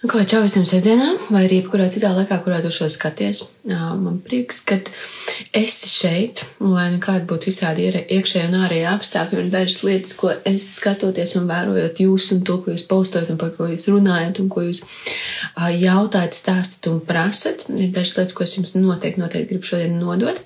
Nu, 0.00 0.08
ko 0.08 0.22
čau 0.24 0.38
visiem 0.40 0.62
sestdienām, 0.64 1.18
vai 1.28 1.42
arī 1.44 1.58
jebkurā 1.58 1.90
citā 1.92 2.08
laikā, 2.16 2.38
kurā 2.40 2.62
tu 2.64 2.70
šo 2.72 2.86
skaties. 2.88 3.42
Man 3.68 4.14
prieks, 4.24 4.62
ka 4.64 4.78
esi 5.52 5.90
šeit, 5.92 6.40
lai 6.64 6.86
nekāda 6.94 7.26
būtu 7.28 7.50
visādi 7.50 7.90
iekšējā 8.00 8.46
un 8.48 8.56
ārējā 8.62 8.94
apstākļi 8.96 9.42
un 9.42 9.50
dažas 9.52 9.82
lietas, 9.84 10.14
ko 10.16 10.32
es 10.48 10.70
skatoties 10.78 11.36
un 11.36 11.50
vērojot 11.50 12.00
jūs 12.00 12.30
un 12.32 12.40
to, 12.48 12.56
ko 12.64 12.72
jūs 12.72 12.86
postojat 12.88 13.28
un 13.34 13.42
par 13.42 13.52
ko 13.58 13.68
jūs 13.68 13.90
runājat 13.92 14.40
un 14.40 14.48
ko 14.48 14.64
jūs 14.64 14.80
jautājat, 15.82 16.38
stāstat 16.38 16.88
un 16.94 17.04
prasat. 17.04 17.68
Ir 17.68 17.92
dažas 17.92 18.16
lietas, 18.22 18.36
ko 18.38 18.48
es 18.48 18.56
jums 18.56 18.72
noteikti, 18.78 19.20
noteikti 19.20 19.52
gribu 19.52 19.68
šodien 19.68 20.00
nodot. 20.00 20.40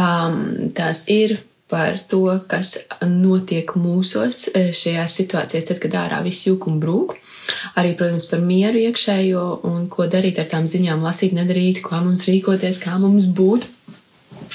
Um, 0.00 0.72
tās 0.72 1.04
ir 1.12 1.42
par 1.68 2.00
to, 2.08 2.24
kas 2.48 2.78
notiek 3.04 3.76
mūsos 3.76 4.46
šajās 4.56 5.20
situācijās, 5.20 5.68
tad, 5.68 5.84
kad 5.84 6.00
ārā 6.06 6.24
viss 6.24 6.48
jūk 6.48 6.70
un 6.72 6.80
brūk. 6.80 7.18
Arī, 7.78 7.94
protams, 7.98 8.28
par 8.30 8.42
mieru 8.44 8.80
iekšējo 8.86 9.44
un 9.68 9.86
ko 9.92 10.08
darīt 10.10 10.40
ar 10.42 10.48
tām 10.50 10.66
ziņām, 10.70 11.04
lasīt, 11.04 11.36
nedarīt, 11.36 11.82
kā 11.84 12.00
mums 12.04 12.26
rīkoties, 12.28 12.80
kā 12.82 12.96
mums 13.02 13.30
būt. 13.36 13.68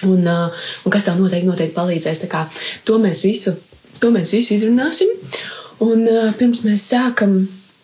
Un, 0.07 0.25
uh, 0.25 0.65
un 0.85 0.93
kas 0.93 1.05
tev 1.05 1.19
noteikti, 1.21 1.49
noteikti 1.49 1.77
palīdzēs. 1.77 2.23
Kā, 2.31 2.45
to, 2.87 2.97
mēs 3.01 3.23
visu, 3.27 3.55
to 4.01 4.11
mēs 4.13 4.33
visu 4.33 4.55
izrunāsim. 4.57 5.11
Un 5.81 6.05
uh, 6.09 6.31
pirms 6.37 6.63
mēs 6.65 6.87
sākam, 6.93 7.41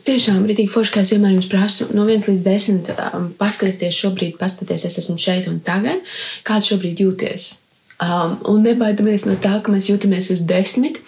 tiešām 0.08 0.46
rītīgi 0.48 0.72
forši, 0.72 0.94
kā 0.94 1.04
es 1.04 1.14
vienmēr 1.14 1.36
jums 1.36 1.50
prasu, 1.52 1.90
no 1.96 2.08
1 2.08 2.30
līdz 2.32 2.44
10 2.46 2.92
um, 2.96 3.30
paskatieties 3.40 4.02
šobrīd, 4.02 4.38
paskatieties, 4.40 4.88
es 4.90 5.02
esmu 5.04 5.18
šeit 5.22 5.50
un 5.52 5.60
tagad, 5.66 6.04
kā 6.48 6.62
tu 6.62 6.74
šobrīd 6.74 7.04
jūties. 7.04 7.50
Um, 7.98 8.36
un 8.46 8.62
nebaidamies 8.62 9.24
no 9.26 9.34
tā, 9.42 9.56
ka 9.66 9.72
mēs 9.74 9.88
jūtamies 9.90 10.28
uz 10.30 10.44
desmit, 10.46 11.00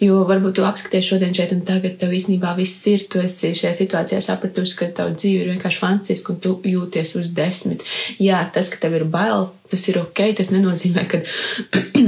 jo 0.00 0.22
varbūt 0.28 0.54
tu 0.56 0.64
apskaties 0.64 1.04
šodien 1.10 1.34
šeit 1.36 1.52
un 1.52 1.60
tagad, 1.68 1.98
tev 2.00 2.14
īstenībā 2.16 2.54
viss 2.56 2.86
ir, 2.88 3.04
tu 3.12 3.20
esi 3.20 3.50
šajā 3.58 3.74
situācijā 3.76 4.22
sapratusi, 4.24 4.78
ka 4.78 4.88
tava 4.96 5.12
dzīve 5.12 5.42
ir 5.44 5.50
vienkārši 5.52 5.82
fantastiska 5.82 6.32
un 6.32 6.40
tu 6.46 6.54
jūties 6.64 7.12
uz 7.20 7.34
desmit. 7.36 7.84
Jā, 8.16 8.40
tas, 8.54 8.72
ka 8.72 8.80
tev 8.80 8.96
ir 8.96 9.04
bail, 9.12 9.50
tas 9.68 9.84
ir 9.92 10.00
ok, 10.00 10.24
tas 10.40 10.54
nenozīmē, 10.54 11.04
ka 11.12 11.20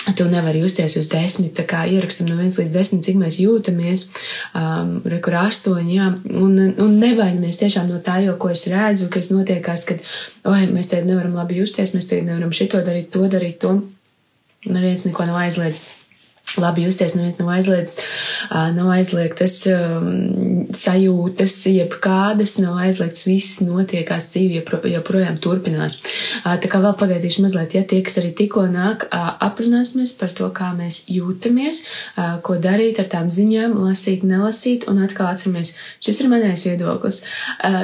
Tu 0.00 0.24
nevari 0.32 0.62
justies 0.62 0.96
uz 0.96 1.10
desmit, 1.12 1.52
tā 1.58 1.66
kā 1.68 1.82
ierakstam 1.84 2.28
no 2.30 2.38
viens 2.38 2.56
līdz 2.56 2.72
desmit, 2.72 3.02
cik 3.04 3.18
mēs 3.20 3.36
jūtamies, 3.42 4.06
um, 4.56 4.94
rekur 5.12 5.36
astoņi, 5.42 5.92
jā, 5.98 6.06
un, 6.40 6.56
un 6.80 6.96
nevainamies 7.02 7.60
tiešām 7.60 7.90
no 7.90 8.00
tā, 8.04 8.16
jo, 8.24 8.38
ko 8.40 8.48
es 8.54 8.64
redzu, 8.72 9.10
kas 9.12 9.28
notiekās, 9.34 9.84
kad, 9.88 10.00
oi, 10.48 10.64
mēs 10.72 10.92
te 10.94 11.02
nevaram 11.04 11.36
labi 11.36 11.60
justies, 11.60 11.92
mēs 11.96 12.08
te 12.08 12.22
nevaram 12.24 12.52
šito 12.56 12.80
darīt, 12.86 13.12
to 13.12 13.28
darīt, 13.28 13.60
to. 13.60 13.76
Neviens 14.64 15.04
neko 15.04 15.28
nav 15.28 15.40
aizliedzis 15.44 16.00
labi 16.58 16.82
justies, 16.82 17.14
neviens 17.14 17.38
nav 17.38 17.52
aizliegts, 17.54 18.00
nav 18.50 18.90
aizliegtas 18.96 19.60
um, 19.70 20.08
sajūtas, 20.74 21.54
jebkādas, 21.70 22.58
nav 22.62 22.78
aizliegts, 22.84 23.24
viss 23.26 23.60
notiekās, 23.64 24.30
dzīve 24.32 24.62
joprojām 24.92 25.38
turpinās. 25.42 25.98
Tā 26.44 26.70
kā 26.70 26.80
vēl 26.82 26.94
pagaidīšu 27.00 27.44
mazliet, 27.44 27.74
ja 27.74 27.82
tie, 27.84 28.02
kas 28.06 28.18
arī 28.20 28.32
tikko 28.36 28.66
nāk, 28.70 29.06
aprunāsimies 29.10 30.12
par 30.20 30.34
to, 30.36 30.50
kā 30.54 30.70
mēs 30.76 31.04
jūtamies, 31.10 31.82
ko 32.46 32.58
darīt 32.60 33.00
ar 33.02 33.08
tām 33.12 33.30
ziņām, 33.32 33.74
lasīt, 33.80 34.24
nelasīt, 34.26 34.86
un 34.90 35.02
atkal 35.04 35.30
atceramies, 35.32 35.74
šis 36.04 36.22
ir 36.24 36.30
manais 36.32 36.66
viedoklis. 36.68 37.22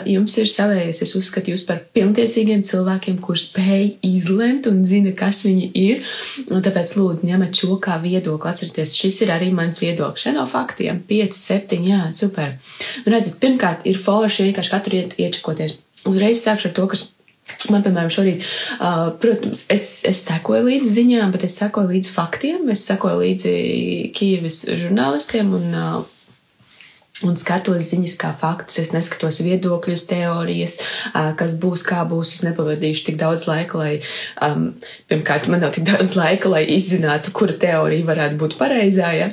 Jums 0.06 0.36
ir 0.42 0.50
savējais, 0.52 1.02
es 1.06 1.14
uzskatu 1.18 1.54
jūs 1.54 1.66
par 1.68 1.82
pilntiesīgiem 1.96 2.62
cilvēkiem, 2.66 3.18
kur 3.24 3.40
spēj 3.40 3.96
izlemt 4.06 4.66
un 4.70 4.84
zina, 4.88 5.14
kas 5.16 5.44
viņi 5.46 5.70
ir, 5.80 6.04
un 6.50 6.62
tāpēc 6.64 6.96
lūdzu 6.98 7.30
ņemat 7.30 7.62
šo 7.62 7.78
kā 7.82 7.98
viedokli 8.02 8.52
atcerieties, 8.52 8.96
šis 8.98 9.22
ir 9.24 9.34
arī 9.34 9.52
mans 9.54 9.80
viedoklis. 9.82 10.26
Šeit 10.26 10.36
no 10.36 10.46
faktiem- 10.46 11.02
5, 11.10 11.36
7, 11.36 11.84
jā, 11.86 12.12
super. 12.12 12.56
Nu, 13.04 13.12
redziet, 13.12 13.36
pirmkārt, 13.42 13.84
ir 13.88 14.00
forši 14.00 14.50
vienkārši 14.50 14.72
katru 14.72 14.96
rītu 14.96 15.20
iečakoties. 15.22 15.78
Uzreiz 16.06 16.42
sākšu 16.44 16.70
ar 16.70 16.76
to, 16.76 16.88
kas 16.92 17.06
Man, 17.70 17.82
piemēram, 17.82 18.10
šorīt, 18.10 18.42
uh, 18.82 19.12
protams, 19.22 19.60
es, 19.70 20.00
es 20.06 20.24
sekoju 20.26 20.64
līdzi 20.66 20.90
ziņām, 20.96 21.30
bet 21.34 21.44
es 21.46 21.54
sekoju 21.60 21.92
līdzi 21.92 22.10
faktiem, 22.10 22.64
es 22.74 22.82
sekoju 22.88 23.20
līdzi 23.20 23.52
Kīivas 24.16 24.64
žurnālistiem 24.80 25.52
un 25.54 25.68
uh, 25.70 26.15
un 27.24 27.36
skatos 27.38 27.88
ziņas 27.90 28.16
kā 28.20 28.32
faktus. 28.36 28.78
Es 28.82 28.92
neskatos 28.92 29.38
viedokļus, 29.44 30.04
teorijas, 30.10 30.76
kas 31.38 31.56
būs, 31.62 31.84
kā 31.86 32.02
būs. 32.08 32.34
Es 32.36 32.44
nepavadīšu 32.44 33.06
tik 33.08 33.18
daudz 33.20 33.46
laika, 33.48 33.80
lai, 33.80 33.92
um, 34.44 34.68
pirmkārt, 35.08 35.48
man 35.52 35.62
nav 35.64 35.72
tik 35.76 35.86
daudz 35.88 36.16
laika, 36.18 36.50
lai 36.52 36.64
izzinātu, 36.76 37.32
kura 37.36 37.56
teorija 37.60 38.08
varētu 38.08 38.40
būt 38.42 38.58
pareizā. 38.60 39.12
Ja? 39.16 39.30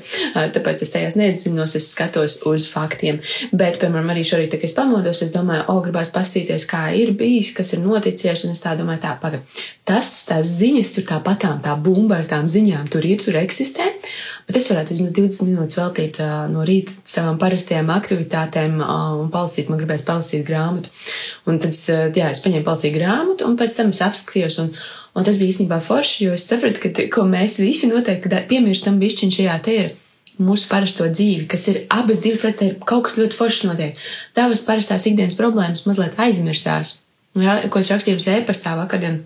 Tāpēc 0.55 0.85
es 0.85 0.93
tajās 0.93 1.17
neiedziļinos, 1.19 1.75
es 1.79 1.91
skatos 1.91 2.39
uz 2.49 2.69
faktiem. 2.71 3.19
Bet, 3.51 3.81
piemēram, 3.81 4.13
arī 4.13 4.23
šorīt, 4.27 4.55
kad 4.55 4.69
es 4.69 4.77
pamodos, 4.77 5.23
es 5.25 5.35
domāju, 5.35 5.67
o, 5.73 5.79
gribās 5.83 6.13
pastīties, 6.15 6.67
kā 6.69 6.85
ir 6.95 7.15
bijis, 7.19 7.51
kas 7.57 7.75
ir 7.75 7.83
noticies, 7.83 8.45
un 8.47 8.55
es 8.55 8.63
tā 8.63 8.77
domāju, 8.79 9.03
tā, 9.03 9.17
paga. 9.21 9.43
Tas, 9.83 10.13
tās 10.29 10.47
ziņas 10.61 10.93
tur 10.95 11.09
tāpatām, 11.09 11.59
tā 11.63 11.75
bumba 11.75 12.21
ar 12.21 12.29
tām 12.29 12.47
ziņām 12.47 12.87
tur 12.93 13.03
ir, 13.03 13.19
tur 13.19 13.35
eksistē. 13.41 13.89
Bet 14.47 14.59
es 14.59 14.67
varētu 14.71 14.95
vismaz 14.95 15.13
20 15.15 15.47
minūtes 15.47 15.77
veltīt 15.79 16.19
uh, 16.23 16.43
no 16.51 16.65
rīta 16.67 16.91
savām 17.07 17.39
parastajām 17.39 17.91
aktivitātēm 17.95 18.75
uh, 18.81 18.93
un 19.21 19.31
palasīt, 19.33 19.69
man 19.71 19.79
gribēs 19.79 20.03
palasīt 20.07 20.43
grāmatu. 20.47 20.91
Un 21.47 21.61
tad, 21.63 21.75
uh, 21.93 22.05
jā, 22.11 22.29
es 22.33 22.43
paņēmu 22.43 22.67
palasīt 22.67 22.95
grāmatu 22.97 23.47
un 23.47 23.57
pēc 23.59 23.79
tam 23.79 23.93
es 23.95 24.03
apskatījos. 24.03 24.59
Un, 24.65 24.71
un 25.15 25.27
tas 25.27 25.39
bija 25.39 25.55
īstenībā 25.55 25.79
forši, 25.83 26.27
jo 26.27 26.37
es 26.37 26.47
sapratu, 26.49 26.83
ka, 26.83 27.07
ko 27.13 27.27
mēs 27.29 27.61
visi 27.63 27.91
noteikti 27.91 28.43
piemirstam 28.51 28.99
bišķiņ 29.01 29.35
šajā 29.37 29.59
te 29.63 29.77
ir 29.79 29.93
mūsu 30.41 30.67
parasto 30.69 31.07
dzīvi, 31.09 31.45
kas 31.49 31.67
ir 31.71 31.83
abas 31.93 32.23
divas 32.23 32.43
lietas, 32.45 32.65
ir 32.65 32.79
kaut 32.89 33.07
kas 33.07 33.19
ļoti 33.19 33.37
foršs 33.37 33.67
notiek. 33.69 33.99
Tavas 34.37 34.65
parastās 34.67 35.05
ikdienas 35.09 35.37
problēmas 35.39 35.85
mazliet 35.87 36.17
aizmirsās. 36.19 36.97
Jā, 37.39 37.61
ko 37.69 37.81
es 37.81 37.89
rakstīju 37.89 38.17
jums 38.17 38.29
e-pastā 38.33 38.75
vakardien 38.77 39.23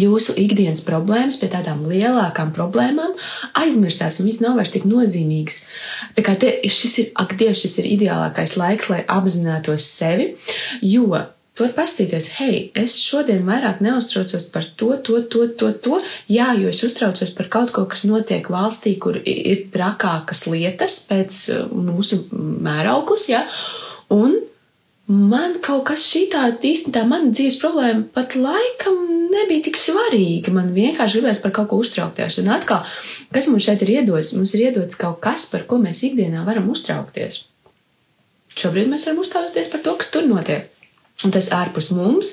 jūsu 0.00 0.34
ikdienas 0.40 0.82
problēmas 0.86 1.38
pie 1.40 1.50
tādām 1.52 1.84
lielākām 1.90 2.54
problēmām 2.56 3.14
aizmirstās 3.60 4.20
un 4.20 4.30
viss 4.30 4.42
nav 4.44 4.58
vairs 4.58 4.74
tik 4.74 4.88
nozīmīgs. 4.88 5.60
Tā 6.16 6.24
kā 6.26 6.34
te, 6.40 6.56
šis 6.64 6.98
ir, 7.02 7.12
ak, 7.20 7.36
Dievs, 7.38 7.62
šis 7.64 7.78
ir 7.82 7.92
ideālākais 7.94 8.56
laiks, 8.60 8.90
lai 8.92 9.04
apzinātos 9.10 9.86
sevi, 9.90 10.32
jo 10.82 11.24
Tu 11.54 11.62
vari 11.62 11.74
paskatīties, 11.76 12.24
hei, 12.40 12.54
es 12.74 12.96
šodien 12.98 13.44
vairāk 13.46 13.78
neuztraucos 13.84 14.48
par 14.50 14.64
to, 14.74 14.88
to, 15.06 15.20
to, 15.30 15.44
to, 15.54 15.68
to. 15.84 16.00
Jā, 16.26 16.48
jo 16.58 16.72
es 16.72 16.80
uztraucos 16.82 17.30
par 17.36 17.46
kaut 17.52 17.70
ko, 17.76 17.84
kas 17.92 18.02
notiek 18.10 18.48
valstī, 18.50 18.96
kur 18.98 19.20
ir 19.22 19.60
trakākas 19.70 20.48
lietas 20.50 20.96
pēc 21.06 21.38
uh, 21.54 21.68
mūsu 21.70 22.24
mērauklas, 22.34 23.28
jā. 23.30 23.44
Un 24.10 24.34
man 25.06 25.60
kaut 25.62 25.84
kas 25.92 26.08
šī 26.10 26.24
tā 26.34 26.48
īstenībā 26.58 27.04
mana 27.06 27.30
dzīves 27.30 27.60
problēma 27.62 28.02
pat 28.18 28.34
laikam 28.34 29.23
nebija 29.34 29.66
tik 29.68 29.78
svarīga. 29.78 30.52
Man 30.54 30.72
vienkārši 30.76 31.20
gribējās 31.20 31.42
par 31.44 31.54
kaut 31.56 31.70
ko 31.72 31.80
uztraukties. 31.82 32.38
Un 32.42 32.52
atkal, 32.54 32.84
kas 33.34 33.50
mums 33.50 33.66
šeit 33.66 33.82
ir 33.86 33.96
iedots? 33.98 34.34
Mums 34.38 34.54
ir 34.56 34.68
iedots 34.68 34.98
kaut 35.00 35.20
kas, 35.24 35.48
par 35.52 35.66
ko 35.70 35.80
mēs 35.82 36.04
ikdienā 36.08 36.46
varam 36.46 36.70
uztraukties. 36.72 37.44
Šobrīd 38.54 38.90
mēs 38.90 39.08
varam 39.08 39.22
uztraukties 39.24 39.70
par 39.72 39.82
to, 39.84 39.96
kas 40.00 40.12
tur 40.14 40.26
notiek. 40.30 40.70
Un 41.22 41.30
tas 41.30 41.46
ārpus 41.54 41.92
mums, 41.94 42.32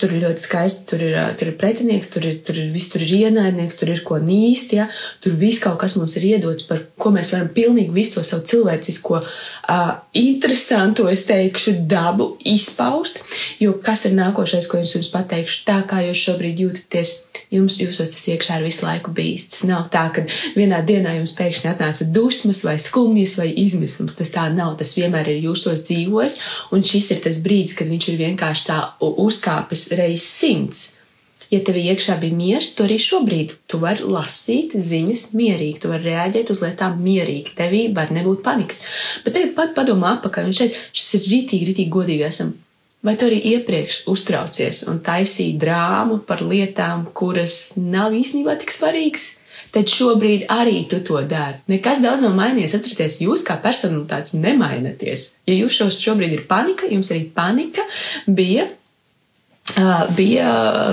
tur 0.00 0.14
ir 0.16 0.22
ļoti 0.24 0.40
skaisti, 0.40 0.86
tur 0.88 1.02
ir, 1.04 1.16
tur 1.38 1.50
ir 1.50 1.56
pretinieks, 1.60 2.08
tur 2.14 2.24
ir, 2.24 2.38
tur 2.42 2.56
ir 2.56 2.70
viss, 2.72 2.88
tur 2.90 3.04
ir 3.04 3.12
ienaidnieks, 3.28 3.76
tur 3.76 3.90
ir 3.92 4.00
ko 4.06 4.16
nīst, 4.24 4.72
ja? 4.72 4.86
tur 5.22 5.36
viss 5.36 5.60
kaut 5.62 5.76
kas 5.82 5.98
mums 6.00 6.16
ir 6.16 6.24
iedots, 6.30 6.64
par 6.66 6.80
ko 6.98 7.12
mēs 7.12 7.34
varam 7.36 7.50
pilnīgi 7.52 7.92
visu 7.92 8.16
to 8.16 8.24
savu 8.24 8.46
cilvēcisko, 8.48 9.20
uh, 9.20 9.92
interesanto, 10.16 11.06
es 11.12 11.26
teikšu, 11.28 11.76
dabu 11.90 12.30
izpaust, 12.48 13.20
jo 13.60 13.76
kas 13.84 14.06
ir 14.08 14.16
nākošais, 14.16 14.66
ko 14.66 14.80
es 14.80 14.96
jums 14.96 15.12
pateikšu, 15.12 15.62
tā 15.68 15.82
kā 15.86 16.00
jūs 16.08 16.24
šobrīd 16.24 16.64
jūtaties, 16.64 17.14
jums, 17.52 17.76
jūsos 17.84 18.14
tas 18.14 18.26
iekšā 18.32 18.58
ir 18.58 18.66
visu 18.66 18.86
laiku 18.86 19.12
bijis. 19.14 19.50
Tas 19.52 19.66
nav 19.68 19.86
tā, 19.92 20.06
ka 20.16 20.24
vienā 20.56 20.80
dienā 20.88 21.18
jums 21.18 21.36
pēkšņi 21.36 21.70
atnāca 21.74 22.08
dusmas 22.08 22.64
vai 22.66 22.78
skumjas 22.80 23.36
vai 23.38 23.50
izmisums, 23.62 24.16
tas 24.16 24.32
tā 24.32 24.48
nav, 24.56 24.74
tas 24.80 24.96
vienmēr 24.96 25.34
ir 25.34 25.44
jūsos 25.50 25.84
dzīvojis, 25.86 26.38
un 26.72 26.84
šis 26.86 27.12
ir 27.14 27.22
tas 27.28 27.40
brīdis, 27.44 27.76
kad 27.78 27.92
viņš 27.92 28.08
ir 28.08 28.21
vienkārši 28.22 28.66
tā 28.70 28.80
uzkāpis 29.00 29.90
reiz 29.98 30.24
simts. 30.24 30.90
Ja 31.52 31.58
tev 31.60 31.76
iekšā 31.76 32.16
bija 32.22 32.32
miers, 32.32 32.70
tu 32.72 32.86
arī 32.86 32.96
šobrīd 32.96 33.50
tu 33.68 33.76
vari 33.82 34.06
lasīt 34.08 34.72
ziņas 34.72 35.26
mierīgi, 35.36 35.82
tu 35.82 35.90
vari 35.90 36.08
reaģēt 36.08 36.52
uz 36.54 36.62
lietām 36.64 36.96
mierīgi, 37.04 37.52
tevī 37.58 37.82
var 37.92 38.08
nebūt 38.16 38.40
panikas. 38.46 38.80
Bet 39.26 39.36
tagad 39.36 39.52
pat 39.58 39.74
padomā 39.76 40.14
atpakaļ, 40.16 40.48
un 40.48 40.56
šeit 40.56 40.78
šis 40.96 41.18
ir 41.18 41.28
rītīgi, 41.34 41.68
rītīgi 41.68 41.92
godīgi 41.92 42.24
esam. 42.30 42.54
Vai 43.04 43.18
tu 43.18 43.26
arī 43.26 43.42
iepriekš 43.52 44.04
uztraucies 44.08 44.84
un 44.88 45.02
taisīji 45.04 45.58
drāmu 45.60 46.22
par 46.24 46.40
lietām, 46.46 47.08
kuras 47.12 47.74
nav 47.76 48.16
īstenībā 48.16 48.56
tik 48.62 48.72
svarīgas? 48.72 49.32
Tad 49.72 49.88
šobrīd 49.88 50.46
arī 50.52 50.84
tu 50.90 51.00
to 51.06 51.22
dari. 51.28 51.62
Nekas 51.72 52.02
daudz 52.04 52.26
nav 52.26 52.36
mainījies. 52.36 52.76
Atcerieties, 52.78 53.18
jūs 53.24 53.44
kā 53.46 53.56
personalitātes 53.62 54.36
nemainaties. 54.36 55.28
Ja 55.48 55.56
jūs 55.56 55.80
šos 55.80 56.00
šobrīd 56.04 56.36
ir 56.36 56.46
panika, 56.50 56.88
jums 56.92 57.12
arī 57.14 57.26
panika 57.34 57.86
bija 58.26 58.68
bija, 60.16 60.48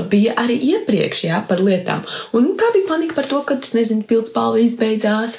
bija 0.09 0.35
arī 0.39 0.55
iepriekš 0.73 1.23
jā, 1.27 1.39
par 1.47 1.61
lietām. 1.63 2.03
Un 2.37 2.51
tā 2.59 2.69
bija 2.75 2.87
panika 2.89 3.15
par 3.17 3.27
to, 3.29 3.41
ka, 3.47 3.57
nezinu, 3.75 4.05
pildspalva 4.09 4.61
izbeidzās, 4.63 5.37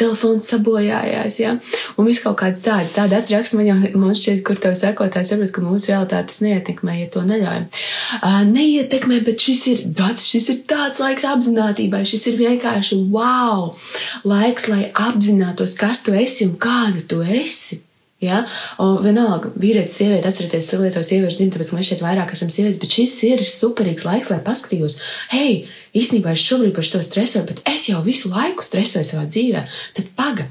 telefons 0.00 0.50
sabojājās, 0.52 1.38
jā, 1.42 1.54
un 1.96 2.08
viss 2.08 2.22
kaut 2.24 2.38
kāds 2.42 2.62
tāds. 2.64 2.94
Tāda 2.96 3.20
atsraksta 3.22 3.58
man 3.58 3.68
jau, 3.68 3.76
man 4.00 4.16
šķiet, 4.18 4.42
kur 4.46 4.60
tev 4.60 4.76
sekotājs 4.78 5.32
saprot, 5.32 5.52
ka 5.54 5.64
mūsu 5.64 5.92
realitātes 5.92 6.42
neietekmē, 6.44 6.98
ja 7.02 7.12
to 7.12 7.24
neļaujam. 7.28 7.68
Neietekmē, 8.52 9.22
bet 9.26 9.46
šis 9.46 9.62
ir, 9.72 9.84
dots, 9.86 10.26
šis 10.32 10.50
ir 10.54 10.60
tāds 10.70 11.02
laiks 11.02 11.26
apzinātībai, 11.28 12.04
šis 12.08 12.28
ir 12.32 12.40
vienkārši 12.40 13.00
wow! 13.14 13.72
Laiks, 14.28 14.68
lai 14.72 14.90
apzinātos, 14.92 15.78
kas 15.78 16.04
tu 16.04 16.14
esi 16.16 16.48
un 16.48 16.58
kāda 16.60 17.06
tu 17.08 17.22
esi. 17.22 17.82
Ja? 18.22 18.44
Un 18.82 19.00
vienalga, 19.02 19.50
vīrietis, 19.58 19.96
sieviete, 19.98 20.30
atcerieties, 20.30 20.70
lietojas 20.78 21.10
sieviešu 21.10 21.40
dzimta, 21.40 21.58
tāpēc, 21.58 21.72
mēs 21.74 21.90
šeit 21.90 22.04
vairāk 22.04 22.30
esam 22.36 22.52
sievietes, 22.54 22.78
bet 22.78 22.94
šis 22.94 23.16
ir 23.26 23.42
superīgs 23.50 24.06
laiks, 24.06 24.30
lai 24.30 24.38
paskatītos, 24.46 25.00
hei, 25.34 25.64
īstenībā 25.98 26.36
es 26.36 26.44
šobrīd 26.46 26.74
par 26.76 26.86
šo 26.86 27.02
stresoju, 27.02 27.48
bet 27.50 27.64
es 27.72 27.88
jau 27.90 27.98
visu 28.06 28.30
laiku 28.30 28.62
stresoju 28.62 29.08
savā 29.08 29.26
dzīvē. 29.26 29.64
Tad 29.98 30.12
paga, 30.18 30.46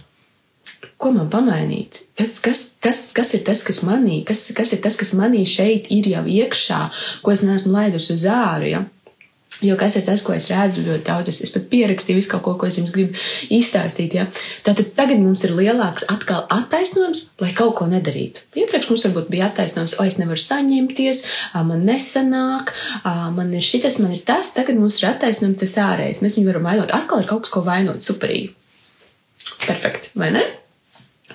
ko 1.02 1.14
man 1.16 1.32
pamainīt? 1.32 2.04
Kas, 2.20 2.38
kas, 2.44 2.66
kas, 2.84 3.06
kas 3.16 3.32
ir 3.38 3.46
tas, 3.48 3.64
kas 3.66 3.82
manī, 3.88 4.20
kas, 4.28 4.50
kas 4.58 4.76
ir 4.76 4.84
tas, 4.84 5.00
kas 5.00 5.16
manī 5.18 5.46
šeit 5.50 5.88
ir 5.96 6.12
jau 6.12 6.26
iekšā, 6.28 6.82
ko 7.24 7.34
es 7.34 7.46
neesmu 7.48 7.72
laidusi 7.78 8.18
uz 8.20 8.28
āru? 8.30 8.68
Ja? 8.68 8.84
Jo 9.62 9.76
kas 9.78 9.96
ir 10.00 10.06
tas, 10.08 10.24
ko 10.26 10.34
es 10.34 10.50
redzu 10.50 10.82
ļoti 10.86 11.06
daudz, 11.06 11.30
es, 11.30 11.42
es 11.46 11.52
pat 11.54 11.68
pierakstīju 11.70 12.18
visu 12.18 12.32
kaut 12.32 12.44
ko, 12.48 12.56
ko 12.58 12.70
es 12.70 12.80
jums 12.80 12.94
gribu 12.96 13.18
izstāstīt. 13.54 14.16
Ja? 14.18 14.26
Tātad 14.66 14.94
tagad 14.98 15.22
mums 15.22 15.44
ir 15.46 15.54
lielāks 15.58 16.08
atkal 16.10 16.48
attaisnojums, 16.54 17.24
lai 17.44 17.52
kaut 17.58 17.76
ko 17.78 17.86
nedarītu. 17.92 18.42
Iepriekš 18.58 18.90
mums 18.90 19.06
varbūt 19.08 19.30
bija 19.34 19.52
attaisnojums, 19.52 19.98
o 20.02 20.08
es 20.08 20.18
nevaru 20.22 20.42
saņemties, 20.42 21.26
man 21.70 21.86
nesanāk, 21.86 22.74
man 23.38 23.54
ir 23.58 23.66
šitas, 23.66 24.00
man 24.02 24.16
ir 24.18 24.26
tas. 24.26 24.54
Tagad 24.58 24.82
mums 24.82 24.98
ir 25.02 25.12
attaisnojums 25.12 25.62
tas 25.62 25.78
ārējais. 25.86 26.24
Mēs 26.26 26.40
viņu 26.40 26.54
varam 26.54 26.66
vainot. 26.72 26.96
Atkal 26.98 27.22
ir 27.22 27.30
kaut 27.30 27.46
kas, 27.46 27.54
ko 27.54 27.66
vainot 27.68 28.02
superīgi. 28.06 28.56
Perfekti, 29.68 30.10
vai 30.18 30.34
ne? 30.34 30.48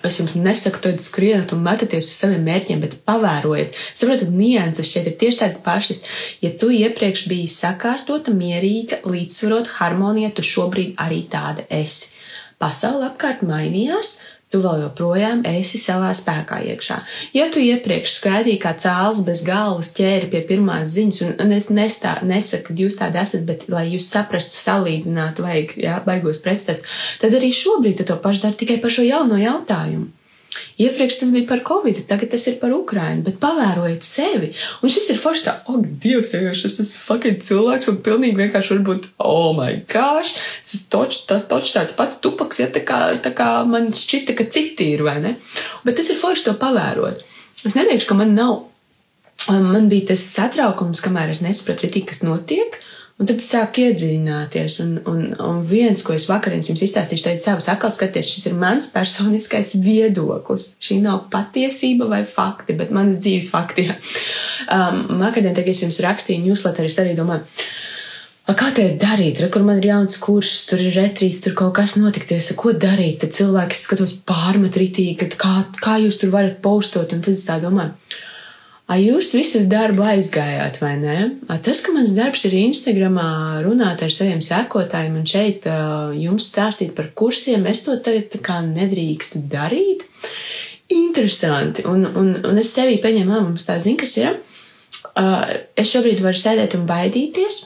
Es 0.05 0.19
jums 0.21 0.37
nesaku, 0.37 0.81
tad 0.85 1.01
skrienat 1.05 1.53
un 1.57 1.63
metaties 1.65 2.11
uz 2.11 2.19
saviem 2.19 2.45
mērķiem, 2.47 2.83
bet 2.85 2.99
pavērojiet. 3.09 3.77
Saprotat, 3.97 4.33
nianses 4.33 4.91
šeit 4.91 5.09
ir 5.11 5.17
tieši 5.21 5.41
tādas 5.43 5.61
pašas. 5.65 6.05
Ja 6.45 6.53
tu 6.53 6.69
iepriekš 6.75 7.27
biji 7.31 7.49
sakārtota, 7.53 8.35
mierīga, 8.37 9.01
līdzsvarot, 9.09 9.73
harmonija, 9.79 10.35
tu 10.37 10.45
šobrīd 10.47 10.97
arī 11.03 11.25
tāda 11.33 11.67
esi. 11.73 12.13
Pasaule 12.61 13.11
apkārt 13.11 13.43
mainījās, 13.45 14.15
tu 14.53 14.61
vēl 14.63 14.85
joprojām 14.85 15.43
esi 15.51 15.79
savā 15.83 16.13
spēkā 16.15 16.61
iekšā. 16.73 16.99
Ja 17.35 17.49
tu 17.53 17.63
iepriekš 17.63 18.19
skraidīji 18.21 18.61
kā 18.63 18.73
cēls 18.79 19.25
bez 19.27 19.43
galvas 19.47 19.91
ķēri 19.97 20.31
pie 20.33 20.43
pirmās 20.49 20.93
ziņas, 20.95 21.23
un, 21.27 21.33
un 21.43 21.57
es 21.57 21.71
nestā, 21.75 22.17
nesaku, 22.27 22.71
ka 22.71 22.79
jūs 22.83 22.99
tādi 23.01 23.21
esat, 23.23 23.47
bet 23.49 23.67
lai 23.73 23.89
jūs 23.95 24.11
saprastu, 24.13 24.61
salīdzinātu, 24.63 25.47
vajag, 25.47 25.75
jā, 25.83 25.97
baigos 26.07 26.43
pretstats, 26.45 26.87
tad 27.23 27.35
arī 27.35 27.51
šobrīd 27.55 27.99
tu 28.01 28.07
to 28.07 28.19
pašu 28.23 28.47
dari 28.47 28.63
tikai 28.63 28.79
par 28.83 28.95
šo 28.95 29.07
jauno 29.09 29.41
jautājumu. 29.41 30.13
Iepriekš 30.83 31.19
tas 31.21 31.33
bija 31.35 31.49
par 31.49 31.63
covid, 31.67 32.03
tagad 32.09 32.33
tas 32.35 32.47
ir 32.51 32.59
par 32.61 32.75
Ukrajinu, 32.77 33.25
bet 33.27 33.39
pavērojiet 33.43 34.07
sevi. 34.07 34.53
Un 34.83 34.93
šis 34.93 35.09
ir 35.15 35.21
forši 35.23 35.47
tā, 35.49 35.57
oh, 35.71 35.81
Dievs, 36.05 36.35
jau 36.37 36.55
šis 36.57 36.79
esmu 36.85 37.03
fucking 37.07 37.43
cilvēks 37.47 37.91
un 37.93 38.01
pilnīgi 38.07 38.41
vienkārši 38.43 38.75
varbūt, 38.77 39.09
oh 39.23 39.53
my 39.57 39.81
gosh, 39.93 40.35
tas 40.63 40.79
ir 40.79 40.87
toč, 40.93 41.23
tā, 41.31 41.41
toč 41.51 41.73
tāds 41.77 41.97
pats 41.97 42.21
tupaks, 42.25 42.61
ja 42.63 42.71
tā 42.73 42.85
kā, 42.87 43.01
tā 43.23 43.33
kā 43.37 43.51
man 43.69 43.93
šķita, 43.95 44.37
ka 44.39 44.49
citi 44.53 44.93
ir, 44.97 45.07
vai 45.07 45.19
ne? 45.25 45.37
Bet 45.87 46.01
tas 46.01 46.11
ir 46.13 46.21
forši 46.21 46.49
to 46.49 46.57
pavērot. 46.61 47.23
Es 47.67 47.77
neteikšu, 47.79 48.11
ka 48.11 48.19
man 48.19 48.35
nav, 48.37 48.67
man 49.49 49.89
bija 49.91 50.13
tas 50.13 50.25
satraukums, 50.35 51.03
kamēr 51.05 51.31
es 51.33 51.43
nesapratu, 51.45 51.91
kas 52.07 52.23
notiek. 52.27 52.66
Un 53.17 53.25
tad 53.25 53.41
es 53.41 53.47
sāku 53.49 53.81
iedziļināties, 53.81 54.75
un, 54.85 54.91
un, 55.09 55.21
un 55.41 55.63
viens, 55.65 56.03
ko 56.05 56.13
es 56.13 56.27
vakarā 56.29 56.59
jums 56.61 56.83
izstāstīšu, 56.85 57.25
teica, 57.25 57.43
savus 57.47 57.71
atkal 57.73 57.95
skaties, 57.97 58.29
šis 58.29 58.51
ir 58.51 58.59
mans 58.61 58.91
personiskais 58.93 59.73
viedoklis. 59.81 60.75
Šī 60.85 60.99
nav 61.01 61.23
patiesība 61.33 62.11
vai 62.13 62.21
fakti, 62.29 62.77
bet 62.77 62.93
manas 62.93 63.23
dzīves 63.25 63.49
fakti. 63.55 63.89
um, 64.77 65.03
vakarā, 65.25 65.55
kad 65.57 65.73
es 65.73 65.81
jums 65.87 66.03
rakstīju 66.05 66.45
newsletterī, 66.45 66.93
es 66.93 67.01
arī 67.01 67.17
domāju, 67.17 67.49
Kā 68.47 68.69
te 68.71 68.85
darīt? 68.95 69.41
Re, 69.43 69.49
kur 69.51 69.65
man 69.67 69.81
ir 69.81 69.89
jauns 69.89 70.21
kurs, 70.23 70.53
tur 70.71 70.79
ir 70.79 70.95
retrīts, 70.95 71.41
tur 71.43 71.57
kaut 71.59 71.73
kas 71.81 71.97
notiksies. 71.99 72.53
Ko 72.55 72.71
darīt? 72.79 73.19
Tad 73.25 73.35
cilvēki 73.35 73.75
skatos 73.75 74.13
pārmet 74.23 74.79
ritīgi, 74.79 75.33
kā, 75.35 75.65
kā 75.83 75.97
jūs 76.05 76.21
tur 76.21 76.31
varat 76.31 76.61
postot. 76.63 77.11
Un 77.11 77.25
tad 77.27 77.35
es 77.35 77.43
tā 77.49 77.57
domāju, 77.59 77.97
Ai, 78.87 79.01
jūs 79.03 79.33
visus 79.35 79.65
darbu 79.67 80.05
aizgājāt, 80.07 80.77
vai 80.79 80.93
ne? 81.01 81.17
A, 81.51 81.57
tas, 81.59 81.81
ka 81.83 81.91
mans 81.91 82.13
darbs 82.15 82.45
ir 82.47 82.55
Instagramā, 82.55 83.59
runāt 83.65 84.05
ar 84.07 84.13
saviem 84.15 84.39
sekotājiem 84.45 85.17
un 85.19 85.25
šeit 85.27 85.67
uh, 85.67 86.13
jums 86.15 86.53
stāstīt 86.53 86.93
par 86.95 87.09
kursiem, 87.19 87.67
es 87.67 87.83
to 87.83 87.97
tagad 87.99 88.37
kā 88.47 88.61
nedrīkstu 88.63 89.43
darīt. 89.51 90.05
Interesanti, 90.95 91.83
un, 91.91 92.07
un, 92.07 92.31
un 92.47 92.63
es 92.63 92.71
sevī 92.77 93.01
pieņemu 93.03 93.35
lēmumus 93.35 93.67
tā 93.67 93.81
zinu, 93.83 93.99
kas 94.05 94.15
ir. 94.23 94.39
Uh, 95.17 95.43
es 95.75 95.91
šobrīd 95.91 96.23
varu 96.23 96.39
sēdēt 96.39 96.79
un 96.79 96.87
baidīties 96.87 97.65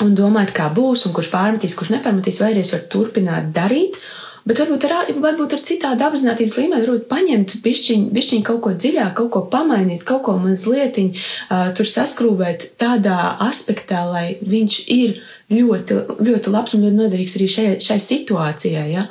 un 0.00 0.16
domāt, 0.16 0.54
kā 0.56 0.70
būs, 0.72 1.04
un 1.04 1.12
kurš 1.12 1.28
pārmetīs, 1.28 1.76
kurš 1.76 1.92
nepārmetīs, 1.98 2.40
vai 2.40 2.54
arī 2.54 2.64
es 2.64 2.72
varu 2.72 2.88
turpināt 2.96 3.52
darīt. 3.52 4.00
Uh, 4.00 4.21
Bet 4.42 4.58
varbūt 4.58 4.84
ar, 4.88 5.10
varbūt 5.22 5.52
ar 5.54 5.60
citādu 5.62 6.02
apziņotības 6.08 6.56
līmeni, 6.58 6.82
varbūt 6.82 7.04
paņemt 7.10 7.54
bišķiņ, 7.62 8.06
bišķiņ 8.16 8.40
kaut 8.48 8.60
ko 8.64 8.72
dziļāk, 8.74 9.12
kaut 9.20 9.30
ko 9.36 9.42
pamainīt, 9.52 10.02
kaut 10.08 10.24
ko 10.26 10.34
mazliet 10.42 10.98
uh, 10.98 11.68
tur 11.78 11.86
saskrūvēt 11.86 12.72
tādā 12.82 13.36
aspektā, 13.46 14.02
lai 14.10 14.24
viņš 14.42 14.78
ir 14.90 15.20
ļoti, 15.52 16.00
ļoti 16.26 16.54
labs 16.54 16.74
un 16.74 16.88
ļoti 16.88 16.98
noderīgs 16.98 17.36
arī 17.38 17.48
šai, 17.54 17.68
šai 17.86 18.00
situācijai. 18.02 18.88
Ja? 18.90 19.06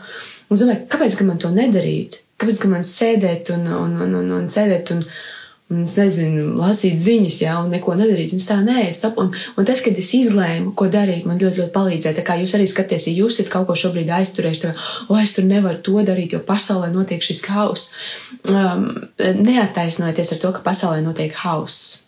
Un 0.51 0.59
domāju, 0.59 0.83
kāpēc 0.91 1.15
gan 1.19 1.31
man 1.31 1.39
to 1.39 1.53
nedarīt? 1.55 2.19
Kāpēc 2.41 2.63
gan 2.65 2.75
man 2.75 2.87
sēdēt 2.87 3.53
un, 3.55 3.67
un, 3.71 3.95
un, 4.03 4.17
un, 4.19 4.33
un 4.41 4.51
sēdēt 4.51 4.91
un, 4.97 5.05
un 5.05 5.40
es 5.83 5.95
nezinu, 5.99 6.49
lasīt 6.59 6.99
ziņas, 6.99 7.37
jā, 7.43 7.55
un 7.63 7.71
neko 7.71 7.95
nedarīt. 7.99 8.33
Un 8.35 8.43
tā, 8.43 8.57
nē, 8.65 8.83
stop. 8.95 9.19
Un, 9.21 9.31
un 9.31 9.67
tas, 9.67 9.83
kad 9.85 9.97
es 9.97 10.11
izlēmu, 10.17 10.73
ko 10.77 10.89
darīt, 10.91 11.25
man 11.29 11.39
ļoti, 11.41 11.61
ļoti 11.61 11.75
palīdzēja. 11.75 12.17
Tā 12.19 12.25
kā 12.27 12.37
jūs 12.41 12.55
arī 12.57 12.67
skaties, 12.69 13.07
ja 13.07 13.15
jūs 13.21 13.39
esat 13.39 13.53
kaut 13.53 13.69
ko 13.69 13.77
šobrīd 13.79 14.11
aizturējuši, 14.19 14.63
tad, 14.65 14.85
o, 15.07 15.17
es 15.21 15.37
tur 15.37 15.47
nevaru 15.47 15.81
to 15.85 16.03
darīt, 16.07 16.35
jo 16.35 16.43
pasaulē 16.45 16.91
notiek 16.93 17.23
šis 17.23 17.45
hauss. 17.49 17.95
Um, 18.51 18.89
neattaisnojieties 19.17 20.35
ar 20.35 20.43
to, 20.43 20.55
ka 20.57 20.65
pasaulē 20.67 21.03
notiek 21.05 21.35
hauss. 21.45 22.01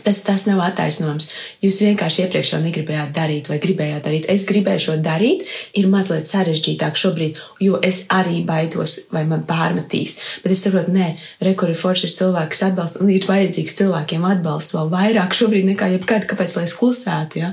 Tas, 0.00 0.22
tas 0.24 0.46
nav 0.48 0.62
attaisnojums. 0.64 1.26
Jūs 1.60 1.82
vienkārši 1.84 2.24
iepriekš 2.24 2.54
jau 2.54 2.60
negribējāt 2.62 3.10
darīt, 3.16 3.50
vai 3.52 3.58
gribējāt 3.60 4.06
darīt. 4.06 4.28
Es 4.32 4.46
gribēju 4.48 4.84
šo 4.86 4.94
darīt, 5.04 5.44
ir 5.76 5.88
mazliet 5.92 6.28
sarežģītāk 6.30 6.96
šobrīd, 6.96 7.40
jo 7.60 7.80
es 7.84 8.06
arī 8.12 8.40
baidos, 8.48 8.96
vai 9.12 9.26
man 9.28 9.44
pārmetīs. 9.48 10.16
Bet 10.44 10.56
es 10.56 10.64
saprotu, 10.64 10.94
nē, 10.96 11.10
rekuri 11.44 11.76
forši 11.76 12.08
ir 12.08 12.14
cilvēki, 12.22 12.54
kas 12.54 12.64
atbalsta, 12.70 13.02
un 13.04 13.12
ir 13.12 13.28
vajadzīgs 13.28 13.76
cilvēkiem 13.82 14.24
atbalsts 14.32 14.76
vēl 14.78 14.88
vairāk 14.96 15.36
šobrīd 15.36 15.68
nekā 15.74 15.92
jebkad, 15.98 16.26
kāpēc 16.30 16.56
lai 16.56 16.64
es 16.70 16.76
klusētu. 16.80 17.44
Ja? 17.44 17.52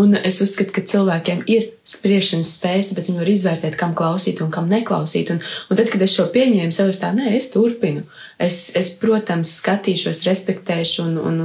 Un 0.00 0.14
es 0.16 0.38
uzskatu, 0.44 0.72
ka 0.74 0.84
cilvēkiem 0.86 1.42
ir 1.50 1.70
spriešanas 1.88 2.54
spējas, 2.56 2.90
tāpēc 2.90 3.08
viņi 3.10 3.20
var 3.20 3.30
izvērtēt, 3.32 3.78
kam 3.80 3.96
klausīt 3.98 4.40
un 4.44 4.52
kam 4.54 4.68
neklausīt. 4.70 5.32
Un, 5.34 5.40
un 5.42 5.80
tad, 5.80 5.90
kad 5.92 6.04
es 6.04 6.14
šo 6.16 6.28
pieņēmu 6.32 6.74
sev, 6.74 6.92
es 6.92 7.00
tā, 7.02 7.10
nē, 7.16 7.32
es 7.36 7.50
turpinu. 7.52 8.06
Es, 8.40 8.68
es 8.78 8.92
protams, 9.00 9.56
skatīšos, 9.60 10.22
respektēšu 10.28 11.04
un, 11.08 11.18
un, 11.30 11.42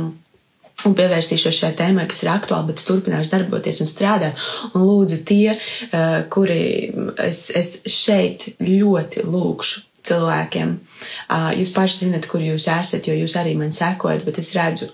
un 0.85 0.95
pievērsīšos 0.99 1.59
šai 1.63 1.73
tēmai, 1.79 2.05
kas 2.11 2.23
ir 2.23 2.31
aktuāla, 2.35 2.69
bet 2.69 2.79
es 2.79 2.87
turpināšu 2.87 3.33
darboties 3.33 3.81
un 3.83 3.91
strādāt. 3.91 4.45
Un 4.73 4.85
lūdzu, 4.87 5.19
tie, 5.27 5.57
uh, 5.57 6.21
kuri 6.31 6.61
es, 7.25 7.47
es 7.49 7.75
šeit 7.91 8.51
ļoti 8.61 9.25
lūkšu 9.25 9.83
cilvēkiem, 10.05 10.73
uh, 10.77 11.51
jūs 11.57 11.73
paši 11.75 12.03
zinat, 12.05 12.29
kur 12.29 12.43
jūs 12.45 12.69
esat, 12.69 13.09
jo 13.09 13.17
jūs 13.17 13.35
arī 13.41 13.57
man 13.59 13.73
sekojat, 13.75 14.25
bet 14.27 14.43
es 14.43 14.55
redzu. 14.57 14.93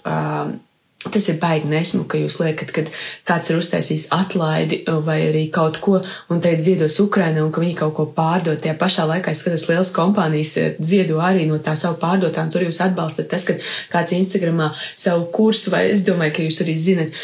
Tas 1.01 1.25
ir 1.31 1.39
baigi 1.41 1.65
nesmu, 1.65 2.03
ka 2.05 2.20
jūs 2.20 2.36
liekat, 2.38 2.70
ka 2.75 2.84
kāds 3.25 3.50
ir 3.50 3.58
uztaisījis 3.58 4.03
atlaidi 4.13 4.84
vai 5.01 5.17
arī 5.31 5.48
kaut 5.53 5.79
ko 5.81 5.98
un 6.29 6.41
teica 6.43 6.62
ziedos 6.62 7.00
Ukraina 7.01 7.41
un 7.41 7.50
ka 7.53 7.63
viņi 7.63 7.74
kaut 7.79 7.96
ko 7.98 8.05
pārdod. 8.13 8.60
Tajā 8.62 8.75
pašā 8.77 9.08
laikā 9.10 9.34
es 9.34 9.41
skatos 9.41 9.65
liels 9.72 9.89
kompānijas 9.96 10.53
eh, 10.62 10.75
ziedo 10.77 11.17
arī 11.25 11.48
no 11.50 11.58
tā 11.58 11.74
savu 11.79 11.98
pārdotām. 12.03 12.53
Tur 12.53 12.67
jūs 12.67 12.84
atbalstat 12.86 13.31
tas, 13.34 13.48
ka 13.50 13.58
kāds 13.89 14.13
Instagramā 14.13 14.70
savu 14.93 15.25
kursu 15.34 15.74
vai 15.74 15.88
es 15.89 16.05
domāju, 16.05 16.36
ka 16.38 16.46
jūs 16.46 16.62
arī 16.67 16.77
zinat, 16.86 17.22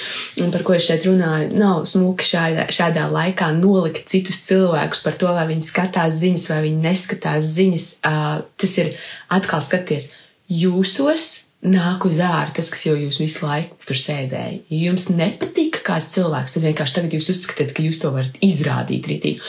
par 0.55 0.65
ko 0.65 0.73
es 0.73 0.89
šeit 0.89 1.05
runāju. 1.05 1.53
Nav 1.61 1.85
smuki 1.85 2.25
šādā, 2.33 2.69
šādā 2.73 3.05
laikā 3.13 3.53
nolikt 3.61 4.09
citus 4.09 4.41
cilvēkus 4.49 5.05
par 5.05 5.21
to, 5.21 5.29
vai 5.37 5.45
viņi 5.53 5.69
skatās 5.69 6.17
ziņas 6.23 6.49
vai 6.55 6.63
viņi 6.65 6.87
neskatās 6.89 7.53
ziņas. 7.53 7.91
Uh, 8.01 8.39
tas 8.57 8.79
ir 8.81 8.95
atkal 9.37 9.61
skaties 9.61 10.15
jūsos 10.49 11.46
nāk 11.65 12.05
uz 12.05 12.19
ārā 12.21 12.51
tas, 12.55 12.69
kas 12.73 12.85
jau 12.85 12.95
jūs 12.97 13.19
visu 13.21 13.45
laiku 13.45 13.77
tur 13.87 13.99
sēdēja. 13.99 14.61
Ja 14.69 14.81
jums 14.91 15.09
nepatīk 15.09 15.81
kāds 15.87 16.11
cilvēks, 16.13 16.55
tad 16.55 16.67
vienkārši 16.67 16.99
tagad 16.99 17.17
jūs 17.17 17.31
uzskatāt, 17.33 17.73
ka 17.73 17.85
jūs 17.85 18.01
to 18.03 18.13
varat 18.13 18.37
izrādīt 18.45 19.09
rītīgi. 19.09 19.41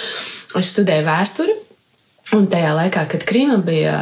Es 0.59 0.73
studēju 0.73 1.09
vēsturi. 1.09 1.58
Un 2.37 2.45
tajā 2.53 2.75
laikā, 2.77 3.07
kad 3.09 3.23
Krīma 3.25 3.57
bija, 3.65 3.95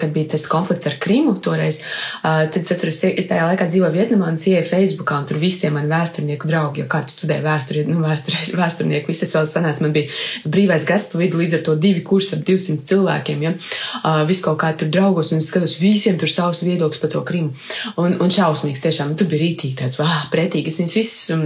kad 0.00 0.12
bija 0.14 0.30
tas 0.32 0.46
konflikts 0.48 0.88
ar 0.88 0.94
Krīmu 1.02 1.34
toreiz, 1.44 1.82
tad 2.22 2.56
es 2.56 2.70
atceros, 2.72 3.00
es 3.04 3.26
tajā 3.28 3.50
laikā 3.50 3.66
dzīvoju 3.68 3.92
Vietnamā 3.92 4.30
un 4.32 4.38
ieeju 4.40 4.64
Facebookā, 4.64 5.18
un 5.20 5.26
tur 5.28 5.36
visiem 5.42 5.74
mani 5.76 5.90
vēsturnieku 5.90 6.48
draugi, 6.48 6.80
jo 6.80 6.88
kāds 6.88 7.18
studēja 7.18 7.44
vēsturi, 7.44 7.82
nu, 7.90 7.98
vēsturē, 8.00 8.46
vēsturnieku, 8.62 9.12
visas 9.12 9.34
vēl 9.36 9.48
sanāca, 9.50 9.84
man 9.84 9.92
bija 9.92 10.08
brīvais 10.48 10.86
gads 10.88 11.10
pa 11.10 11.20
vidu, 11.20 11.42
līdz 11.42 11.58
ar 11.58 11.64
to 11.66 11.74
divi 11.82 12.00
kursi 12.06 12.38
ar 12.38 12.44
200 12.48 12.86
cilvēkiem, 12.88 13.44
ja, 13.44 13.52
visu 14.30 14.46
kaut 14.46 14.60
kā 14.62 14.70
tur 14.80 14.88
draugos, 14.94 15.34
un 15.34 15.42
es 15.44 15.50
skatos, 15.52 15.76
visiem 15.82 16.16
tur 16.20 16.32
savus 16.32 16.62
viedokļus 16.64 17.02
par 17.02 17.12
to 17.12 17.20
Krīmu. 17.28 17.52
Un, 18.00 18.16
un 18.24 18.32
šausmīgs 18.32 18.86
tiešām, 18.86 19.12
tur 19.20 19.28
bija 19.28 19.44
rītīgi 19.44 19.76
tāds, 19.82 20.00
vā, 20.00 20.22
pretīgi, 20.32 20.72
es 20.72 20.80
viņus 20.80 20.96
visus 20.96 21.36
um, 21.36 21.44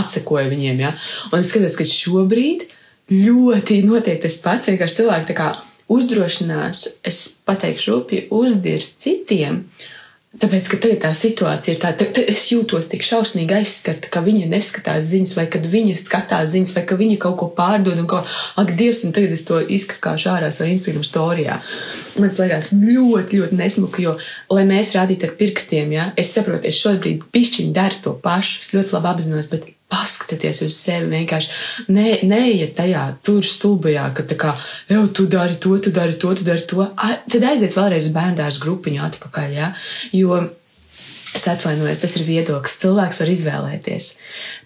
atsekoju 0.00 0.54
viņiem, 0.56 0.80
ja, 0.86 0.94
un 1.34 1.44
es 1.44 1.52
skatos, 1.52 1.76
ka 1.76 1.88
šobrīd, 1.90 2.64
ļoti 3.12 3.82
notiek 3.84 4.22
tas 4.22 4.38
pats. 4.44 4.70
Vienkārši 4.70 5.02
cilvēki 5.02 5.30
tā 5.32 5.38
kā 5.38 5.48
uzdrošinās, 5.92 6.86
es 7.04 7.24
pateikšu 7.44 7.92
rūpīgi, 7.92 8.30
uzdirst 8.34 9.02
citiem. 9.04 9.64
Tāpēc, 10.34 10.66
ka 10.66 10.78
tagad 10.82 10.98
tā 11.04 11.10
situācija 11.14 11.76
ir 11.76 11.78
tāda, 11.78 12.06
ka 12.10 12.22
es 12.32 12.48
jūtos 12.50 12.88
tik 12.90 13.04
šausmīgi 13.06 13.54
aizskarta, 13.54 14.08
ka 14.10 14.18
viņa 14.24 14.48
neskatās 14.50 15.04
ziņas, 15.12 15.34
vai 15.38 15.44
kad 15.52 15.68
viņa 15.70 15.94
skatās 16.00 16.48
ziņas, 16.50 16.72
vai 16.74 16.82
ka 16.88 16.98
viņa 16.98 17.20
kaut 17.22 17.36
ko 17.38 17.46
pārdod, 17.54 18.00
un 18.02 18.08
ko, 18.10 18.18
ak, 18.58 18.72
Dievs, 18.74 19.04
un 19.06 19.14
tagad 19.14 19.36
es 19.36 19.46
to 19.46 19.60
izkakāšu 19.62 20.32
ārā 20.32 20.48
savā 20.50 20.72
Instagram 20.72 21.06
storijā. 21.06 21.60
Man 22.18 22.34
liekas 22.34 22.72
ļoti, 22.74 23.38
ļoti 23.44 23.60
nesmuki, 23.60 24.08
jo, 24.08 24.16
lai 24.50 24.66
mēs 24.66 24.90
rādītu 24.98 25.28
ar 25.28 25.36
pirkstiem, 25.38 25.94
ja, 25.94 26.10
es 26.18 26.34
saprotu, 26.34 26.66
es 26.66 26.82
šobrīd 26.82 27.28
pišķiņi 27.30 27.76
daru 27.78 28.02
to 28.02 28.18
pašu, 28.26 28.64
es 28.64 28.74
ļoti 28.74 28.96
labi 28.96 29.12
apzinos, 29.12 29.52
bet 29.54 29.70
paskatieties 29.94 30.64
uz 30.66 30.74
sevi, 30.74 31.12
vienkārši 31.12 31.88
ne, 31.94 32.08
neiet 32.26 32.74
tajā 32.78 33.06
tur 33.24 33.46
stulbajā, 33.46 34.08
ka 34.16 34.26
tā 34.30 34.38
kā, 34.40 34.56
jau 34.90 35.06
tu 35.14 35.28
dari 35.30 35.58
to, 35.60 35.76
tu 35.78 35.94
dari 35.94 36.18
to, 36.18 36.34
tu 36.34 36.46
dari 36.46 36.66
to. 36.66 36.82
A, 36.82 37.14
tad 37.30 37.46
aiziet 37.52 37.78
vēlreiz 37.78 38.10
uz 38.10 38.16
bērndārs 38.16 38.60
grupiņu 38.64 39.06
atpakaļ, 39.12 39.50
ja? 39.54 39.72
jo 40.16 40.42
es 41.34 41.48
atvainojos, 41.50 41.98
tas 42.04 42.12
ir 42.18 42.26
viedoklis. 42.28 42.76
Cilvēks 42.78 43.18
var 43.22 43.30
izvēlēties. 43.32 44.08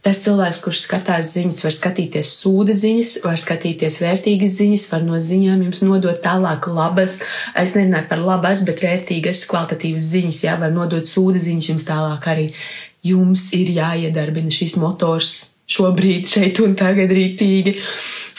Tas 0.05 0.21
cilvēks, 0.25 0.61
kurš 0.65 0.83
skatās 0.85 1.31
ziņas, 1.33 1.63
var 1.65 1.75
skatīties 1.75 2.33
sūda 2.43 2.77
ziņas, 2.77 3.13
var 3.25 3.41
skatīties 3.41 3.97
vērtīgas 4.05 4.59
ziņas, 4.59 4.85
var 4.93 5.07
no 5.07 5.21
ziņām 5.29 5.65
jums 5.65 5.81
nodot 5.87 6.21
tālāk 6.25 6.69
labas, 6.73 7.23
es 7.57 7.77
nerunāju 7.79 8.11
par 8.11 8.21
labas, 8.25 8.67
bet 8.69 8.85
vērtīgas, 8.85 9.47
kvalitatīvas 9.49 10.13
ziņas, 10.13 10.43
jā, 10.45 10.59
var 10.61 10.75
nodot 10.75 11.09
sūda 11.09 11.41
ziņas 11.49 11.73
jums 11.73 11.89
tālāk 11.89 12.29
arī 12.35 12.51
jums 13.07 13.49
ir 13.57 13.71
jāiedarbina 13.77 14.53
šis 14.53 14.79
motors 14.81 15.37
šobrīd, 15.69 16.29
šeit 16.29 16.63
un 16.65 16.75
tagad 16.79 17.13
rītīgi. 17.13 17.77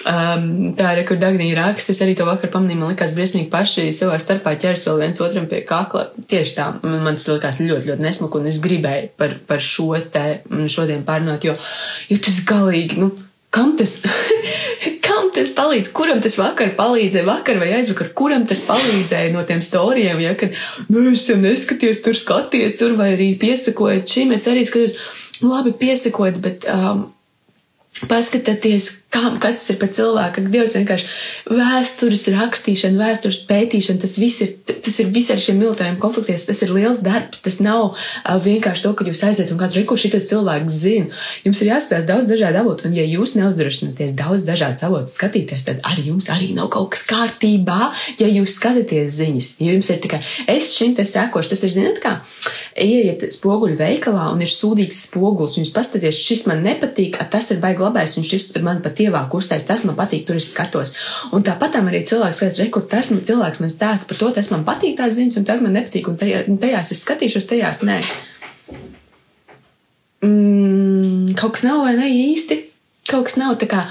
Um, 0.09 0.71
tā 0.79 0.93
ir, 0.95 1.01
kur 1.07 1.17
Dagnija 1.19 1.57
raksta, 1.57 1.91
es 1.91 1.99
arī 2.01 2.13
to 2.15 2.23
vakar 2.27 2.49
pamanīju, 2.53 2.79
man 2.79 2.93
likās 2.93 3.13
briesmīgi 3.17 3.49
paši 3.51 3.89
savā 3.95 4.15
starpā 4.21 4.53
ķers 4.61 4.85
vēl 4.87 5.01
viens 5.03 5.19
otram 5.23 5.47
pie 5.51 5.59
kakla. 5.67 6.05
Tieši 6.31 6.55
tā, 6.55 6.69
man 6.85 7.19
tas 7.19 7.27
likās 7.27 7.59
ļoti, 7.59 7.91
ļoti 7.91 8.05
nesmuku, 8.05 8.39
un 8.39 8.47
es 8.49 8.61
gribēju 8.63 9.11
par, 9.19 9.35
par 9.49 9.63
šo 9.63 9.91
te 10.13 10.39
šodien 10.71 11.03
pārnāt, 11.07 11.45
jo, 11.45 11.57
jo 12.09 12.19
tas 12.23 12.39
galīgi, 12.47 13.01
nu, 13.03 13.11
kam 13.53 13.75
tas, 13.79 13.99
tas 15.39 15.53
palīdz, 15.57 15.91
kuram 15.95 16.19
tas 16.23 16.37
vakar 16.39 16.73
palīdzēja, 16.77 17.27
vakar 17.27 17.61
vai 17.61 17.71
aizvakar, 17.79 18.11
kuram 18.17 18.45
tas 18.49 18.61
palīdzēja 18.67 19.33
no 19.35 19.45
tiem 19.47 19.63
storijiem, 19.65 20.19
ja, 20.23 20.35
kad, 20.39 20.55
nu, 20.91 21.05
es 21.13 21.25
tev 21.29 21.39
neskaties, 21.43 22.03
tur 22.05 22.17
skaties, 22.19 22.79
tur 22.81 22.97
vai 22.99 23.13
arī 23.15 23.31
piesakojot 23.41 24.09
šim, 24.09 24.35
es 24.35 24.47
arī 24.51 24.65
skatos, 24.67 24.97
labi, 25.41 25.73
piesakojot, 25.79 26.41
bet, 26.43 26.67
um, 26.73 27.07
paskatieties, 28.07 28.91
kā, 29.09 29.21
kas 29.41 29.59
tas 29.59 29.71
ir 29.73 29.79
par 29.81 29.89
cilvēku, 29.95 30.43
Dievs 30.53 30.75
vienkārši 30.77 31.07
vēstures 31.49 32.25
rakstīšana, 32.35 32.99
vēstures 32.99 33.39
pētīšana, 33.49 34.01
tas 34.03 34.15
viss 34.21 34.43
ir, 34.45 34.53
tas 34.69 34.99
ir 35.01 35.09
viss 35.13 35.31
ar 35.33 35.41
šiem 35.41 35.57
militāriem 35.61 35.97
konfliktiem, 36.01 36.37
tas 36.49 36.61
ir 36.65 36.73
liels 36.75 37.01
darbs, 37.05 37.41
tas 37.45 37.59
nav 37.63 37.89
uh, 37.89 38.37
vienkārši 38.43 38.85
to, 38.85 38.93
ka 38.97 39.07
jūs 39.07 39.23
aiziet 39.25 39.51
un 39.53 39.59
kāds 39.61 39.77
reku 39.77 39.97
šitas 39.99 40.29
cilvēks 40.29 40.77
zina. 40.83 41.09
Jums 41.47 41.63
ir 41.63 41.71
jāspēj 41.71 42.05
daudz 42.09 42.29
dažādu 42.29 42.61
avotu, 42.61 42.87
un 42.89 42.97
ja 42.97 43.05
jūs 43.07 43.35
neuzdrošināties 43.39 44.13
daudz 44.19 44.45
dažādas 44.47 44.85
avotus 44.85 45.17
skatīties, 45.17 45.65
tad 45.67 45.81
arī 45.89 46.09
jums 46.11 46.29
arī 46.33 46.51
nav 46.57 46.69
kaut 46.73 46.93
kas 46.93 47.05
kārtībā, 47.09 47.91
ja 48.21 48.29
jūs 48.29 48.59
skatāties 48.59 49.17
ziņas. 49.17 49.51
Ja 49.63 49.73
jums 49.73 49.89
ir 49.89 50.01
tikai 50.05 50.21
es 50.53 50.73
šim 50.77 50.93
te 50.97 51.07
sekošu, 51.07 51.53
tas 51.55 51.65
ir, 51.65 51.73
zinat 51.73 52.01
kā, 52.03 52.15
ieiet 52.79 53.25
spoguļu 53.33 53.77
veikalā 53.79 54.29
un 54.33 54.45
ir 54.45 54.53
sūdīgs 54.53 55.03
spogulis, 55.07 55.57
un 55.57 55.65
jūs 55.65 55.73
paskaties, 55.75 56.21
šis 56.29 56.45
man 56.49 56.61
nepatīk, 56.65 57.17
tas 57.33 57.49
ir 57.53 57.61
baigi 57.63 57.83
labais, 57.83 58.15
un 58.19 58.27
šis 58.27 58.51
man 58.65 58.83
pat 58.85 58.98
ievāk 59.03 59.33
uztais, 59.37 59.65
tas 59.67 59.85
man 59.87 59.97
patīk, 59.97 60.25
tur 60.27 60.39
es 60.39 60.51
skatos. 60.53 60.93
Un 61.35 61.45
tāpat 61.47 61.79
arī 61.79 62.01
cilvēks 62.07 62.41
skaidrs, 62.41 62.61
rekur, 62.63 62.85
tas 62.91 63.11
man 63.13 63.23
cilvēks 63.25 63.63
man 63.63 63.73
stāsta 63.73 64.09
par 64.09 64.19
to, 64.19 64.31
tas 64.35 64.51
man 64.53 64.65
patīk 64.67 64.97
tās 64.99 65.15
ziņas, 65.17 65.39
un 65.41 65.47
tas 65.47 65.63
man 65.65 65.75
nepatīk, 65.77 66.11
un 66.11 66.19
tajā, 66.19 66.43
tajās 66.61 66.93
es 66.95 67.03
skatīšos, 67.05 67.49
tajās 67.49 67.83
nē. 67.87 67.99
Mm, 70.25 71.35
kaut 71.39 71.55
kas 71.55 71.65
nav 71.67 71.85
vai 71.85 71.95
ne 71.99 72.09
īsti, 72.11 72.61
kaut 73.07 73.29
kas 73.29 73.39
nav 73.39 73.55
tā 73.61 73.69
kā 73.71 73.85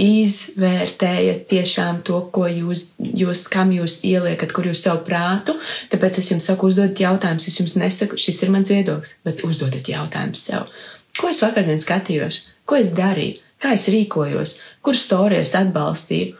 izvērtējiet 0.00 1.44
tiešām 1.50 2.00
to, 2.06 2.18
ko 2.34 2.48
jūs, 2.50 2.96
jūs, 3.14 3.44
kam 3.50 3.70
jūs 3.74 4.00
ieliekat, 4.06 4.50
kur 4.54 4.66
jūs 4.66 4.82
savu 4.86 5.04
prātu. 5.06 5.54
Tāpēc 5.92 6.18
es 6.18 6.32
jums 6.32 6.48
saku, 6.50 6.70
uzdodiet 6.72 7.04
jautājumus. 7.04 7.46
Es 7.50 7.60
jums 7.60 7.76
nesaku, 7.78 8.18
šis 8.18 8.42
ir 8.42 8.50
mans 8.54 8.72
viedoklis, 8.74 9.14
bet 9.26 9.44
uzdodiet 9.46 9.90
jautājumus 9.92 10.42
sev. 10.50 10.66
Ko 11.14 11.30
es 11.30 11.42
vakardien 11.44 11.78
skatījos? 11.78 12.40
Ko 12.66 12.80
es 12.80 12.90
darīju? 12.96 13.43
Kā 13.64 13.74
es 13.78 13.88
rīkojos, 13.92 14.58
kur 14.84 14.98
stāstījus 14.98 15.56
atbalstīju, 15.62 16.34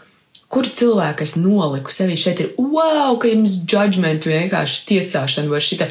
kur 0.54 0.68
cilvēku 0.70 1.24
es 1.24 1.34
noliku 1.40 1.92
sevi. 1.94 2.18
Šeit 2.20 2.42
ir 2.44 2.52
wow, 2.60 3.16
ka 3.18 3.30
jums 3.30 3.58
judgment 3.70 4.28
vienkārši 4.28 4.84
tiesāšana 4.90 5.50
var 5.50 5.64
šita 5.64 5.88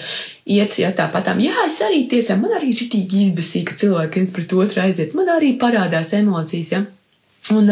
iet, 0.56 0.78
ja 0.80 0.94
tāpatām. 0.96 1.42
Jā, 1.44 1.66
es 1.68 1.82
arī 1.84 2.06
tiesā, 2.12 2.38
man 2.40 2.56
arī 2.60 2.72
ritīgi 2.78 3.25
izbasīja, 3.28 3.72
ka 3.72 3.80
cilvēki 3.82 4.22
viens 4.22 4.36
pret 4.36 4.56
otru 4.63 4.86
aiziet, 4.86 5.18
man 5.18 5.32
arī 5.36 5.56
parādās 5.60 6.13
emocijas, 6.20 6.75
ja. 6.78 6.84
Un, 7.52 7.68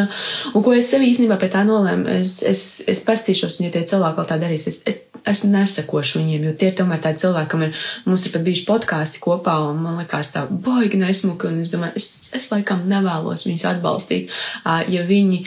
un 0.52 0.64
ko 0.66 0.74
es 0.76 0.90
sev 0.92 1.04
īstenībā 1.06 1.38
pie 1.40 1.48
tā 1.54 1.62
nolēmu, 1.64 2.10
es, 2.20 2.42
es, 2.44 2.64
es 2.92 3.00
pastīšos, 3.08 3.62
un 3.62 3.70
ja 3.70 3.76
tie 3.78 3.86
cilvēki 3.88 4.20
vēl 4.20 4.28
tā 4.28 4.38
darīs, 4.42 4.68
es, 4.68 4.82
es 4.90 4.98
es 5.28 5.44
nesakošu 5.48 6.22
viņiem, 6.22 6.48
jo 6.48 6.54
tie 6.58 6.72
ir 6.72 6.78
tomēr 6.80 7.02
tādi 7.04 7.24
cilvēki, 7.24 7.50
kam 7.52 7.66
ir, 7.68 7.84
mums 8.06 8.26
ir 8.26 8.34
pat 8.36 8.46
bijuši 8.46 8.66
podkāsti 8.68 9.22
kopā, 9.24 9.58
un 9.70 9.82
man 9.84 10.00
liekas 10.02 10.34
tā 10.36 10.46
baigi 10.50 11.00
nesmuki, 11.02 11.50
un 11.50 11.62
es 11.64 11.74
domāju, 11.74 11.98
es, 12.02 12.08
es 12.38 12.50
laikam 12.54 12.88
nevēlos 12.90 13.46
viņus 13.48 13.68
atbalstīt, 13.74 14.34
ja 14.66 15.06
viņi 15.08 15.44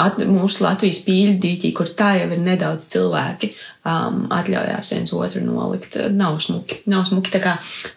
at, 0.00 0.22
mūsu 0.28 0.64
Latvijas 0.64 1.02
pīļu 1.06 1.36
dīķī, 1.42 1.74
kur 1.76 1.92
tā 1.96 2.14
jau 2.20 2.30
ir 2.32 2.42
nedaudz 2.42 2.88
cilvēki, 2.92 3.52
um, 3.88 4.24
atļaujās 4.32 4.92
viens 4.94 5.12
otru 5.16 5.42
nolikt. 5.44 5.98
Nav 6.14 6.38
smuki, 6.44 6.80
nav 6.90 7.06
smuki. 7.08 7.32
Tā 7.34 7.42
kā 7.42 7.54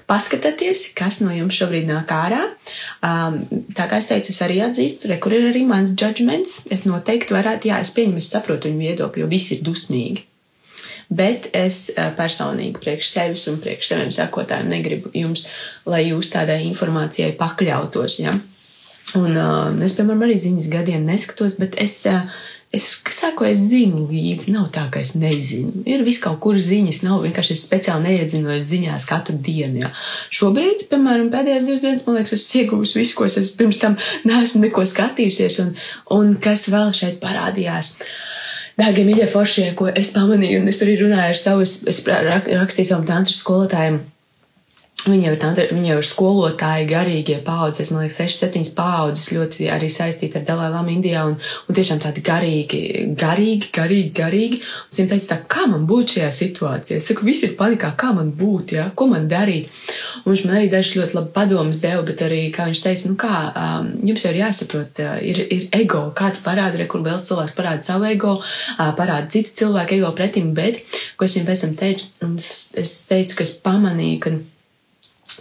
paskatieties, 0.09 0.87
kas 0.97 1.21
no 1.23 1.33
jums 1.35 1.57
šobrīd 1.57 1.89
nāk 1.89 2.13
ārā. 2.15 2.43
Um, 3.05 3.41
tā 3.77 3.89
kā 3.89 4.01
es 4.01 4.11
teicu, 4.11 4.33
es 4.33 4.43
arī 4.45 4.61
atzīstu, 4.65 5.11
re, 5.11 5.19
kur 5.21 5.35
ir 5.35 5.49
arī 5.51 5.65
mans 5.67 5.95
judgments. 5.95 6.63
Es 6.73 6.87
noteikti 6.89 7.35
varētu, 7.35 7.71
jā, 7.71 7.81
es 7.85 7.93
pieņemu, 7.95 8.23
es 8.23 8.31
saprotu 8.33 8.71
viņu 8.71 8.87
viedokli, 8.87 9.25
jo 9.25 9.31
visi 9.31 9.57
ir 9.57 9.67
dusmīgi 9.67 10.29
bet 11.09 11.49
es 11.55 11.87
personīgi 12.17 12.81
priekš 12.81 13.11
sevis 13.13 13.45
un 13.51 13.61
priekš 13.63 13.93
saviem 13.93 14.11
sekotājiem 14.15 14.71
negribu 14.71 15.13
jums, 15.13 15.47
lai 15.89 16.07
jūs 16.09 16.31
tādai 16.33 16.63
informācijai 16.69 17.35
pakļautos. 17.39 18.19
Ja? 18.23 18.35
Un 19.19 19.37
uh, 19.37 19.85
es, 19.85 19.95
piemēram, 19.95 20.25
arī 20.25 20.35
ziņas 20.41 20.69
gadiem 20.73 21.07
neskatos, 21.07 21.57
bet 21.61 21.79
es. 21.81 22.01
Uh, 22.09 22.27
Es 22.75 22.89
saku, 23.13 23.45
es 23.47 23.59
zinu 23.69 24.01
līdzi, 24.09 24.49
nav 24.51 24.65
tā, 24.73 24.81
ka 24.91 24.99
es 24.99 25.13
nezinu. 25.15 25.85
Ir 25.87 26.01
vis 26.03 26.17
kaut 26.19 26.41
kur 26.43 26.57
ziņas, 26.59 27.03
nav 27.05 27.21
vienkārši 27.23 27.53
es 27.55 27.61
speciāli 27.63 28.09
neiedzinos 28.09 28.65
ziņās 28.67 29.05
katru 29.07 29.37
dienu. 29.45 29.85
Jā. 29.85 29.91
Šobrīd, 30.35 30.83
piemēram, 30.89 31.29
pēdējās 31.31 31.69
divas 31.69 31.85
dienas, 31.85 32.03
man 32.03 32.17
liekas, 32.17 32.35
es 32.35 32.43
ieguvu 32.59 32.83
visu, 32.83 33.15
ko 33.15 33.29
es 33.29 33.53
pirms 33.55 33.79
tam 33.79 33.95
neesmu 34.27 34.65
neko 34.65 34.83
skatījusies, 34.91 35.61
un, 35.63 35.71
un 36.17 36.35
kas 36.43 36.67
vēl 36.73 36.91
šeit 36.97 37.21
parādījās. 37.23 37.93
Uh, 37.95 38.11
Dārgie 38.75 39.05
mīļie 39.07 39.29
foršie, 39.31 39.69
ko 39.79 39.87
es 39.87 40.11
pamanīju, 40.11 40.59
un 40.61 40.71
es 40.71 40.81
arī 40.83 40.97
runāju 40.99 41.31
ar 41.31 41.39
savu, 41.39 41.63
es, 41.63 41.77
es 41.87 42.01
rakstīju 42.03 42.89
savam 42.89 43.07
tantras 43.07 43.39
skolotājiem 43.39 44.01
Viņa 45.05 45.27
jau, 45.27 45.31
ir 45.35 45.41
tāda, 45.41 45.63
viņa 45.69 45.89
jau 45.91 45.97
ir 46.01 46.07
skolotāja, 46.09 46.85
garīgie 46.89 47.35
paudzes, 47.45 47.91
man 47.93 48.05
liekas, 48.05 48.17
6, 48.23 48.39
7 48.47 48.71
paudzes 48.73 49.27
ļoti 49.35 49.67
arī 49.69 49.89
saistīta 49.93 50.39
ar 50.39 50.45
Dalai 50.47 50.69
Lama 50.73 50.89
Indijā 50.89 51.27
un, 51.29 51.35
un 51.37 51.77
tiešām 51.77 51.99
tādi 52.01 52.23
garīgi, 52.25 52.79
garīgi, 53.13 53.69
garīgi, 53.75 54.09
garīgi. 54.17 54.61
Un 54.63 54.95
viņam 54.95 55.11
teica 55.11 55.29
tā, 55.29 55.37
kā 55.51 55.67
man 55.69 55.85
būt 55.89 56.15
šajā 56.15 56.29
situācijā? 56.39 56.97
Es 56.97 57.09
saku, 57.11 57.27
visi 57.27 57.45
ir 57.49 57.53
panikā, 57.59 57.91
kā 57.99 58.09
man 58.17 58.31
būt, 58.39 58.73
ja? 58.79 58.87
ko 58.97 59.05
man 59.11 59.27
darīt? 59.29 59.69
Un 60.23 60.31
viņš 60.31 60.45
man 60.47 60.57
arī 60.57 60.71
dažs 60.73 60.95
ļoti 60.97 61.19
labi 61.19 61.31
padomus 61.37 61.83
deva, 61.85 62.01
bet 62.09 62.25
arī, 62.25 62.41
kā 62.55 62.65
viņš 62.71 62.83
teica, 62.87 63.11
nu 63.11 63.19
kā, 63.21 63.35
um, 63.51 63.93
jums 64.09 64.25
jau 64.25 64.33
ir 64.33 64.41
jāsaprot, 64.41 65.03
uh, 65.05 65.13
ir, 65.21 65.43
ir 65.53 65.67
ego, 65.83 66.01
kāds 66.17 66.41
parāda, 66.45 66.81
re, 66.81 66.89
kur 66.89 67.05
liels 67.05 67.29
cilvēks 67.29 67.53
parāda 67.59 67.85
savu 67.85 68.09
ego, 68.09 68.39
uh, 68.41 68.89
parāda 68.97 69.29
citu 69.37 69.53
cilvēku 69.61 69.99
ego 69.99 70.09
pretim, 70.17 70.49
bet, 70.57 70.81
ko 71.13 71.29
es 71.29 71.37
viņam 71.37 71.47
pēc 71.51 71.67
tam 71.67 71.79
teicu, 71.83 72.11
es, 72.33 72.51
es 72.81 72.97
teicu, 73.11 73.37
ka 73.37 73.45
es 73.45 73.57
pamanīju, 73.61 74.19
ka 74.25 74.37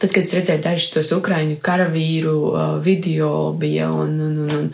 Tad, 0.01 0.11
kad 0.11 0.23
es 0.25 0.35
redzēju 0.35 0.63
dažus 0.65 0.93
tos 0.95 1.11
ukraiņu 1.17 1.59
karavīru 1.65 2.37
uh, 2.51 2.63
video, 2.83 3.53
bija 3.59 3.91
un, 3.95 4.17
un, 4.21 4.39
un, 4.45 4.55
un, 4.59 4.71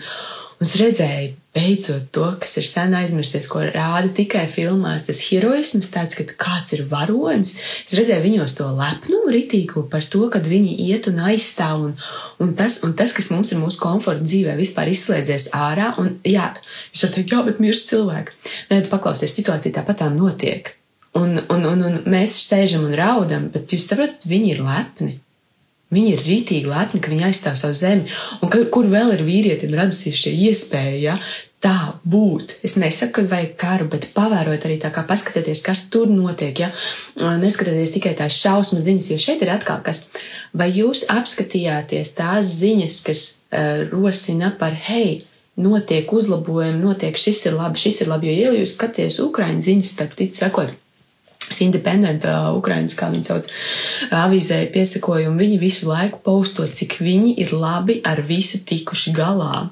Un 0.60 0.68
es 0.68 0.74
redzēju, 0.76 1.28
beidzot, 1.56 2.10
to, 2.12 2.26
kas 2.36 2.58
ir 2.60 2.66
sen 2.68 2.92
aizmirsties, 2.98 3.46
ko 3.48 3.62
rāda 3.64 4.10
tikai 4.12 4.42
filmās, 4.52 5.06
tas 5.06 5.22
heroisms, 5.30 5.86
tāds, 5.88 6.18
ka 6.18 6.26
kāds 6.42 6.74
ir 6.76 6.82
varonis. 6.90 7.54
Es 7.86 7.94
redzēju 7.96 8.26
viņos 8.26 8.52
to 8.58 8.66
lepnumu 8.76 9.32
ritīgu 9.32 9.86
par 9.88 10.04
to, 10.12 10.26
kad 10.34 10.44
viņi 10.44 10.74
iet 10.84 11.08
un 11.08 11.22
aizstāv, 11.30 11.86
un, 11.86 11.94
un, 12.44 12.52
tas, 12.58 12.76
un 12.84 12.92
tas, 12.92 13.14
kas 13.16 13.30
mums 13.32 13.54
ir 13.54 13.62
mūsu 13.62 13.80
komforta 13.80 14.20
dzīvē, 14.20 14.58
vispār 14.60 14.92
izslēdzies 14.92 15.48
ārā. 15.56 15.94
Un, 16.02 16.18
jā, 16.28 16.50
jūs 16.92 17.06
varat 17.06 17.16
teikt, 17.16 17.32
jā, 17.32 17.40
bet 17.48 17.64
mirst 17.64 17.88
cilvēki. 17.88 18.36
Nē, 18.68 18.82
tu 18.84 18.92
paklausies, 18.92 19.32
situācija 19.40 19.80
tāpatām 19.80 20.20
notiek. 20.20 20.74
Un, 21.18 21.40
un, 21.50 21.66
un, 21.66 21.82
un 21.88 21.98
mēs 22.10 22.36
sēžam 22.46 22.84
un 22.86 22.94
raudam, 22.94 23.48
bet 23.50 23.72
jūs 23.74 23.88
saprotat, 23.90 24.28
viņi 24.30 24.54
ir 24.54 24.62
lepni. 24.62 25.16
Viņi 25.90 26.10
ir 26.14 26.20
rītīgi 26.22 26.70
lepni, 26.70 27.00
ka 27.02 27.10
viņi 27.10 27.24
aizstāv 27.26 27.56
savu 27.58 27.74
zemi. 27.74 28.06
Un 28.38 28.50
ka, 28.52 28.62
kur 28.70 28.86
vēl 28.86 29.16
ir 29.16 29.24
vīrietim 29.26 29.74
radusies 29.74 30.20
šī 30.22 30.36
iespēja, 30.46 30.98
ja, 31.02 31.16
tā 31.60 31.96
būt. 32.08 32.54
Es 32.64 32.76
nesaku, 32.80 33.24
ka 33.24 33.32
vajag 33.34 33.56
karu, 33.60 33.88
bet 33.92 34.06
pavērot 34.14 34.64
arī 34.68 34.78
tā 34.80 34.92
kā 34.94 35.02
paskatieties, 35.08 35.64
kas 35.66 35.82
tur 35.92 36.08
notiek, 36.12 36.62
ja 36.62 36.70
neskatieties 37.42 37.96
tikai 37.96 38.14
tās 38.18 38.38
šausmas 38.38 38.86
ziņas, 38.86 39.10
jo 39.12 39.18
šeit 39.20 39.42
ir 39.44 39.50
atkal 39.56 39.82
kas. 39.84 40.04
Vai 40.56 40.70
jūs 40.72 41.04
apskatījāties 41.12 42.14
tās 42.16 42.54
ziņas, 42.62 43.00
kas 43.06 43.24
uh, 43.26 43.82
rosina 43.90 44.54
par, 44.62 44.78
hei, 44.88 45.24
notiek 45.60 46.08
uzlabojumi, 46.14 46.80
notiek 46.80 47.18
šis 47.20 47.44
ir 47.50 47.58
labi, 47.58 47.82
šis 47.82 48.04
ir 48.04 48.14
labi, 48.14 48.30
jo, 48.30 48.54
ja 48.54 48.62
jūs 48.62 48.78
skaties 48.78 49.20
Ukraiņu 49.26 49.66
ziņas, 49.66 49.92
starp 49.98 50.16
citu, 50.16 50.40
sekot, 50.40 50.72
Independent, 51.58 52.24
uh, 52.24 52.52
Ukrainas, 52.54 52.94
kā 52.98 53.10
viņi 53.10 53.26
sauc, 53.26 53.50
avīzē 54.14 54.62
piesakoja, 54.70 55.28
un 55.30 55.40
viņi 55.40 55.58
visu 55.58 55.90
laiku 55.90 56.22
pausto, 56.24 56.66
cik 56.66 57.00
viņi 57.02 57.34
ir 57.42 57.52
labi 57.56 57.98
ar 58.06 58.22
visu 58.22 58.62
tikuši 58.66 59.14
galā. 59.16 59.68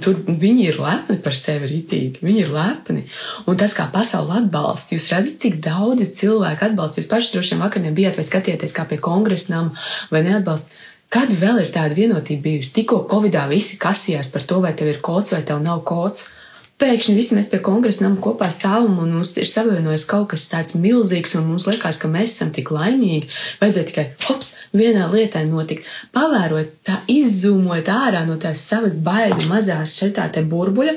Tur 0.00 0.22
viņi 0.24 0.62
ir 0.64 0.78
lepni 0.80 1.18
par 1.20 1.34
sevi 1.36 1.68
rītīgi, 1.68 2.22
viņi 2.24 2.40
ir 2.40 2.52
lepni. 2.54 3.02
Un 3.48 3.58
tas, 3.60 3.74
kā 3.76 3.84
pasaule 3.92 4.38
atbalsta, 4.40 4.94
jūs 4.96 5.10
redzat, 5.12 5.36
cik 5.42 5.58
daudzi 5.64 6.06
cilvēki 6.22 6.70
atbalsta. 6.70 7.02
Jūs 7.02 7.10
paši 7.10 7.34
droši 7.34 7.52
vien 7.54 7.64
vakar 7.66 7.84
nebijāt 7.84 8.16
vai 8.16 8.24
skatieties, 8.24 8.72
kā 8.72 8.86
pie 8.88 8.96
kongresnam 9.04 9.74
vai 10.12 10.24
neatbalsta. 10.24 10.72
Kad 11.12 11.32
vēl 11.36 11.62
ir 11.62 11.70
tāda 11.72 11.96
vienotība 11.96 12.46
bijusi? 12.48 12.74
Tikko 12.80 13.02
Covidā 13.08 13.44
visi 13.48 13.76
kasījās 13.80 14.32
par 14.32 14.44
to, 14.48 14.62
vai 14.64 14.72
tev 14.76 14.88
ir 14.92 15.02
kods 15.04 15.32
vai 15.32 15.44
tev 15.44 15.60
nav 15.64 15.84
kods 15.88 16.30
pēkšņi 16.78 17.14
visi 17.16 17.36
mēs 17.36 17.50
pie 17.52 17.60
kongresa 17.64 18.04
nama 18.04 18.18
kopā 18.22 18.48
stāvam 18.54 19.00
un 19.02 19.12
mums 19.16 19.34
ir 19.40 19.48
savienojis 19.50 20.06
kaut 20.08 20.30
kas 20.32 20.46
tāds 20.52 20.76
milzīgs, 20.78 21.34
un 21.38 21.48
mums 21.50 21.66
liekas, 21.68 21.98
ka 22.00 22.10
mēs 22.12 22.36
esam 22.36 22.52
tik 22.54 22.70
laimīgi. 22.74 23.28
Vajadzēja 23.62 23.90
tikai 23.90 24.06
hops, 24.26 24.54
vienā 24.76 25.08
lietā 25.12 25.42
notikt. 25.48 25.86
Pavērot, 26.16 26.72
tā 26.86 27.00
izzūmot 27.10 27.90
ārā 27.92 28.24
no 28.28 28.38
tās 28.40 28.62
savas 28.70 29.00
baiļu 29.04 29.50
mazās 29.50 29.98
šeit 29.98 30.18
tā 30.18 30.42
burbuļa, 30.42 30.96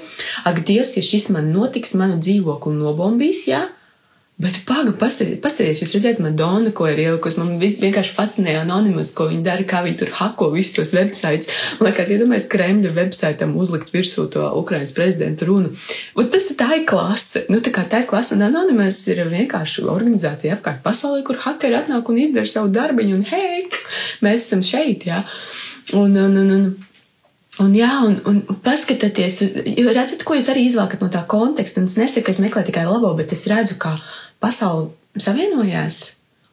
ak, 0.50 0.63
Dievs, 0.67 0.95
ja 0.97 1.05
šis 1.05 1.31
man 1.35 1.51
notiks, 1.53 1.95
manu 1.97 2.21
dzīvokli 2.21 2.77
nobombīs, 2.77 3.45
jā. 3.50 3.65
Ja? 3.65 3.80
Bet 4.41 4.55
pagaidi, 4.65 4.95
paskatieties, 5.41 5.83
jūs 5.83 5.91
redzat, 5.93 6.19
Madonna, 6.24 6.71
ko 6.74 6.88
ir 6.89 6.98
ielikusi. 7.03 7.38
Man 7.38 7.60
vienkārši 7.62 8.13
fascinē 8.15 8.55
anonimas, 8.62 9.12
ko 9.13 9.27
viņi 9.29 9.43
dara, 9.45 9.65
kā 9.69 9.83
viņi 9.86 10.00
tur 10.00 10.13
hako 10.17 10.48
visus 10.55 10.74
tos 10.79 10.93
websites. 10.98 11.51
Man 11.77 11.91
liekas, 11.91 12.10
iedomājieties, 12.15 12.48
Kremļa 12.50 12.93
websaitam 12.95 13.53
uzlikt 13.62 13.93
virsū 13.93 14.25
to 14.33 14.48
Ukrainas 14.57 14.95
prezidenta 14.98 15.45
runu. 15.45 15.74
Un 16.17 16.29
tas 16.33 16.50
ir 16.50 16.57
tā 16.57 16.71
ir 16.79 16.88
klase. 16.89 17.45
Nu, 17.53 17.62
tā 17.62 17.74
kā 17.75 17.86
tā 17.91 18.01
ir 18.01 18.10
klase, 18.10 18.33
un 18.38 18.48
anonimas 18.48 19.03
ir 19.12 19.21
vienkārši 19.29 19.86
organizācija 19.86 20.57
apkārt 20.57 20.81
pasaulē, 20.86 21.21
kur 21.27 21.41
hakeri 21.45 21.77
atnāk 21.77 22.10
un 22.10 22.21
izdara 22.24 22.50
savu 22.50 22.71
darbiņu, 22.74 23.19
un 23.19 23.27
hei, 23.29 23.67
mēs 24.25 24.48
esam 24.48 24.65
šeit, 24.65 25.05
jā. 25.12 25.21
Un, 25.93 26.17
un, 26.17 26.39
un, 26.41 26.55
un, 26.57 26.71
Un, 27.60 27.74
jā, 27.75 27.89
un, 28.07 28.13
un 28.25 28.38
paskatieties, 28.63 29.41
redzat, 29.91 30.24
ko 30.25 30.38
jūs 30.38 30.48
arī 30.53 30.63
izvēlaties 30.69 31.01
no 31.03 31.10
tā 31.12 31.25
konteksta. 31.29 31.81
Un 31.81 31.89
es 31.89 31.98
nesaku, 32.00 32.24
ka 32.29 32.31
es 32.31 32.39
meklēju 32.39 32.69
tikai 32.69 32.86
labo, 32.88 33.12
bet 33.17 33.33
es 33.36 33.43
redzu, 33.51 33.75
ka 33.81 33.98
pasaule 34.41 34.91
savienojās, 35.21 36.01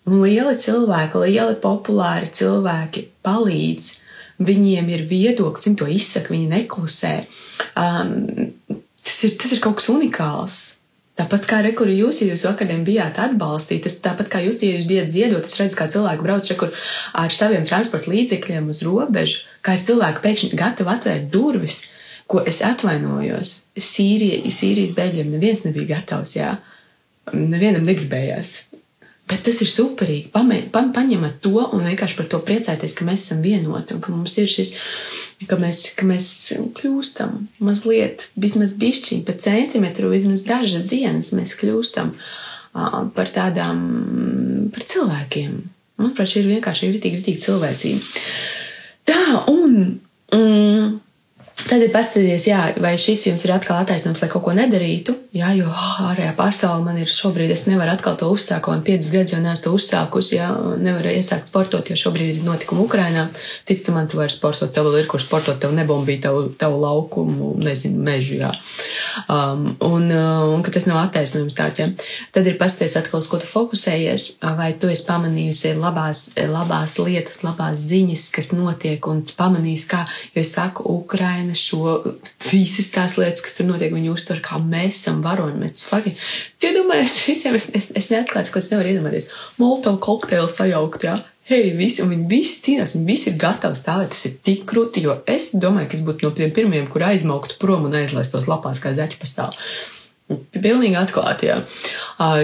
un 0.08 0.22
lieli 0.24 0.56
cilvēki, 0.60 1.24
lieli 1.26 1.56
populāri 1.62 2.30
cilvēki 2.38 3.08
palīdz. 3.26 3.94
Viņiem 4.38 4.90
ir 4.94 5.06
viedoklis, 5.10 5.66
viņi 5.66 5.78
to 5.80 5.86
izsaka, 5.90 6.30
viņi 6.30 6.50
neklusē. 6.52 7.14
Um, 7.74 8.52
tas, 9.02 9.16
ir, 9.26 9.34
tas 9.40 9.54
ir 9.54 9.62
kaut 9.64 9.80
kas 9.80 9.88
unikāls. 9.90 10.58
Tāpat 11.18 11.48
kā 11.50 11.58
rekur 11.66 11.90
jūs, 11.90 12.20
ja 12.22 12.28
jūs 12.30 12.44
vakariem 12.46 12.84
bijāt 12.86 13.18
atbalstīt, 13.18 13.82
tas 13.88 13.96
tāpat 14.04 14.28
kā 14.30 14.42
jūs, 14.44 14.60
ja 14.62 14.76
jūs 14.76 14.86
bijat 14.86 15.10
dziedot, 15.10 15.48
es 15.48 15.58
redzu, 15.58 15.74
kā 15.80 15.88
cilvēki 15.90 16.22
brauc 16.22 16.50
rekur 16.52 16.70
ar 17.18 17.34
saviem 17.34 17.66
transporta 17.66 18.12
līdzekļiem 18.12 18.68
uz 18.70 18.84
robežu, 18.86 19.40
kā 19.66 19.74
ir 19.74 19.82
cilvēki 19.88 20.22
pēkšņi 20.22 20.60
gatavi 20.60 20.92
atvērt 20.94 21.26
durvis, 21.34 21.80
ko 22.30 22.44
es 22.46 22.62
atvainojos. 22.62 23.56
Sīrija, 23.74 24.44
Sīrijas 24.54 24.94
bēgļiem 24.94 25.34
neviens 25.34 25.64
nebija 25.66 25.96
gatavs, 25.96 26.36
jā. 26.38 26.52
Nevienam 27.34 27.86
negribējās. 27.86 28.56
Bet 29.28 29.42
tas 29.44 29.58
ir 29.60 29.68
superīgi. 29.68 30.30
Pamē, 30.32 30.62
pa, 30.72 30.86
paņemat 30.94 31.40
to 31.44 31.60
un 31.66 31.84
vienkārši 31.84 32.16
par 32.16 32.28
to 32.32 32.40
priecāties, 32.44 32.94
ka 32.96 33.04
mēs 33.04 33.26
esam 33.26 33.42
vienoti 33.44 33.92
un 33.96 34.00
ka 34.04 34.12
mums 34.14 34.38
ir 34.40 34.48
šis, 34.48 34.72
ka 35.50 35.58
mēs, 35.60 35.82
ka 35.98 36.08
mēs 36.08 36.28
kļūstam 36.78 37.34
mazliet, 37.64 38.24
vismaz 38.40 38.72
bišķiņi, 38.80 39.26
pa 39.28 39.34
centimetru, 39.36 40.08
vismaz 40.14 40.46
dažas 40.48 40.86
dienas 40.88 41.34
mēs 41.36 41.52
kļūstam 41.60 42.14
uh, 42.14 43.02
par 43.12 43.34
tādām, 43.34 43.82
par 44.72 44.88
cilvēkiem. 44.94 45.58
Manuprāt, 46.00 46.32
šī 46.32 46.44
ir 46.44 46.50
vienkārši 46.54 46.92
ritīgi, 46.94 47.20
ritīgi 47.20 47.44
cilvēcība. 47.44 48.24
Tā, 49.08 49.20
un. 49.52 49.76
Mm, 50.32 50.96
Tad 51.58 51.82
ir 51.82 51.90
paskatīties, 51.90 52.44
jā, 52.46 52.58
vai 52.78 52.92
šis 53.00 53.24
jums 53.26 53.42
ir 53.42 53.50
atkal 53.50 53.80
attaisnojums, 53.80 54.20
lai 54.22 54.28
kaut 54.30 54.44
ko 54.46 54.52
nedarītu. 54.54 55.14
Jā, 55.34 55.50
jo 55.58 55.66
ārējā 56.06 56.30
pasaule 56.38 56.84
man 56.86 57.00
ir 57.02 57.10
šobrīd, 57.10 57.50
es 57.50 57.66
nevaru 57.66 57.92
atkal 57.92 58.14
to 58.20 58.28
uzsākt, 58.30 58.68
un 58.70 58.84
piecus 58.86 59.10
gadus 59.12 59.34
jau 59.34 59.40
neesmu 59.42 59.64
to 59.64 59.72
uzsākusi, 59.76 60.36
jā, 60.38 60.46
nevaru 60.80 61.10
iesākt 61.12 61.50
sportot, 61.50 61.90
jo 61.90 61.98
šobrīd 61.98 62.38
ir 62.38 62.46
notikumi 62.46 62.84
Ukrainā. 62.86 63.26
Tic 63.68 63.82
tu 63.84 63.92
man, 63.96 64.06
tu 64.08 64.20
vari 64.20 64.32
sportot, 64.32 64.70
tev 64.72 64.86
vēl 64.86 65.02
ir 65.02 65.10
kur 65.10 65.20
sportot, 65.20 65.58
tev 65.60 65.74
nebombīja 65.76 66.28
tavu, 66.28 66.44
tavu 66.62 66.78
laukumu, 66.84 67.50
nezinu, 67.60 68.00
mežu, 68.06 68.38
jā. 68.38 68.52
Um, 69.26 69.66
un, 69.84 70.08
uh, 70.14 70.46
un 70.54 70.64
ka 70.64 70.72
tas 70.72 70.86
nav 70.88 71.02
attaisnojums 71.02 71.58
tāds, 71.58 71.82
jā. 71.82 71.90
Tad 72.32 72.48
ir 72.48 72.56
paskatīties 72.62 72.96
atkal, 73.02 73.20
uz 73.20 73.28
ko 73.28 73.42
tu 73.42 73.50
fokusējies, 73.50 74.28
vai 74.56 74.70
tu 74.78 74.88
esi 74.94 75.04
pamanījusi 75.10 75.74
labās, 75.76 76.24
labās 76.38 76.96
lietas, 77.02 77.42
labās 77.44 77.82
ziņas, 77.90 78.30
kas 78.38 78.54
notiek, 78.54 79.10
un 79.10 79.26
pamanījis, 79.36 79.88
kā, 79.90 80.06
jo 80.32 80.46
es 80.46 80.54
saku, 80.56 80.86
Ukraina 81.02 81.47
šo 81.56 81.98
visas 82.48 82.90
tās 82.94 83.16
lietas, 83.20 83.42
kas 83.44 83.56
tur 83.56 83.68
notiek, 83.68 83.94
viņi 83.94 84.12
uztver, 84.12 84.42
kā 84.44 84.60
mēs 84.60 84.98
esam 85.00 85.22
varoņi. 85.24 85.58
Mēs 85.62 85.80
fucking, 85.88 86.20
tie 86.60 86.74
domājas 86.76 87.16
visiem, 87.28 87.56
es, 87.58 87.70
es, 87.76 87.90
es 87.98 88.10
neatklāju, 88.12 88.52
ko 88.52 88.62
es 88.62 88.70
nevaru 88.72 88.92
iedomāties. 88.92 89.28
Molotov 89.60 90.00
kokteili 90.04 90.50
sajaukt, 90.52 91.08
jā. 91.08 91.18
Hei, 91.48 91.70
visi, 91.72 92.02
un 92.04 92.10
viņi 92.12 92.26
visi 92.28 92.58
cīnās, 92.66 92.92
viņi 92.92 93.08
visi 93.08 93.30
ir 93.30 93.38
gatavi 93.40 93.78
stāvēt. 93.78 94.12
Tas 94.12 94.26
ir 94.28 94.34
tik 94.44 94.66
krūti, 94.68 95.06
jo 95.06 95.14
es 95.24 95.54
domāju, 95.56 95.88
ka 95.88 95.96
es 95.96 96.04
būtu 96.04 96.26
no 96.26 96.34
tiem 96.36 96.52
pirmiem, 96.52 96.90
kur 96.92 97.06
aizmauktu 97.08 97.56
prom 97.62 97.86
un 97.88 97.96
aizlaistos 97.96 98.50
lapās 98.50 98.82
kā 98.84 98.92
zaķi 98.96 99.20
pastāv. 99.22 99.56
Pilnīgi 100.52 100.98
atklāti, 101.00 101.48
jā, 101.48 101.62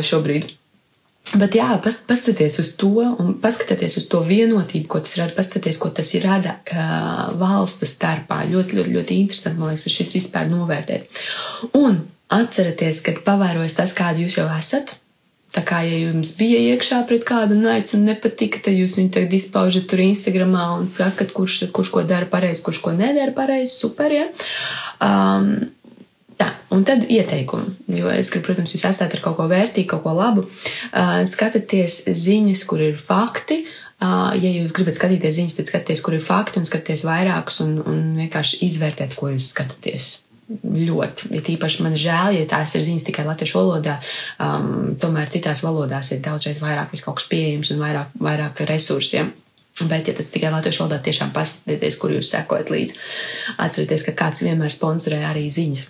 šobrīd. 0.08 0.54
Bet 1.32 1.56
jā, 1.56 1.70
paskatieties 1.82 2.58
uz 2.60 2.74
to 2.78 3.00
un 3.00 3.32
paskatieties 3.42 3.96
uz 3.98 4.04
to 4.12 4.20
vienotību, 4.28 4.86
ko 4.92 5.00
tas 5.02 5.16
rada, 5.18 5.32
paskatieties, 5.34 5.78
ko 5.80 5.88
tas 5.96 6.12
rada 6.22 6.58
uh, 6.60 7.30
valstu 7.40 7.88
starpā. 7.88 8.42
Ļoti, 8.50 8.76
ļoti, 8.78 8.92
ļoti 8.98 9.16
interesanti, 9.22 9.60
man 9.62 9.72
liekas, 9.72 9.96
šis 9.96 10.12
vispār 10.18 10.50
novērtēt. 10.52 11.22
Un 11.80 12.02
atcerieties, 12.34 13.00
kad 13.06 13.24
pavērojas 13.24 13.78
tas, 13.80 13.96
kādi 13.96 14.26
jūs 14.26 14.38
jau 14.42 14.46
esat. 14.52 14.98
Tā 15.54 15.62
kā, 15.62 15.80
ja 15.86 16.00
jums 16.08 16.32
bija 16.34 16.58
iekšā 16.74 17.00
pret 17.08 17.24
kādu 17.26 17.56
naids 17.56 17.94
un 17.94 18.04
nepatika, 18.08 18.58
tad 18.62 18.74
jūs 18.74 18.96
viņu 18.98 19.12
tagad 19.14 19.36
izpaužat 19.38 19.86
tur 19.90 20.02
Instagramā 20.02 20.66
un 20.76 20.88
sakat, 20.90 21.30
kurš, 21.34 21.60
kurš 21.74 21.92
ko 21.94 22.02
dara 22.06 22.26
pareizi, 22.30 22.64
kurš 22.66 22.82
ko 22.82 22.94
nedara 22.94 23.30
pareizi, 23.36 23.70
super, 23.78 24.12
ja. 24.12 24.26
Um, 24.98 25.70
Tā, 26.40 26.48
un 26.74 26.82
tad 26.86 27.04
ieteikumi, 27.06 27.76
jo 28.00 28.10
es 28.10 28.30
gribu, 28.32 28.48
protams, 28.48 28.74
jūs 28.74 28.84
esat 28.88 29.14
ar 29.14 29.22
kaut 29.22 29.36
ko 29.38 29.46
vērtīgu, 29.50 29.86
kaut 29.92 30.02
ko 30.06 30.14
labu. 30.16 30.44
Uh, 30.90 31.22
skatieties 31.30 32.02
ziņas, 32.10 32.64
kur 32.70 32.82
ir 32.82 32.98
fakti. 32.98 33.62
Uh, 34.02 34.34
ja 34.34 34.50
jūs 34.50 34.74
gribat 34.74 34.98
skatīties 34.98 35.36
ziņas, 35.38 35.54
tad 35.60 35.70
skatieties, 35.70 36.02
kur 36.04 36.16
ir 36.16 36.24
fakti 36.24 36.58
un 36.58 36.66
skatieties 36.66 37.04
vairākus 37.06 37.62
un, 37.64 37.78
un 37.86 38.02
vienkārši 38.18 38.64
izvērtēt, 38.66 39.14
ko 39.18 39.30
jūs 39.30 39.52
skatāties. 39.54 40.10
Ļoti. 40.64 41.30
Ja 41.32 41.40
tīpaši 41.46 41.86
man 41.86 41.94
žēl, 41.96 42.34
ja 42.36 42.48
tās 42.50 42.74
ir 42.76 42.84
ziņas 42.84 43.06
tikai 43.06 43.24
latviešu 43.24 43.62
valodā, 43.62 43.94
um, 44.42 44.92
tomēr 45.00 45.30
citās 45.32 45.62
valodās 45.64 46.10
ir 46.12 46.20
daudzreiz 46.26 46.60
vairāk 46.60 46.92
kaut 46.98 47.22
kas 47.22 47.30
pieejams 47.30 47.72
un 47.72 47.80
vairāk, 47.80 48.12
vairāk 48.20 48.66
resursiem. 48.68 49.32
Bet, 49.74 50.06
ja 50.06 50.14
tas 50.14 50.28
tikai 50.30 50.52
latviešu 50.54 50.84
valodā, 50.84 51.00
tiešām 51.02 51.32
paskatieties, 51.34 51.96
kur 51.98 52.12
jūs 52.14 52.28
sekojat 52.34 52.68
līdzi. 52.70 53.00
Atcerieties, 53.64 54.04
ka 54.06 54.18
kāds 54.20 54.44
vienmēr 54.44 54.74
sponsorē 54.74 55.24
arī 55.30 55.48
ziņas. 55.50 55.88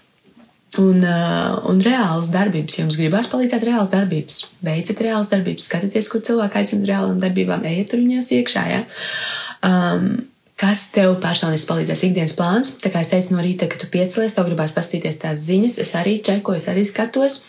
Un, 0.82 1.04
uh, 1.06 1.60
un 1.70 1.78
reāls 1.84 2.32
darbības, 2.34 2.76
ja 2.76 2.84
jums 2.84 2.98
gribās 2.98 3.28
palīdzēt, 3.30 3.66
reāls 3.68 3.92
darbības, 3.92 4.40
veiciet 4.64 5.02
reāls 5.06 5.30
darbības, 5.30 5.68
skatieties, 5.68 6.08
kur 6.10 6.24
cilvēki 6.26 6.60
aicina 6.60 6.88
reālām 6.90 7.20
darbībām, 7.22 7.66
ejiet 7.70 7.92
tur 7.92 8.02
viņās 8.02 8.32
iekšā. 8.38 8.64
Ja? 8.72 8.80
Um, 9.64 10.08
kas 10.60 10.88
tev 10.94 11.16
personīgi 11.22 11.66
palīdzēs 11.68 12.04
ikdienas 12.08 12.36
plāns. 12.38 12.74
Tā 12.82 12.92
kā 12.94 13.02
es 13.02 13.10
teicu 13.12 13.36
no 13.36 13.44
rīta, 13.44 13.68
ka 13.70 13.78
tu 13.80 13.88
piecelies, 13.90 14.34
tev 14.36 14.48
gribās 14.48 14.74
paskatīties 14.74 15.20
tās 15.22 15.46
ziņas, 15.48 15.80
es 15.82 15.94
arī 15.98 16.18
čekoju, 16.24 16.62
es 16.62 16.68
arī 16.70 16.84
skatos, 16.88 17.40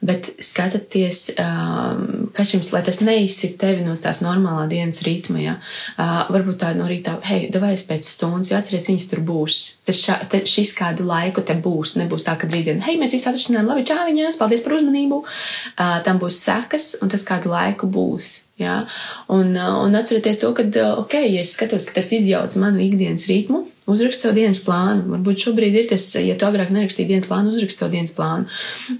bet 0.00 0.30
skatieties, 0.40 1.20
um, 1.42 2.30
kas 2.36 2.54
jums, 2.54 2.70
lai 2.72 2.80
tas 2.86 3.02
neizsit 3.04 3.58
tevi 3.60 3.84
no 3.84 3.96
tās 4.00 4.22
normālā 4.24 4.64
dienas 4.70 5.02
ritma, 5.04 5.40
ja? 5.42 5.56
Uh, 5.96 6.24
varbūt 6.32 6.60
tā 6.62 6.72
no 6.78 6.88
rīta, 6.88 7.18
hei, 7.28 7.50
davai 7.52 7.74
es 7.76 7.84
pēc 7.88 8.08
stundas, 8.08 8.50
jo 8.52 8.58
atceries, 8.58 8.88
viņas 8.88 9.08
tur 9.12 9.24
būs. 9.28 9.60
Tas 9.88 10.00
šā, 10.00 10.18
te, 10.32 10.42
šis 10.48 10.72
kādu 10.78 11.04
laiku 11.08 11.44
te 11.44 11.56
būs, 11.56 11.96
nebūs 12.00 12.24
tā, 12.26 12.38
ka 12.40 12.48
rītdien, 12.48 12.80
hei, 12.86 12.96
mēs 13.00 13.16
visi 13.16 13.28
atrisinājām, 13.28 13.68
labi, 13.68 13.86
čāviņās, 13.92 14.40
paldies 14.40 14.64
par 14.64 14.78
uzmanību. 14.78 15.20
Uh, 15.20 15.98
tam 16.06 16.22
būs 16.22 16.40
sekas, 16.48 16.94
un 17.04 17.12
tas 17.12 17.26
kādu 17.28 17.52
laiku 17.52 17.90
būs. 17.92 18.38
Ja? 18.60 18.84
Un, 19.32 19.54
uh, 19.56 19.80
un 19.84 19.96
atcerieties 19.96 20.42
to, 20.42 20.52
ka, 20.52 20.66
uh, 20.68 20.98
ok, 21.00 21.16
ja 21.24 21.40
es 21.40 21.54
skatos, 21.56 21.86
ka 21.88 21.96
tas 21.96 22.10
izjauc 22.12 22.56
manu 22.60 22.82
ikdienas 22.84 23.24
ritmu, 23.30 23.62
uzrakst 23.90 24.24
savu 24.24 24.36
dienas 24.36 24.60
plānu. 24.66 25.06
Varbūt 25.14 25.46
šobrīd 25.46 25.78
ir 25.80 25.86
tas, 25.90 26.04
ja 26.20 26.36
tu 26.38 26.44
agrāk 26.48 26.72
nerakstīji 26.74 27.08
dienas 27.08 27.28
plānu, 27.30 27.54
uzrakst 27.54 27.80
savu 27.80 27.94
dienas 27.94 28.12
plānu. 28.16 28.50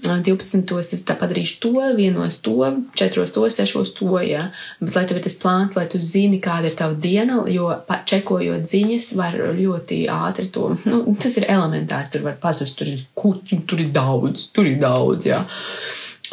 12. 0.01 0.73
Uh, 0.73 0.81
es 0.81 1.05
tā 1.05 1.15
padarīšu 1.19 1.59
to, 1.61 1.73
vienos 1.97 2.39
to, 2.41 2.55
4. 2.97 3.27
to, 3.35 3.45
6. 3.57 3.93
to, 3.99 4.09
ja. 4.25 4.47
Bet 4.81 4.97
lai 4.97 5.05
tev 5.09 5.21
ir 5.21 5.27
tas 5.27 5.37
plāns, 5.43 5.77
lai 5.77 5.85
tu 5.91 6.01
zini, 6.01 6.41
kāda 6.41 6.71
ir 6.71 6.79
tava 6.79 6.97
diena, 6.97 7.43
jo 7.51 7.69
čekojot 8.09 8.65
ziņas 8.67 9.11
var 9.19 9.37
ļoti 9.59 10.01
ātri 10.11 10.49
to, 10.53 10.71
nu, 10.89 11.03
tas 11.21 11.37
ir 11.37 11.45
elementāri, 11.51 12.09
tur 12.15 12.25
var 12.25 12.41
pazust, 12.41 12.79
tur 12.81 12.89
ir 12.89 13.05
kuķi, 13.13 13.61
tur 13.69 13.85
ir 13.85 13.93
daudz, 13.93 14.49
tur 14.55 14.69
ir 14.69 14.81
daudz, 14.81 15.29
jā. 15.29 15.45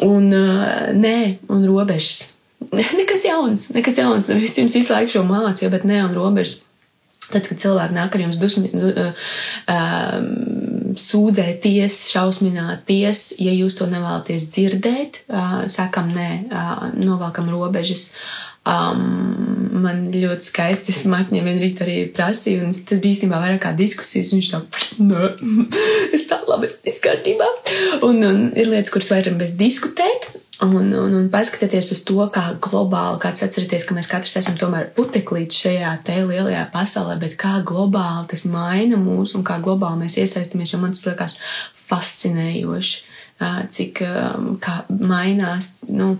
Un 0.05 0.31
nē, 0.31 1.15
un 1.51 1.65
robežas 1.67 2.38
nekas 2.71 3.25
jauns, 3.27 3.69
nekas 3.75 3.99
jauns. 3.99 4.31
Es 4.33 4.57
jums 4.59 4.75
visu 4.75 4.93
laiku 4.95 5.17
šo 5.17 5.23
mācīju, 5.27 5.71
bet 5.73 5.87
ne 5.87 6.01
un 6.05 6.17
robežas. 6.17 6.65
Tad, 7.29 7.45
kad 7.45 7.59
cilvēki 7.61 7.93
nāk 7.93 8.15
ar 8.17 8.21
jums 8.23 8.39
dusmi, 8.41 8.71
uh, 8.73 9.25
um, 9.69 10.29
sūdzēties, 10.97 11.99
šausmināties, 12.09 13.21
ja 13.37 13.53
jūs 13.53 13.77
to 13.77 13.85
nevēlaties 13.91 14.47
dzirdēt, 14.49 15.23
uh, 15.29 15.59
sakam 15.69 16.09
nē, 16.15 16.29
uh, 16.49 16.87
novelkam 16.97 17.51
robežas. 17.53 18.09
Um, 18.65 19.69
man 19.81 20.09
ļoti 20.13 20.49
skaisti 20.49 20.93
smakņa 20.93 21.45
vien 21.45 21.61
rīt 21.61 21.79
arī 21.85 21.99
prasīja, 22.13 22.65
un 22.65 22.73
tas 22.73 22.99
bija 22.99 23.15
īstenībā 23.15 23.39
vairāk 23.45 23.61
kā 23.63 23.75
diskusijas, 23.77 24.33
viņš 24.33 24.51
tā, 24.55 24.63
nē, 25.05 25.29
es 26.17 26.25
tā 26.29 26.41
labi, 26.49 26.73
viss 26.85 27.05
kārtībā. 27.05 27.47
Un, 28.05 28.25
un 28.25 28.43
ir 28.57 28.73
lietas, 28.73 28.91
kuras 28.93 29.13
varam 29.13 29.37
bez 29.39 29.53
diskutēt, 29.59 30.31
Un, 30.59 30.91
un, 30.91 31.13
un 31.15 31.27
paskatieties 31.31 31.93
uz 31.95 32.01
to, 32.03 32.17
kā 32.35 32.41
globāli, 32.59 33.21
kāds 33.23 33.45
atcerieties, 33.45 33.85
ka 33.87 33.95
mēs 33.95 34.09
katrs 34.11 34.35
esam 34.41 34.57
tomēr 34.59 34.89
puteklīts 34.97 35.61
šajā 35.63 35.93
te 36.03 36.17
lielajā 36.19 36.65
pasaulē, 36.73 37.15
bet 37.21 37.37
kā 37.39 37.61
globāli 37.63 38.27
tas 38.33 38.43
maina 38.51 38.99
mūs 38.99 39.37
un 39.39 39.45
kā 39.47 39.55
globāli 39.63 40.03
mēs 40.03 40.17
iesaistamies, 40.19 40.73
jo 40.73 40.81
man 40.81 40.91
tas 40.91 41.05
liekas 41.07 41.37
fascinējoši, 41.85 42.97
cik 43.71 44.03
kā 44.65 44.75
mainās, 44.99 45.77
nu, 45.87 46.17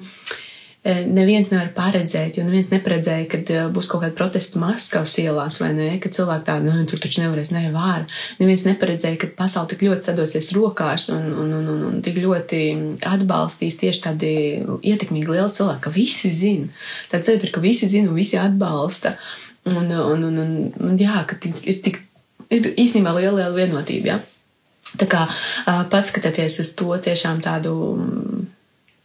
neviens 1.07 1.49
nevar 1.51 1.69
paredzēt, 1.75 2.37
jo 2.37 2.43
neviens 2.45 2.69
neparedzēja, 2.71 3.25
kad 3.31 3.51
eh, 3.53 3.65
būs 3.73 3.89
kaut 3.91 4.03
kāda 4.03 4.15
protesta 4.17 4.59
Maskavas 4.61 5.15
ielās 5.21 5.59
vai 5.61 5.69
nē, 5.75 5.89
ka 6.03 6.11
cilvēki 6.13 6.45
tā, 6.47 6.57
nu, 6.63 6.73
tur 6.89 7.01
taču 7.03 7.23
nevarēs, 7.23 7.51
ne, 7.55 7.65
vāra. 7.73 8.05
Neviens 8.39 8.65
neparedzēja, 8.67 9.19
ka 9.21 9.29
pasauli 9.37 9.73
tik 9.73 9.85
ļoti 9.87 10.09
sadosies 10.09 10.51
rokās 10.55 11.09
un, 11.15 11.29
un, 11.43 11.53
un, 11.59 11.69
un, 11.73 11.85
un 11.89 12.01
tik 12.05 12.19
ļoti 12.23 12.61
atbalstīs 13.09 13.79
tieši 13.81 14.03
tādi 14.07 14.33
ietekmīgi 14.91 15.31
lieli 15.31 15.55
cilvēki, 15.55 15.83
ka 15.85 15.93
visi 15.95 16.33
zina. 16.35 16.69
Tad 17.11 17.27
sajūta 17.27 17.49
ir, 17.49 17.55
ka 17.55 17.63
visi 17.63 17.89
zina 17.91 18.11
un 18.11 18.19
visi 18.19 18.39
atbalsta. 18.39 19.15
Un, 19.69 19.89
un, 19.91 20.27
un, 20.29 20.37
un, 20.43 20.53
un 20.89 20.99
jā, 20.99 21.23
ka 21.29 21.37
tik, 21.41 21.57
ir 21.67 21.81
tik, 21.85 21.99
ir 22.49 22.71
īstenībā 22.75 23.13
liela, 23.17 23.35
liela 23.41 23.55
vienotība, 23.57 24.15
jā. 24.15 24.19
Tā 24.97 25.05
kā 25.05 25.25
paskatieties 25.91 26.55
uz 26.63 26.71
to 26.73 26.95
tiešām 27.05 27.43
tādu 27.45 27.75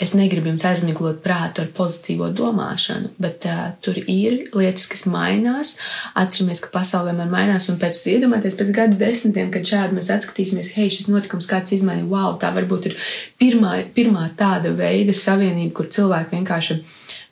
Es 0.02 0.11
negribu 0.18 0.50
jums 0.50 0.64
aizmiglot 0.66 1.20
prātu 1.22 1.62
ar 1.62 1.68
pozitīvo 1.76 2.26
domāšanu, 2.35 3.12
bet 3.22 3.44
uh, 3.46 3.68
tur 3.85 4.00
ir 4.00 4.48
lietas, 4.50 4.88
kas 4.90 5.04
mainās. 5.07 5.76
Atceramies, 6.18 6.59
ka 6.64 6.72
pasaulē 6.74 7.12
man 7.14 7.30
mainās, 7.30 7.68
un 7.70 7.78
pēc 7.78 8.00
iedomājieties, 8.16 8.59
pēc 8.59 8.72
gadu 8.74 8.98
desmitiem, 8.98 9.52
kad 9.54 9.70
šādi 9.70 9.94
mēs 9.94 10.11
atskatīsimies, 10.16 10.72
hei, 10.74 10.88
šis 10.90 11.07
notikums 11.12 11.46
kāds 11.50 11.76
izmainīja, 11.78 12.11
wow, 12.11 12.35
tā 12.42 12.50
varbūt 12.57 12.90
ir 12.90 12.98
pirmā, 13.38 13.76
pirmā 13.94 14.26
tāda 14.40 14.74
veida 14.74 15.14
savienība, 15.14 15.76
kur 15.78 15.92
cilvēki 15.94 16.40
vienkārši 16.40 16.80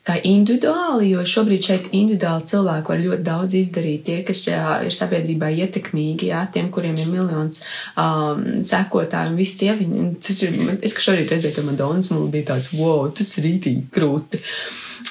kā 0.03 0.17
individuāli, 0.27 1.13
jo 1.13 1.23
šobrīd 1.27 1.63
šeit 1.63 1.89
individuāli 1.95 2.47
cilvēki 2.51 2.91
var 2.91 3.03
ļoti 3.05 3.23
daudz 3.23 3.57
izdarīt. 3.59 4.03
Tie, 4.07 4.19
kas 4.27 4.43
jā, 4.49 4.63
ir 4.83 4.95
sabiedrībā 4.95 5.51
ietekmīgi, 5.63 6.31
jā, 6.33 6.43
tiem, 6.53 6.69
kuriem 6.75 6.99
ir 6.99 7.11
miljons 7.11 7.63
um, 7.95 8.43
sekotāju, 8.67 9.31
un 9.31 9.39
visi 9.39 9.61
tie, 9.63 9.71
viņi, 9.79 10.07
tas 10.23 10.43
ir, 10.43 10.57
es, 10.83 10.95
ka 10.95 11.07
šorīt 11.07 11.31
redzēju 11.31 11.59
to 11.59 11.67
Madonas, 11.69 12.11
man 12.11 12.27
bija 12.33 12.51
tāds, 12.51 12.73
wow, 12.75 13.07
tas 13.15 13.31
ir 13.39 13.47
rītīgi 13.47 13.87
krūti. 13.95 14.43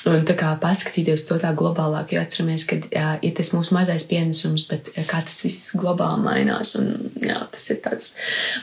Un 0.09 0.25
tā 0.27 0.35
kā 0.35 0.51
paskatīties 0.59 1.25
to 1.29 1.37
tā 1.39 1.53
globālāk, 1.55 2.13
jo 2.15 2.21
atceramies, 2.21 2.65
ka 2.67 2.79
jā, 2.91 3.09
ir 3.23 3.35
tas 3.39 3.53
mūsu 3.55 3.77
mazais 3.77 4.05
pienesums, 4.09 4.65
bet 4.69 4.91
kā 5.09 5.21
tas 5.23 5.41
viss 5.45 5.77
globāli 5.79 6.25
mainās, 6.25 6.75
un 6.81 7.13
jā, 7.23 7.39
tas 7.53 7.69
ir 7.71 7.81
tāds 7.85 8.13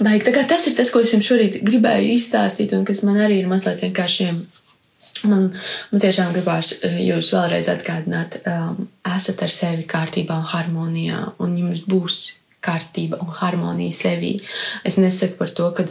baigi. 0.04 0.26
Tā 0.28 0.36
kā 0.36 0.44
tas 0.50 0.68
ir 0.68 0.76
tas, 0.78 0.92
ko 0.92 1.02
es 1.06 1.14
jums 1.16 1.30
šorīt 1.30 1.62
gribēju 1.64 2.18
izstāstīt, 2.18 2.76
un 2.76 2.84
kas 2.86 3.06
man 3.08 3.22
arī 3.24 3.40
ir 3.44 3.52
mazliet 3.52 3.80
vienkārši 3.86 4.34
Man, 5.28 5.50
man 5.92 6.04
tiešām 6.04 6.34
gribās 6.36 6.72
eh, 6.84 7.00
jūs 7.10 7.32
vēlreiz 7.36 7.70
atgādināt, 7.72 8.40
um, 8.48 8.88
esat 9.16 9.44
ar 9.44 9.54
sevi 9.54 9.88
kārtībā 9.90 10.38
un 10.40 10.48
harmonijā, 10.54 11.24
un 11.44 11.58
jums 11.60 11.84
būs 11.90 12.20
kārtība 12.64 13.20
un 13.24 13.34
harmonija 13.40 13.96
sevī. 13.96 14.36
Es 14.88 15.00
nesaku 15.00 15.40
par 15.40 15.52
to, 15.56 15.72
ka 15.76 15.88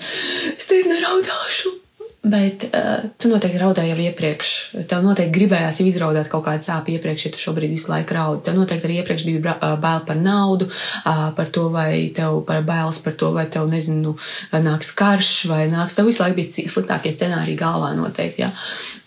es 0.55 0.69
te 0.69 0.81
neraudāšu. 0.87 1.75
Bet 2.23 2.65
uh, 2.75 3.05
tu 3.15 3.31
noteikti 3.31 3.61
raudāji 3.63 3.93
jau 3.93 3.99
iepriekš. 4.09 4.49
Tev 4.91 5.05
noteikti 5.07 5.37
gribējās 5.37 5.79
jau 5.79 5.87
izraudāt 5.87 6.27
kaut 6.33 6.43
kādu 6.49 6.67
sāpju 6.67 6.97
iepriekš, 6.99 7.29
ja 7.29 7.31
tu 7.35 7.39
šobrīd 7.39 7.71
visu 7.71 7.93
laiku 7.93 8.17
raudi. 8.17 8.43
Tev 8.49 8.57
noteikti 8.59 8.89
arī 8.89 8.97
iepriekš 8.99 9.27
bija 9.29 9.55
bail 9.79 10.03
par 10.09 10.19
naudu, 10.19 10.67
uh, 10.67 11.29
par 11.39 11.53
to, 11.55 11.69
vai 11.71 12.09
tev 12.17 12.41
par 12.49 12.65
bailes 12.67 12.99
par 13.05 13.15
to, 13.21 13.31
vai 13.37 13.47
tev, 13.47 13.69
nezinu, 13.71 14.17
nāks 14.51 14.91
karš, 14.99 15.33
vai 15.51 15.69
nāks. 15.71 15.95
Tev 15.95 16.11
visu 16.11 16.25
laiku 16.25 16.41
bija 16.41 16.67
sliktākie 16.75 17.15
scenāriji 17.15 17.61
galvā 17.61 17.95
noteikti. 17.97 18.43
Ja? 18.43 18.51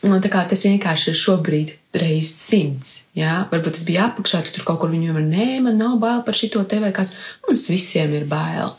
Un 0.07 0.15
tā 0.23 0.31
kā 0.31 0.45
tas 0.49 0.63
vienkārši 0.65 1.11
ir 1.11 1.17
šobrīd 1.19 1.73
reiz 2.01 2.31
simts, 2.31 2.93
jā, 3.17 3.41
varbūt 3.51 3.75
tas 3.75 3.83
bija 3.85 4.07
apakšā, 4.07 4.39
tu 4.47 4.55
tur 4.55 4.63
kaut 4.65 4.79
kur 4.81 4.89
viņu 4.89 5.13
var, 5.13 5.27
nē, 5.27 5.49
man 5.65 5.77
nav 5.77 5.99
bail 6.01 6.23
par 6.25 6.37
šito 6.39 6.63
te 6.65 6.79
vai 6.81 6.93
kāds, 6.95 7.11
mums 7.43 7.67
visiem 7.69 8.15
ir 8.17 8.25
bail. 8.31 8.71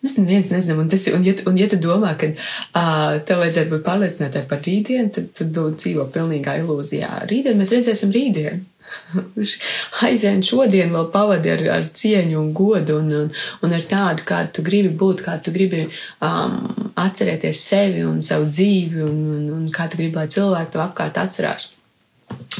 Mēs 0.00 0.16
neviens 0.16 0.48
nezinām, 0.48 0.78
un, 0.80 0.88
tas, 0.88 1.02
un, 1.12 1.24
ja, 1.26 1.34
un 1.48 1.58
ja 1.60 1.66
tu 1.68 1.76
domā, 1.80 2.14
ka 2.16 2.30
uh, 2.32 3.18
tev 3.28 3.42
vajadzētu 3.42 3.74
būt 3.74 3.82
pārliecinātai 3.84 4.46
par 4.48 4.62
rītdienu, 4.64 5.12
tad, 5.12 5.26
tad 5.36 5.50
tu 5.56 5.66
dzīvo 5.76 6.06
pilnīgā 6.14 6.56
ilūzijā. 6.62 7.10
Rītdien 7.28 7.60
mēs 7.60 7.74
redzēsim 7.74 8.14
rītdienu. 8.14 8.62
Aizvien 10.06 10.40
šodien 10.46 10.94
vēl 10.94 11.10
pavadi 11.12 11.52
ar, 11.52 11.64
ar 11.76 11.90
cieņu 12.00 12.38
un 12.40 12.48
godu 12.56 12.96
un, 13.02 13.10
un, 13.18 13.28
un 13.66 13.76
ar 13.76 13.84
tādu, 13.90 14.24
kādu 14.26 14.56
tu 14.56 14.64
gribi 14.66 14.94
būt, 15.02 15.20
kā 15.26 15.36
tu 15.44 15.52
gribi 15.54 15.84
um, 15.86 16.56
atcerēties 16.98 17.60
sevi 17.70 18.06
un 18.06 18.22
savu 18.24 18.48
dzīvi 18.50 19.04
un, 19.04 19.20
un, 19.36 19.44
un 19.58 19.68
kā 19.74 19.86
tu 19.90 20.00
gribi, 20.00 20.16
lai 20.16 20.30
cilvēki 20.32 20.74
tev 20.74 20.86
apkārt 20.88 21.20
atcerās. 21.22 21.74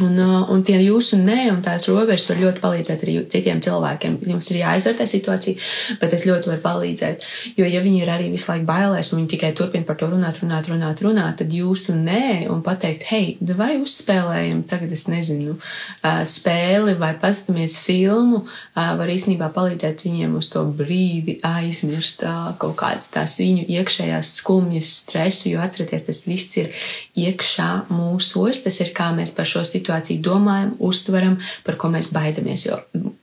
Un, 0.01 0.17
uh, 0.19 0.47
un 0.49 0.63
tie 0.65 0.79
jūsu 0.81 1.19
nē, 1.21 1.51
un 1.53 1.61
tās 1.65 1.85
robežas 1.91 2.31
var 2.31 2.39
ļoti 2.41 2.63
palīdzēt 2.63 3.03
arī 3.05 3.15
citiem 3.33 3.61
cilvēkiem. 3.65 4.17
Jums 4.31 4.49
ir 4.53 4.61
jāizvērtē 4.63 5.07
situācija, 5.11 5.61
bet 6.01 6.15
es 6.17 6.25
ļoti 6.29 6.51
varu 6.51 6.63
palīdzēt. 6.65 7.27
Jo, 7.59 7.67
ja 7.69 7.83
viņi 7.85 8.01
ir 8.05 8.13
arī 8.13 8.31
visu 8.33 8.49
laiku 8.53 8.69
bailēs, 8.69 9.11
un 9.13 9.21
viņi 9.21 9.33
tikai 9.35 9.51
turpina 9.59 9.85
par 9.89 9.99
to 10.01 10.09
runāt, 10.13 10.39
runāt, 10.41 10.71
runāt, 10.73 11.03
runāt, 11.05 11.37
tad 11.43 11.53
jūsu 11.53 11.97
nē, 11.99 12.47
un 12.53 12.63
pateikt, 12.65 13.09
hei, 13.11 13.35
vai 13.59 13.75
uzspēlējam 13.81 14.63
tagad, 14.71 14.95
es 14.97 15.05
nezinu, 15.11 15.57
uh, 15.59 16.23
spēli 16.29 16.97
vai 17.01 17.13
pastamies 17.21 17.77
filmu, 17.83 18.45
uh, 18.47 18.95
var 19.01 19.13
īstenībā 19.13 19.51
palīdzēt 19.57 20.07
viņiem 20.07 20.39
uz 20.39 20.53
to 20.55 20.65
brīdi 20.65 21.39
aizmirst 21.47 22.25
kaut 22.61 22.77
kādas 22.79 23.11
tās 23.13 23.37
viņu 23.41 23.67
iekšējās 23.75 24.33
skumjas, 24.41 24.95
stresu, 25.05 25.51
jo 25.53 25.61
atcerieties, 25.63 26.07
tas 26.09 26.25
viss 26.29 26.57
ir 26.61 26.71
iekšā 27.19 27.71
mūsos, 27.93 28.63
tas 28.65 28.81
ir 28.85 28.95
kā 28.97 29.11
mēs 29.17 29.35
par 29.37 29.49
šo 29.49 29.60
situāciju 29.67 29.91
situāciju 29.91 30.23
domājam, 30.23 30.77
uztveram, 30.79 31.39
par 31.65 31.77
ko 31.77 31.91
mēs 31.93 32.13
baidamies. 32.15 32.67
Jo 32.69 32.81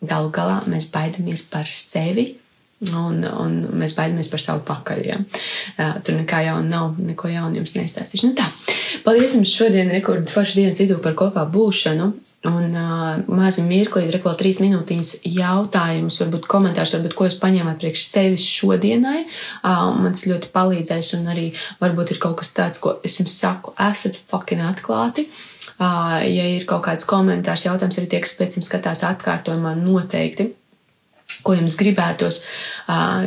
galu 0.08 0.32
galā 0.32 0.62
mēs 0.68 0.90
baidamies 0.92 1.48
par 1.52 1.68
sevi. 1.68 2.36
Un, 2.94 3.24
un 3.26 3.54
mēs 3.74 3.96
baidamies 3.98 4.28
par 4.30 4.42
savu 4.42 4.62
pakaļ. 4.68 5.00
Ja. 5.02 5.16
Uh, 5.18 5.96
tur 6.06 6.14
nekā 6.14 6.44
jauna 6.46 6.68
nav, 6.70 7.00
neko 7.02 7.32
jaunu 7.32 7.58
jums 7.58 7.74
nestāstīšu. 7.74 8.30
Nu 8.30 8.38
tā, 8.38 8.46
paldies 9.02 9.34
jums 9.34 9.50
šodien, 9.50 9.90
rekordu 9.90 10.30
foršu 10.30 10.60
dienas 10.60 10.78
vidū 10.78 11.00
par 11.02 11.18
kopā 11.18 11.48
būšanu. 11.50 12.12
Un 12.46 12.78
uh, 12.78 13.18
mazu 13.34 13.66
mirkli, 13.66 14.06
rekord 14.14 14.38
trīs 14.38 14.62
minūtītes 14.62 15.26
jautājums, 15.26 16.20
varbūt 16.22 16.46
komentārs, 16.54 16.94
varbūt 17.00 17.18
ko 17.18 17.26
jūs 17.26 17.40
paņēmāt 17.42 17.82
priekš 17.82 18.06
sevis 18.12 18.46
šodienai. 18.46 19.26
Uh, 19.26 19.98
man 19.98 20.14
tas 20.14 20.28
ļoti 20.30 20.54
palīdzēs, 20.54 21.16
un 21.18 21.34
arī 21.34 21.50
varbūt 21.82 22.14
ir 22.14 22.22
kaut 22.22 22.38
kas 22.44 22.54
tāds, 22.54 22.84
ko 22.84 23.00
es 23.02 23.18
jums 23.18 23.42
saku, 23.42 23.74
esat 23.90 24.22
fucking 24.30 24.62
atklāti. 24.70 25.26
Uh, 25.26 25.57
Ja 25.80 26.46
ir 26.56 26.66
kaut 26.70 26.88
kāds 26.88 27.06
komentārs, 27.06 27.68
jautājums, 27.68 28.00
arī 28.00 28.10
tie, 28.10 28.22
kas 28.24 28.38
pēc 28.40 28.56
tam 28.58 28.66
skatās 28.66 29.04
atkārtojumā, 29.06 29.76
noteikti 29.78 30.52
ko 31.44 31.56
jums 31.56 31.78
gribētos, 31.80 32.42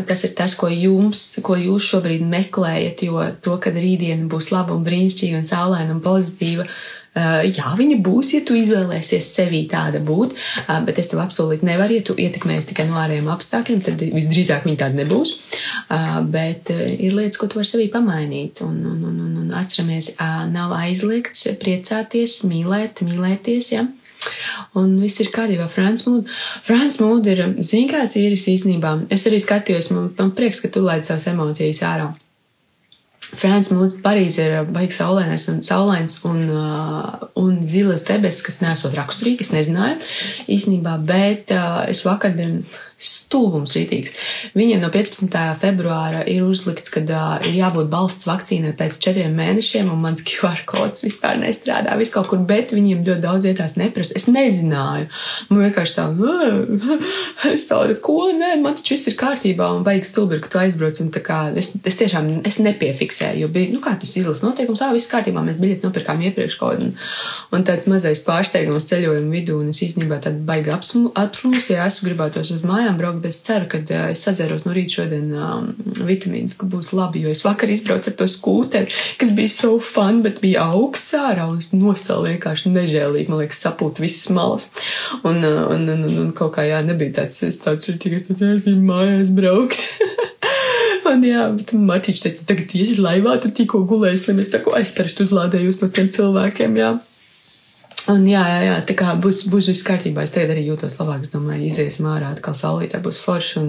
kas 0.09 0.25
ir 0.27 0.35
tas, 0.37 0.55
ko 0.59 0.71
jums, 0.73 1.23
ko 1.45 1.57
jūs 1.61 1.89
šobrīd 1.93 2.25
meklējat, 2.27 3.05
jo 3.07 3.23
to, 3.45 3.57
kad 3.63 3.77
rītdiena 3.77 4.29
būs 4.31 4.51
laba 4.55 4.77
un 4.77 4.85
brīnišķīga 4.87 5.41
un 5.41 5.47
saulaina 5.49 5.95
un 5.95 6.03
pozitīva, 6.05 6.67
jā, 7.14 7.73
viņa 7.79 7.99
būs, 8.07 8.33
ja 8.37 8.40
tu 8.46 8.55
izvēlēsies 8.59 9.31
sevi 9.35 9.64
tāda 9.70 9.99
būt, 10.05 10.37
bet 10.87 11.01
es 11.03 11.11
tev 11.11 11.23
absolūti 11.25 11.66
nevaru, 11.66 11.99
ja 11.99 12.07
tu 12.07 12.14
ietekmēsi 12.14 12.70
tikai 12.70 12.87
no 12.88 12.99
ārējiem 13.03 13.31
apstākļiem, 13.35 13.81
tad 13.87 14.05
visdrīzāk 14.14 14.66
viņa 14.68 14.83
tāda 14.85 15.01
nebūs. 15.03 15.35
Bet 16.31 16.70
ir 16.70 17.16
lietas, 17.16 17.40
ko 17.40 17.51
tu 17.51 17.61
vari 17.61 17.70
sevī 17.70 17.88
pamainīt, 17.92 18.62
un, 18.66 18.79
un, 18.92 19.01
un, 19.11 19.16
un, 19.27 19.33
un 19.42 19.57
atceramies, 19.59 20.14
nav 20.55 20.77
aizliegts 20.79 21.49
priecāties, 21.62 22.42
mīlēt, 22.51 23.03
mīlēties, 23.07 23.73
ja? 23.75 23.88
Un 24.77 24.99
viss 25.01 25.20
ir 25.23 25.31
kārtībā. 25.33 25.66
Frans 25.73 26.05
Mūds. 26.07 26.40
Frans 26.66 27.01
Mūds 27.01 27.31
ir, 27.33 27.40
zin 27.64 27.88
kāds 27.90 28.18
īris 28.20 28.46
īstenībā. 28.53 28.92
Es 29.12 29.25
arī 29.31 29.40
skatījos, 29.42 29.90
man, 29.96 30.11
man 30.18 30.35
prieks, 30.37 30.61
ka 30.62 30.70
tu 30.73 30.85
laid 30.85 31.07
savas 31.09 31.27
emocijas 31.33 31.81
ārā. 31.88 32.11
Frans 33.31 33.71
Mūds 33.71 33.99
Parīzē 34.03 34.47
ir 34.49 34.71
baigs 34.75 34.99
saulains 35.01 35.47
un, 35.53 35.61
saulains 35.62 36.19
un, 36.27 36.43
un 37.38 37.59
zilas 37.66 38.05
debesis, 38.09 38.43
kas 38.47 38.61
nesot 38.64 38.97
raksturīgi, 38.99 39.47
es 39.47 39.53
nezināju 39.55 40.01
īstenībā, 40.51 40.97
bet 41.07 41.55
es 41.90 42.03
vakardien 42.07 42.62
stulbums 43.01 43.75
rītīgs. 43.77 44.13
Viņiem 44.57 44.83
no 44.85 44.91
15. 44.93 45.37
februāra 45.61 46.23
ir 46.29 46.45
uzlikts, 46.45 46.93
ka 46.93 47.03
uh, 47.03 47.39
ir 47.49 47.57
jābūt 47.57 47.89
balsts 47.93 48.29
vakcīnai 48.29 48.75
pēc 48.79 48.99
četriem 49.03 49.35
mēnešiem, 49.39 49.89
un 49.93 50.03
mans 50.05 50.25
QR 50.27 50.61
kods 50.69 51.05
vispār 51.07 51.41
nestrādā. 51.41 51.97
Viss 52.01 52.15
kaut 52.15 52.29
kur, 52.31 52.43
bet 52.47 52.75
viņiem 52.77 53.05
ļoti 53.07 53.25
daudz 53.25 53.49
vietās 53.49 53.77
neprasa. 53.81 54.17
Es 54.21 54.29
nezināju. 54.31 55.09
Man 55.51 55.63
vienkārši 55.65 55.97
tā, 55.97 56.07
es 57.55 57.67
tādu, 57.71 57.97
ko, 58.05 58.19
nē, 58.37 58.53
man 58.63 58.77
taču 58.79 58.97
viss 58.97 59.09
ir 59.11 59.17
kārtībā, 59.21 59.71
un 59.77 59.87
vajag 59.87 60.09
stulbi, 60.09 60.41
ka 60.43 60.53
tu 60.53 60.61
aizbrauc, 60.61 61.01
un 61.03 61.13
tā 61.15 61.23
kā 61.25 61.41
es, 61.59 61.73
es 61.87 61.99
tiešām, 62.01 62.31
es 62.49 62.61
nepiefiksēju, 62.63 63.45
jo 63.45 63.51
bija, 63.53 63.73
nu 63.75 63.81
kā 63.85 63.95
tas 64.01 64.13
izlas 64.21 64.45
noteikums, 64.45 64.83
ā, 64.85 64.91
viss 64.97 65.11
kārtībā, 65.11 65.43
mēs 65.47 65.61
biļetes 65.61 65.87
nopirkām 65.87 66.23
iepriekš 66.29 66.59
kaut, 66.61 66.81
un, 66.81 66.93
un 67.55 67.67
tāds 67.67 67.89
mazais 67.91 68.23
pārsteigums 68.27 68.89
ceļojumu 68.91 69.33
vidū, 69.35 69.61
un 69.63 69.73
es 69.73 69.83
īstenībā 69.87 70.21
tad 70.25 70.41
baigi 70.47 70.75
apslūs, 70.75 71.71
ja 71.73 71.87
es 71.89 72.01
gribētos 72.05 72.53
uz 72.55 72.65
mājām 72.67 72.89
braukt, 72.98 73.20
bet 73.24 73.35
es 73.35 73.40
ceru, 73.46 73.68
ka 73.70 73.81
es 74.11 74.24
sadzēros 74.26 74.66
no 74.66 74.74
rīta 74.76 75.00
šodien 75.00 75.31
um, 75.37 75.70
vitamīnus, 76.07 76.57
ka 76.61 76.68
būs 76.70 76.92
labi, 76.96 77.24
jo 77.24 77.33
es 77.33 77.44
vakar 77.46 77.72
izbraucu 77.72 78.12
ar 78.12 78.16
to 78.18 78.29
skūteri, 78.31 78.96
kas 79.20 79.35
bija 79.37 79.53
so 79.53 79.74
fun, 79.83 80.22
bet 80.26 80.42
bija 80.44 80.66
augsts 80.74 81.14
ārā, 81.18 81.48
un 81.50 81.61
es 81.62 81.70
nosalu 81.74 82.31
vienkārši 82.33 82.74
nežēlīgi, 82.74 83.31
man 83.31 83.42
liekas, 83.44 83.62
sapūt 83.66 84.03
visas 84.03 84.31
malas. 84.35 84.68
Un, 85.22 85.42
uh, 85.44 85.66
un, 85.74 85.87
un, 85.87 86.07
un, 86.09 86.18
un 86.26 86.33
kaut 86.37 86.55
kā, 86.59 86.66
jā, 86.68 86.83
nebija 86.87 87.20
tāds, 87.22 87.42
es 87.46 87.61
tāds 87.62 87.90
tikai 87.90 88.22
tāds, 88.26 88.44
jāsim 88.44 88.83
mājās 88.87 89.35
braukt. 89.37 89.85
Un 91.11 91.22
jā, 91.24 91.46
bet 91.57 91.72
Martīčs 91.74 92.22
teica, 92.24 92.44
tagad 92.50 92.74
iesi 92.76 92.98
laivā, 93.00 93.38
tu 93.42 93.50
tikko 93.55 93.83
gulēji 93.88 94.20
slim. 94.24 94.42
Es 94.42 94.53
saku, 94.53 94.74
es 94.79 94.92
parasti 94.94 95.24
uzlādējos 95.24 95.81
no 95.83 95.88
tiem 95.94 96.11
cilvēkiem, 96.12 96.76
jā. 96.79 96.90
Un 98.09 98.25
jā, 98.29 98.41
jā, 98.49 98.61
jā, 98.65 98.77
tā 98.89 98.95
kā 98.97 99.13
būs, 99.21 99.43
būs 99.53 99.69
viss 99.73 99.85
kārtībā. 99.85 100.25
Es 100.25 100.33
tagad 100.33 100.55
arī 100.55 100.65
jūtos 100.69 100.97
labāk. 101.01 101.27
Es 101.27 101.35
domāju, 101.35 101.67
iziesim 101.69 102.09
ārā, 102.09 102.31
atkal 102.33 102.57
saulītē 102.57 103.03
būs 103.05 103.21
forši 103.25 103.59
un 103.61 103.69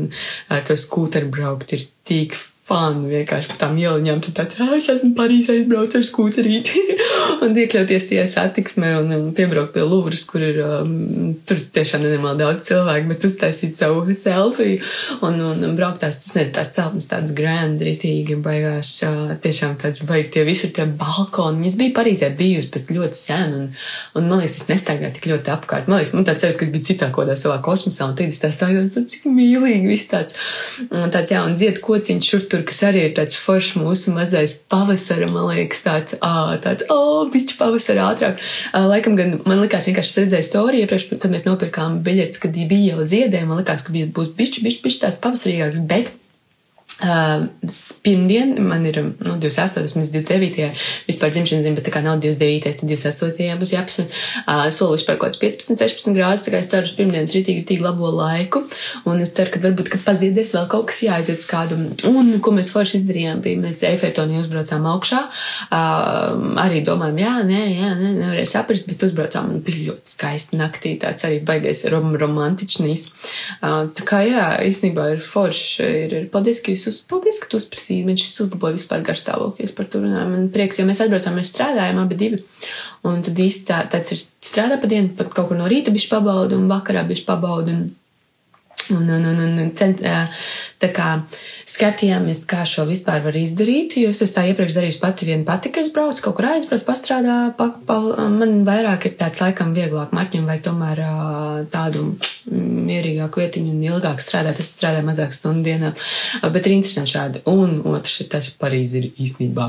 ar 0.54 0.64
to 0.68 0.78
skūteru 0.80 1.32
braukt 1.34 1.74
ir 1.76 1.84
tik 2.08 2.38
fanu 2.72 3.10
vienkārši 3.12 3.52
par 3.52 3.60
tām 3.66 3.78
ieliņām. 3.80 4.22
Tad 4.26 4.38
tāds, 4.40 4.60
es 4.78 4.90
esmu 4.94 5.12
Parīzē 5.18 5.58
aizbraucis 5.58 6.00
ar 6.00 6.06
skūterīti 6.08 6.84
un 7.46 7.58
iekļauties 7.58 8.08
tajā 8.10 8.26
satiksmē 8.32 8.94
un, 9.02 9.12
un 9.18 9.28
piebraukt 9.36 9.74
pie 9.76 9.84
Luvras, 9.86 10.24
kur 10.30 10.44
ir, 10.46 10.62
um, 10.66 11.34
tur 11.48 11.60
tiešām 11.76 12.06
nenormāli 12.06 12.42
daudz 12.44 12.70
cilvēku, 12.70 13.10
bet 13.12 13.28
uztaisīt 13.28 13.76
savu 13.78 14.06
selfiju 14.18 14.80
un, 15.28 15.40
un, 15.50 15.66
un 15.68 15.76
braukt 15.78 16.02
tās, 16.04 16.20
tas 16.22 16.36
nezinu, 16.38 16.56
tās 16.56 16.74
celtnes 16.76 17.10
tādas 17.12 17.36
grand, 17.36 17.82
ritīgi, 17.84 18.40
baigās, 18.44 18.94
uh, 19.08 19.36
tiešām 19.44 19.76
tāds, 19.82 20.04
vai 20.08 20.24
tie 20.32 20.46
visur 20.48 20.72
tie 20.76 20.88
balkoni. 20.88 21.68
Es 21.68 21.78
biju 21.80 21.96
Parīzē 21.98 22.32
bijusi, 22.38 22.72
bet 22.74 22.94
ļoti 22.94 23.20
sen 23.20 23.58
un, 23.58 23.68
un 24.18 24.30
man 24.32 24.44
liekas, 24.44 24.62
es 24.64 24.72
nestaigāju 24.72 25.18
tik 25.18 25.30
ļoti 25.34 25.54
apkārt. 25.54 25.92
Man 25.92 26.00
liekas, 26.00 26.16
man 26.16 26.28
tāds 26.28 26.48
ir, 26.48 26.56
kas 26.60 26.72
bija 26.74 26.88
citā 26.92 27.12
kodā 27.14 27.36
savā 27.40 27.60
kosmosā 27.66 28.08
un 28.08 28.16
tad 28.18 28.32
es 28.32 28.42
tā 28.42 28.52
stājos, 28.54 28.96
cik 29.12 29.28
mīlīgi 29.30 29.90
viss 29.90 30.10
tāds. 30.12 30.38
Tāds, 30.90 31.34
jā, 31.34 31.42
un 31.46 31.56
zied 31.58 31.82
kociņš 31.84 32.32
šur 32.32 32.48
tur 32.52 32.61
tur, 32.62 32.68
kas 32.70 32.82
arī 32.88 33.06
ir 33.08 33.14
tāds 33.18 33.36
foršs 33.38 33.76
mūsu 33.80 34.14
mazais 34.14 34.54
pavasara, 34.70 35.28
man 35.32 35.50
liekas, 35.50 35.82
tāds, 35.86 36.16
ā, 36.22 36.58
tāds, 36.62 36.86
o, 36.90 37.28
bišķi 37.32 37.58
pavasara 37.60 38.10
ātrāk. 38.12 38.42
Laikam 38.74 39.18
gan 39.18 39.40
man 39.46 39.62
likās 39.62 39.88
vienkārši 39.90 40.26
redzēju 40.26 40.48
storiju 40.48 40.86
iepriekš, 40.86 41.10
kad 41.18 41.32
mēs 41.32 41.48
nopirkām 41.48 42.02
biļetes, 42.06 42.42
kad 42.42 42.56
bija 42.56 42.96
jau 42.96 43.06
ziedē, 43.06 43.46
man 43.46 43.62
likās, 43.62 43.86
ka 43.86 43.94
bija 43.94 44.10
būs 44.14 44.34
bišķi, 44.38 44.66
bišķi, 44.66 44.84
bišķi 44.86 45.06
tāds 45.06 45.24
pavasarīgāks, 45.24 45.86
bet 45.90 46.14
Uh, 47.02 47.48
Pirmdien 48.06 48.56
man 48.62 48.86
ir 48.86 49.00
nu, 49.02 49.36
28, 49.42 49.96
mums 49.98 50.12
29. 50.14 50.68
vispār 51.08 51.32
dzimšanas 51.34 51.66
diena, 51.66 51.78
bet 51.78 51.88
tā 51.88 51.94
kā 51.94 52.02
nav 52.06 52.20
29, 52.22 52.78
tad 52.80 52.90
28. 52.90 53.58
būs 53.62 53.74
jāpas. 53.74 54.00
Uh, 54.46 54.68
Solīšu 54.74 55.08
par 55.08 55.18
kaut 55.18 55.32
kāds 55.32 55.42
15, 55.42 55.80
16 55.82 56.18
grādus, 56.18 56.46
tā 56.46 56.54
kā 56.54 56.62
es 56.62 56.70
ceru 56.72 56.86
uz 56.86 56.94
pirmdienas 56.98 57.34
rītīgi, 57.34 57.64
rītīgi 57.64 57.86
labo 57.86 58.12
laiku. 58.14 58.64
Un 59.10 59.24
es 59.24 59.34
ceru, 59.36 59.54
ka 59.54 59.62
varbūt, 59.64 59.90
kad 59.94 60.04
paziedēs 60.06 60.54
vēl 60.58 60.68
kaut 60.72 60.90
kas 60.92 61.02
jāaiziet 61.06 61.46
kādu. 61.50 61.80
Un, 62.10 62.34
ko 62.44 62.54
mēs 62.56 62.72
forši 62.74 63.00
izdarījām, 63.02 63.42
bija 63.46 63.62
mēs 63.62 63.82
Eifetoni 63.88 64.40
uzbraucām 64.42 64.86
augšā. 64.92 65.24
Uh, 65.72 66.54
arī 66.62 66.84
domājām, 66.86 67.22
jā, 67.22 67.34
nē, 67.48 67.62
jā, 67.80 67.92
nē, 67.98 68.14
nevarēja 68.20 68.52
saprast, 68.54 68.90
bet 68.90 69.08
uzbraucām 69.08 69.50
un 69.56 69.66
bija 69.66 69.92
ļoti 69.92 70.16
skaisti 70.16 70.60
naktī, 70.60 70.94
tāds 71.02 71.26
arī 71.28 71.42
baigais 71.46 71.84
rom 71.92 72.14
romantičnīs. 72.20 73.08
Uh, 73.62 73.90
tā 73.98 74.08
kā 74.08 74.22
jā, 74.28 74.46
īstenībā 74.70 75.12
ir 75.16 75.26
forši, 75.26 75.90
ir, 76.06 76.18
ir 76.22 76.30
paldies, 76.34 76.62
ka 76.62 76.74
jūs 76.74 76.91
uz, 76.92 77.00
paldies, 77.10 77.40
ka 77.42 77.50
tu 77.50 77.60
uzprasīji, 77.62 78.06
viņš 78.10 78.28
uzlaboja 78.46 78.78
vispār 78.78 79.06
garstāvokļus 79.08 79.74
par 79.78 79.90
to 79.90 80.04
runājumu. 80.04 80.36
Man 80.36 80.52
prieks, 80.54 80.80
jo 80.80 80.86
mēs 80.90 81.02
atbraucām, 81.06 81.40
mēs 81.40 81.54
strādājām 81.56 82.04
abi 82.04 82.20
divi. 82.20 82.42
Un 83.08 83.24
tad 83.26 83.40
īsti 83.42 83.68
tā, 83.72 83.82
tāds 83.92 84.14
ir 84.14 84.22
strādā 84.22 84.78
pa 84.82 84.90
dienu, 84.92 85.14
pat 85.18 85.34
kaut 85.34 85.50
kur 85.50 85.60
no 85.60 85.70
rīta 85.72 85.94
bišķi 85.96 86.14
pabaudu 86.14 86.60
un 86.60 86.70
vakarā 86.72 87.06
bišķi 87.10 87.28
pabaudu. 87.30 87.74
Un, 87.74 87.90
un, 88.98 89.10
un, 89.18 89.26
un, 89.32 89.58
un 89.64 89.72
cent, 89.78 90.02
tā 90.82 90.90
kā 90.96 91.10
skatījāmies, 91.72 92.44
kā 92.50 92.66
šo 92.68 92.86
vispār 92.90 93.22
var 93.24 93.38
izdarīt, 93.38 93.96
jo 94.02 94.12
es 94.12 94.36
tā 94.36 94.44
iepriekš 94.50 94.76
darīju 94.78 95.00
pati 95.02 95.30
vien 95.30 95.46
pati, 95.48 95.72
ka 95.74 95.84
es 95.84 95.92
braucu 95.94 96.26
kaut 96.26 96.38
kur 96.40 96.50
aizbraucu, 96.52 96.88
pastrādā, 96.88 97.38
pa, 97.58 97.70
pa, 97.88 98.00
man 98.34 98.62
vairāk 98.68 99.08
ir 99.08 99.18
tāds 99.22 99.44
laikam 99.44 99.76
vieglāk 99.78 100.14
marķim 100.16 100.50
vai 100.50 100.60
tomēr 100.64 101.04
tādu 101.72 102.12
mierīgāku 102.50 103.42
vietiņu 103.42 103.74
un 103.76 103.84
ilgāk 103.86 104.22
strādāt. 104.24 104.60
Es 104.62 104.72
strādāju 104.76 105.06
mazāk 105.08 105.36
stundu 105.36 105.70
dienā, 105.70 105.92
bet 106.54 106.68
ir 106.68 106.76
interesanti 106.76 107.14
šādi. 107.14 107.44
Un 107.52 107.78
otrs 107.94 108.24
ir 108.24 108.30
tas, 108.32 108.50
ka 108.50 108.66
Parīzi 108.66 108.98
ir 109.02 109.08
īstenībā. 109.22 109.68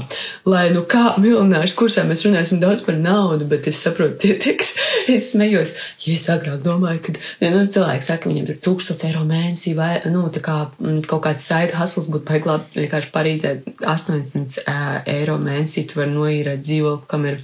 Lai 0.48 0.64
nu 0.72 0.84
kā 0.88 1.18
miljonārs 1.20 1.76
kursā 1.78 2.06
mēs 2.08 2.24
runāsim 2.26 2.62
daudz 2.62 2.84
par 2.86 2.96
naudu, 2.96 3.46
bet 3.48 3.68
es 3.68 3.80
saprotu, 3.84 4.16
tie 4.24 4.38
teiks, 4.40 4.72
es 5.12 5.30
smējos. 5.34 5.74
Ja 6.06 6.16
es 6.16 6.26
agrāk 6.32 6.64
domāju, 6.64 7.04
ka 7.04 7.16
nu, 7.52 7.66
cilvēki 7.72 8.08
saka, 8.08 8.32
viņiem 8.32 8.48
tur 8.48 8.60
1000 8.72 9.04
eiro 9.10 9.11
mēnesī 9.28 9.76
vai, 9.76 9.92
nu, 10.08 10.24
kā 10.32 10.56
kaut 11.06 11.22
kāds 11.26 11.44
saita 11.44 11.76
hasls 11.76 12.08
būtu 12.12 12.24
paiglāt 12.30 12.72
vienkārši 12.78 13.12
Parīzē 13.12 13.54
800 13.84 14.64
eiro 15.12 15.36
mēnesī, 15.42 15.84
tu 15.86 16.00
vari 16.00 16.14
noīrēt 16.16 16.64
dzīvokli, 16.64 17.10
kam 17.12 17.28
ir 17.28 17.42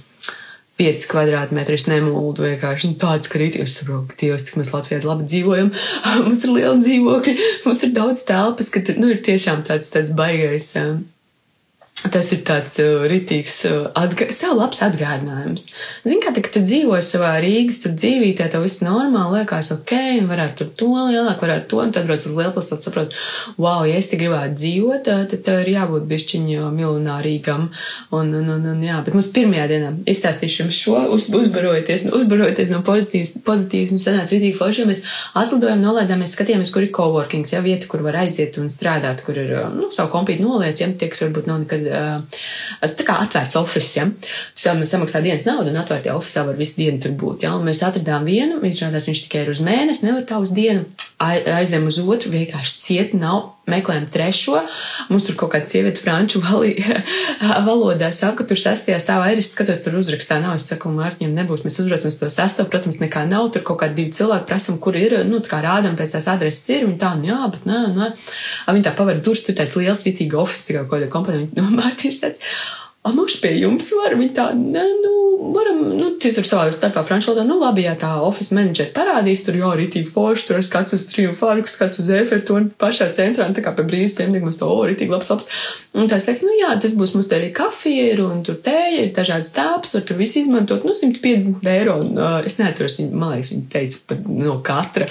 5 0.79 1.05
kvadrātmetri, 1.11 1.75
es 1.75 1.87
nemūldu 1.91 2.45
vienkārši 2.45 2.93
nu, 2.93 2.97
tāds 3.01 3.29
kritiķis. 3.31 3.67
Es 3.67 3.81
saprotu, 3.81 4.15
Dievs, 4.21 4.45
cik 4.47 4.59
mēs 4.61 4.71
Latvijā 4.71 5.01
labi 5.03 5.27
dzīvojam. 5.27 5.73
mums 6.25 6.45
ir 6.47 6.53
liela 6.55 6.75
dzīvokļi, 6.79 7.37
mums 7.67 7.85
ir 7.85 7.95
daudz 7.97 8.23
telpas, 8.27 8.71
ka 8.71 8.83
nu, 8.97 9.11
ir 9.11 9.19
tiešām 9.25 9.65
tāds, 9.67 9.91
tāds 9.93 10.15
baigais. 10.15 10.71
Um, 10.79 11.03
Tas 11.99 12.29
ir 12.31 12.45
tāds 12.47 12.77
uh, 12.79 13.01
ritīgs, 13.11 13.57
uh, 13.67 13.89
atga 13.99 14.29
sev 14.31 14.53
labs 14.55 14.79
atgādinājums. 14.85 15.65
Zini, 16.05 16.21
kā 16.23 16.31
tā, 16.31 16.39
tu 16.47 16.61
dzīvo 16.63 16.95
savā 17.03 17.33
Rīgas, 17.43 17.81
tur 17.83 17.91
dzīvītē, 17.91 18.45
tev 18.53 18.63
viss 18.63 18.79
normāli 18.85 19.41
liekas, 19.41 19.73
ok, 19.75 19.91
un 20.21 20.29
varētu 20.29 20.61
tur 20.61 20.69
to 20.79 20.87
lielāk, 20.95 21.43
varētu 21.43 21.67
to, 21.73 21.81
un 21.83 21.91
tad 21.95 22.07
brauc 22.07 22.23
uz 22.23 22.37
lielpils, 22.37 22.69
tad 22.71 22.85
saprot, 22.87 23.15
wow, 23.59 23.83
ja 23.83 23.97
es 23.99 24.07
te 24.07 24.19
gribētu 24.21 24.55
dzīvot, 24.61 25.09
tad 25.09 25.35
tev 25.43 25.59
ir 25.65 25.73
jābūt 25.73 26.05
bišķiņu 26.07 26.69
miljonārīgam, 26.77 27.67
un, 28.15 28.31
un, 28.39 28.47
un, 28.55 28.69
un, 28.71 28.79
jā, 28.87 29.01
bet 29.03 29.19
mums 29.19 29.31
pirmajā 29.35 29.67
dienā 29.73 29.91
izstāstīšu 30.15 30.63
jums 30.63 30.79
šo, 30.79 31.03
uz, 31.17 31.27
uzbarojoties, 31.35 32.07
uzbarojoties 32.15 32.71
no 32.71 32.79
pozitīvas, 32.87 33.35
pozitīvas, 33.43 33.93
mums 33.97 34.07
sanāca 34.07 34.37
ritīgi 34.37 34.55
forši, 34.61 34.85
jo 34.85 34.87
mēs 34.93 35.03
atlidojam, 35.43 35.83
nolaidāmies, 35.83 36.37
skatījāmies, 36.37 36.71
kur 36.71 36.87
ir 36.87 36.95
coworkings, 36.95 37.51
ja 37.57 37.59
vieta, 37.65 37.91
kur 37.91 38.07
var 38.07 38.21
aiziet 38.23 38.55
un 38.63 38.71
strādāt, 38.71 39.25
kur 39.27 39.43
ir, 39.43 39.51
nu, 39.75 39.91
savu 39.91 40.13
kompītu 40.15 40.47
noliec, 40.47 40.79
ja, 40.79 40.87
tie, 40.95 41.11
kas 41.11 41.27
varbūt 41.27 41.51
nav 41.51 41.63
nekad 41.65 41.88
tā 41.89 43.05
kā 43.07 43.19
atvērts 43.25 43.57
oficiāls. 43.59 43.95
Ja? 43.97 44.75
Tu 44.77 44.89
samaksā 44.89 45.23
dienas 45.25 45.47
naudu 45.49 45.73
un 45.73 45.79
atvērtajā 45.81 46.17
oficiālā 46.17 46.51
var 46.51 46.59
visu 46.59 46.79
dienu 46.81 47.01
tur 47.03 47.15
būt. 47.19 47.45
Ja? 47.47 47.55
Un 47.57 47.67
mēs 47.67 47.83
atradām 47.85 48.27
vienu, 48.29 48.61
izrādās 48.69 49.09
viņš 49.09 49.25
tikai 49.27 49.45
ir 49.45 49.53
uz 49.55 49.63
mēnesi, 49.65 50.05
nevar 50.07 50.27
tā 50.29 50.41
uz 50.41 50.53
dienu. 50.55 50.87
Aizem 51.19 51.87
uz 51.87 51.99
otru, 51.99 52.31
vienkārši 52.31 52.75
ciet 52.79 53.13
nav, 53.17 53.55
meklējam 53.69 54.07
trešo. 54.09 54.61
Mums 55.11 55.27
tur 55.27 55.35
kaut 55.39 55.51
kāda 55.53 55.67
sieviete 55.69 56.01
franču 56.01 56.41
vali, 56.43 56.71
valodā 57.67 58.11
saka, 58.15 58.45
tur 58.47 58.59
sestajā 58.59 58.97
stāvā 59.03 59.33
ir, 59.33 59.41
es 59.43 59.51
skatos, 59.53 59.83
tur 59.83 59.99
uzrakstā 59.99 60.39
nav, 60.43 60.57
es 60.59 60.69
saku, 60.71 60.91
Mārķim 60.95 61.35
nebūs, 61.35 61.65
mēs 61.67 61.81
uzbraucam 61.83 62.11
uz 62.11 62.19
to 62.21 62.31
sesto, 62.33 62.65
protams, 62.71 63.01
nekā 63.03 63.25
nav, 63.29 63.51
tur 63.53 63.65
kaut 63.67 63.81
kādi 63.83 63.99
divi 63.99 64.15
cilvēki 64.15 64.47
prasam, 64.49 64.79
kur 64.81 64.97
ir, 64.99 65.19
nu, 65.27 65.43
tā 65.43 65.53
kā 65.53 65.61
rādam 65.65 65.99
pēc 65.99 66.17
tās 66.17 66.29
adreses 66.31 66.75
ir, 66.77 66.87
un 66.87 66.97
tā, 67.01 67.13
nu 67.19 67.31
jā, 67.33 67.39
bet 67.53 67.67
nē, 67.69 67.81
nē. 67.99 68.11
Viņi 68.71 68.87
tā 68.87 68.95
paver 68.97 69.19
durvis, 69.23 69.43
tur 69.45 69.59
tāds 69.59 69.75
liels, 69.79 70.05
vitīgi 70.07 70.39
ofisi, 70.39 70.77
kaut 70.79 70.93
kāda 70.95 71.11
kompanija, 71.11 71.51
no 71.59 71.67
Mārķis 71.75 72.23
tāds. 72.23 72.47
A, 73.09 73.13
mums 73.15 73.39
pie 73.41 73.55
jums 73.57 73.89
var, 73.97 74.13
viņi 74.19 74.33
tā, 74.37 74.51
nē, 74.53 74.83
nu, 75.01 75.13
varam, 75.55 75.81
nu, 75.97 76.11
tie 76.21 76.31
tur 76.35 76.45
savā 76.45 76.67
starpā 76.73 77.01
franču 77.07 77.31
valodā, 77.31 77.45
nu, 77.47 77.57
labi, 77.61 77.85
ja 77.87 77.95
tā 77.97 78.11
office 78.21 78.53
menedžeri 78.53 78.93
parādīs, 78.93 79.41
tur 79.45 79.57
jau 79.57 79.71
rītīgi 79.77 80.09
forši, 80.11 80.45
tur 80.49 80.61
skats 80.65 80.93
uz 80.97 81.07
triumfu 81.09 81.47
arku, 81.49 81.71
skats 81.71 82.01
uz 82.03 82.09
efertu 82.13 82.57
un 82.59 82.69
pašā 82.69 83.09
centrā, 83.15 83.47
un 83.49 83.55
tā 83.57 83.63
kā 83.65 83.73
pie 83.73 83.87
brīvas 83.87 84.17
piemdīgi 84.19 84.45
mums 84.45 84.59
to, 84.61 84.69
o, 84.69 84.83
rītīgi 84.85 85.15
labs, 85.15 85.31
labs. 85.31 85.49
Un 85.97 86.05
tā 86.11 86.19
saka, 86.21 86.45
nu, 86.45 86.53
jā, 86.59 86.75
tas 86.81 86.93
būs 86.99 87.15
mums 87.15 87.29
te 87.31 87.39
arī 87.39 87.49
kafija 87.55 88.19
un 88.21 88.43
tur 88.45 88.59
tēja 88.61 89.07
ir 89.07 89.13
dažādas 89.15 89.49
tāps, 89.55 89.95
var 89.97 90.03
tur 90.05 90.19
visu 90.19 90.43
izmantot, 90.43 90.85
nu, 90.85 90.93
150 90.93 91.65
eiro, 91.71 91.95
un 92.03 92.19
uh, 92.19 92.37
es 92.45 92.59
neatceros, 92.59 92.99
viņi, 92.99 93.09
man 93.17 93.33
liekas, 93.33 93.53
viņi 93.55 93.65
teica 93.73 94.03
pat 94.11 94.27
no 94.29 94.59
katra. 94.65 95.07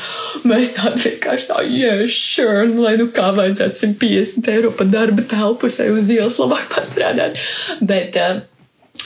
Mēs 0.49 0.77
tādi 0.77 1.03
vienkārši 1.09 1.51
tā, 1.51 1.65
yeah, 1.67 2.05
sure, 2.13 2.63
un 2.69 2.79
lai 2.85 2.95
nu 3.01 3.09
kā 3.15 3.33
vajadzētu 3.35 3.81
150 3.99 4.53
eiro 4.55 4.71
pa 4.77 4.87
darba 4.89 5.25
telpu, 5.29 5.73
sai 5.73 5.89
uz 5.95 6.13
ielas 6.15 6.39
labāk 6.39 6.71
pastrādāt. 6.77 7.41
Bet 7.89 8.19
uh, 8.21 8.41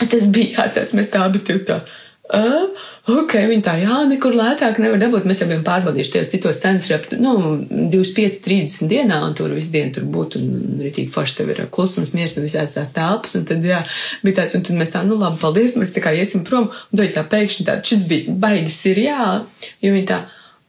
tas 0.02 0.30
bija 0.32 0.62
jā, 0.62 0.70
tāds, 0.78 0.96
mēs 0.98 1.12
tā 1.12 1.26
abi 1.26 1.42
tur 1.46 1.62
tā. 1.68 1.82
Uh, 2.32 2.70
ok, 3.12 3.34
viņi 3.50 3.64
tā, 3.66 3.74
jā, 3.82 3.96
nekur 4.08 4.32
lētāk 4.32 4.78
nevar 4.80 5.00
dabūt. 5.02 5.26
Mēs 5.28 5.42
jau 5.42 5.48
bijām 5.50 5.64
pārbaudījuši 5.66 6.12
tie 6.14 6.22
citos 6.32 6.62
cenas, 6.62 6.86
ap, 6.94 7.10
nu, 7.20 7.34
25, 7.92 8.38
30 8.46 8.88
dienā, 8.88 9.18
un 9.26 9.34
tur 9.36 9.52
visu 9.52 9.68
dienu 9.74 9.92
tur 9.92 10.06
būtu, 10.14 10.40
un 10.40 10.80
rītīgi 10.80 11.12
forši 11.12 11.36
tev 11.42 11.50
ir 11.52 11.60
klusums, 11.74 12.14
miers 12.16 12.38
un 12.40 12.46
visādas 12.46 12.78
tās 12.78 12.94
telpas, 12.96 13.36
un 13.36 13.44
tad, 13.48 13.66
jā, 13.68 13.82
bija 14.24 14.40
tāds, 14.40 14.56
un 14.56 14.64
tad 14.64 14.80
mēs 14.80 14.94
tā, 14.94 15.02
nu, 15.04 15.18
labi, 15.20 15.42
paldies, 15.42 15.76
mēs 15.76 15.92
tā 15.92 16.04
kā 16.04 16.14
iesim 16.16 16.46
prom, 16.48 16.70
un 16.72 17.02
tad 17.02 17.12
tā 17.18 17.26
pēkšņi 17.34 17.68
tā, 17.68 17.76
šis 17.84 18.06
bija 18.08 18.38
baigi 18.46 18.72
seriāli, 18.78 19.68
jo 19.84 19.92
viņi 19.92 20.08
tā, 20.14 20.22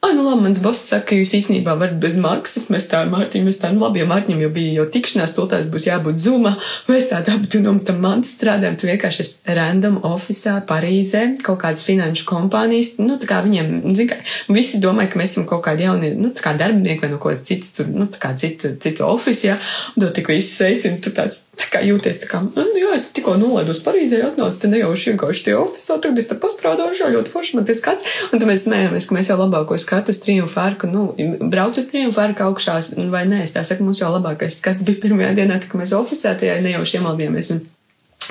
Ah, 0.06 0.12
nu 0.16 0.24
labi, 0.30 0.42
mans 0.44 0.60
boss 0.60 0.84
saka, 0.84 1.06
ka 1.14 1.16
jūs 1.16 1.32
īstenībā 1.38 1.78
varat 1.80 1.96
bez 2.04 2.18
maksas. 2.20 2.66
Mēs 2.74 2.90
tā 2.92 2.98
ar 3.06 3.08
Mārtiņu, 3.08 3.46
mēs 3.48 3.62
tā, 3.62 3.70
nu 3.72 3.86
labi, 3.86 4.02
jo 4.02 4.08
Mārtiņam 4.10 4.42
jau 4.44 4.50
bija 4.52 4.74
jau 4.76 4.86
tikšanās, 4.92 5.32
tūlēs 5.38 5.70
būs 5.72 5.86
jābūt 5.88 6.18
zumā. 6.20 6.52
Mēs 6.90 7.08
tā 7.08 7.22
tu 7.24 7.62
no 7.64 7.72
tam 7.88 8.02
mans 8.04 8.34
strādājam, 8.36 8.76
tu 8.76 8.90
vienkārši 8.90 9.24
esi 9.24 9.56
random 9.56 10.02
ofisā 10.10 10.58
Parīzē, 10.68 11.22
kaut 11.48 11.62
kādas 11.62 11.86
finanšu 11.88 12.28
kompānijas, 12.28 12.98
nu 13.00 13.16
tā 13.22 13.30
kā 13.30 13.38
viņiem, 13.46 13.70
zin 13.96 14.10
kā, 14.12 14.18
visi 14.52 14.82
domāja, 14.84 15.14
ka 15.14 15.22
mēs 15.22 15.38
esam 15.38 15.48
kaut 15.48 15.64
kādi 15.70 15.88
jaunie, 15.88 16.12
nu 16.20 16.34
tā 16.36 16.44
kā 16.50 16.52
darbinieki 16.60 17.06
vai 17.06 17.12
no 17.14 17.22
kaut 17.24 17.38
kāds 17.38 17.48
cits 17.48 17.72
tur, 17.78 17.88
nu 17.88 18.10
tā 18.12 18.20
kā 18.26 18.34
citu, 18.44 18.74
citu 18.84 19.08
ofisā, 19.08 19.56
un 19.96 20.04
to 20.04 20.12
tik 20.20 20.34
visi 20.34 20.52
sveicina, 20.58 21.00
tu 21.00 21.16
tāds, 21.16 21.46
tā 21.53 21.53
kā 21.74 21.82
jūties 21.86 22.22
tā 22.22 22.30
kā, 22.30 22.42
nu 22.46 22.64
jā, 22.78 22.94
es 22.98 23.12
tikko 23.16 23.36
nolaidos 23.42 23.82
Parīzē, 23.86 24.22
atnācu 24.28 24.62
te 24.62 24.70
nejauši 24.72 25.14
vienkārši 25.14 25.46
tie 25.48 25.56
ofisā, 25.58 25.98
tagad 26.02 26.22
es 26.22 26.30
te 26.30 26.38
pastrādāšu, 26.40 27.10
ļoti 27.16 27.34
forši 27.34 27.58
man 27.58 27.68
tas 27.70 27.82
skats, 27.82 28.08
un 28.30 28.42
tad 28.42 28.48
mēs 28.50 28.66
smējamies, 28.68 29.10
ka 29.10 29.18
mēs 29.18 29.32
jau 29.32 29.40
labākos 29.42 29.86
skatu 29.86 30.14
uz 30.14 30.22
triumfu 30.24 30.62
arku, 30.64 30.90
nu, 30.90 31.06
braukt 31.54 31.82
uz 31.82 31.90
triumfu 31.92 32.22
arku 32.24 32.46
augšās, 32.48 32.94
vai 33.14 33.26
nē, 33.30 33.44
es 33.48 33.56
tā 33.56 33.66
saku, 33.68 33.86
mums 33.88 34.02
jau 34.02 34.12
labākais 34.14 34.60
skats 34.62 34.86
bija 34.88 35.02
pirmajā 35.06 35.34
dienā, 35.42 35.62
kad 35.64 35.78
mēs 35.80 35.96
oficiātajā 35.98 36.60
nejauši 36.66 37.00
iemaldījāmies. 37.00 37.54
Un, 37.56 37.64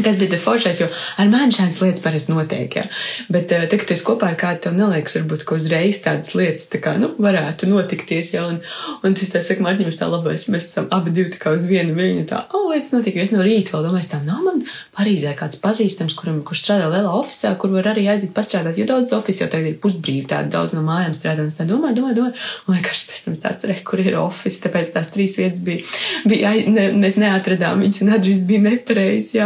Kas 0.01 0.17
bija 0.17 0.39
foršais, 0.41 0.81
jo 0.81 0.87
ar 1.21 1.29
mani 1.29 1.53
šādas 1.53 1.83
lietas 1.83 2.01
parasti 2.05 2.33
notiek. 2.33 2.77
Jā. 2.79 2.87
Bet, 3.33 3.53
uh, 3.53 3.67
te, 3.69 3.77
kad 3.77 3.91
tu 3.91 3.97
esi 3.97 4.07
kopā 4.07 4.31
ar 4.33 4.39
kādu, 4.41 4.63
tev 4.65 4.77
neliekas, 4.79 5.19
varbūt, 5.19 5.45
ka 5.49 5.59
uzreiz 5.59 6.01
tādas 6.05 6.33
lietas 6.39 6.71
tā 6.73 6.81
kā, 6.83 6.95
nu, 7.01 7.13
varētu 7.23 7.69
notikties. 7.69 8.33
Jā, 8.33 8.47
un, 8.49 8.61
un 9.05 9.19
tas, 9.19 9.33
tā 9.35 9.43
saka, 9.45 9.65
Marķim, 9.67 9.91
tā 9.99 10.09
labais, 10.09 10.47
mēs 10.53 10.71
esam 10.71 10.89
abi 10.95 11.13
divi 11.15 11.35
tā 11.35 11.43
kā 11.43 11.53
uz 11.53 11.67
vienu 11.69 11.93
viļņu, 11.99 12.25
tā, 12.31 12.41
o, 12.49 12.63
oh, 12.63 12.71
lietas 12.73 12.95
notika, 12.95 13.21
jo 13.21 13.27
es 13.29 13.35
no 13.35 13.45
rīta 13.45 13.77
vēl 13.77 13.87
domāju, 13.91 14.09
tā 14.15 14.23
nav 14.25 14.41
man 14.47 14.63
Parīzē 14.97 15.33
kāds 15.39 15.57
pazīstams, 15.63 16.17
kuram, 16.19 16.41
kurš 16.47 16.65
strādā 16.67 16.89
lielā 16.93 17.13
ofisā, 17.17 17.53
kur 17.61 17.73
var 17.73 17.93
arī 17.93 18.07
aiziet 18.13 18.35
pastrādāt, 18.37 18.77
jo 18.81 18.85
daudz 18.89 19.15
ofisu 19.17 19.45
jau 19.45 19.51
tagad 19.53 19.71
ir 19.71 19.79
pusbrīvi, 19.81 20.27
tādi 20.29 20.53
daudz 20.53 20.75
no 20.77 20.83
mājām 20.85 21.15
strādā, 21.17 21.45
un 21.45 21.53
es 21.53 21.57
tā 21.57 21.65
domāju, 21.69 21.97
domāju, 21.97 22.19
domāju, 22.19 22.35
un 22.67 22.77
vienkārši 22.77 23.09
pēc 23.09 23.23
tam 23.25 23.39
tāds, 23.47 23.69
re, 23.71 23.79
kur 23.89 24.03
ir 24.03 24.19
ofis, 24.21 24.61
tāpēc 24.65 24.93
tās 24.93 25.09
trīs 25.15 25.39
vietas 25.41 25.65
bija, 25.65 25.87
bija 26.29 26.53
ne, 26.69 26.91
mēs 26.93 27.17
neatradām 27.23 27.81
viņas, 27.81 28.03
un 28.05 28.13
adres 28.19 28.45
bija 28.49 28.67
nepareizi. 28.67 29.41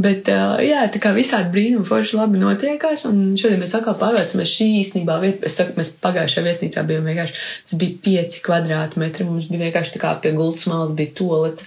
Bet, 0.00 0.28
jā, 0.64 0.84
tā 0.92 1.00
kā 1.02 1.12
visādi 1.16 1.52
brīnumi 1.54 1.86
forši 1.88 2.18
labi 2.18 2.40
notiekās, 2.40 3.06
un 3.08 3.36
šodien 3.40 3.60
mēs 3.62 3.74
atkal 3.78 3.96
pārvērcamies 4.00 4.54
šī 4.54 4.68
īstenībā 4.80 5.18
vieta. 5.22 5.46
Es 5.48 5.58
saku, 5.60 5.76
mēs 5.78 5.92
pagājušajā 6.02 6.46
viesnīcā 6.46 6.84
bijām 6.88 7.08
vienkārši, 7.10 7.36
tas 7.66 7.78
bija 7.80 8.00
pieci 8.06 8.42
kvadrātmetri, 8.46 9.28
mums 9.28 9.48
bija 9.50 9.66
vienkārši 9.66 9.96
tā 9.96 10.02
kā 10.02 10.14
pie 10.22 10.34
gultas 10.36 10.68
malas 10.70 10.94
bija 10.96 11.14
toleta. 11.20 11.66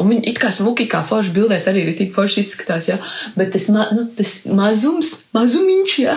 Un 0.00 0.10
viņi 0.12 0.28
it 0.30 0.40
kā 0.42 0.52
smuki, 0.54 0.88
kā 0.90 1.02
forši 1.06 1.34
bildēs 1.34 1.68
arī 1.70 1.86
tik 1.98 2.14
forši 2.14 2.44
izskatās, 2.44 2.90
jā. 2.92 2.98
Bet 3.38 3.54
tas, 3.56 3.68
ma, 3.74 3.88
nu, 3.94 4.06
tas 4.16 4.36
mazums, 4.50 5.23
mazumiņš, 5.34 5.96
jā. 6.02 6.16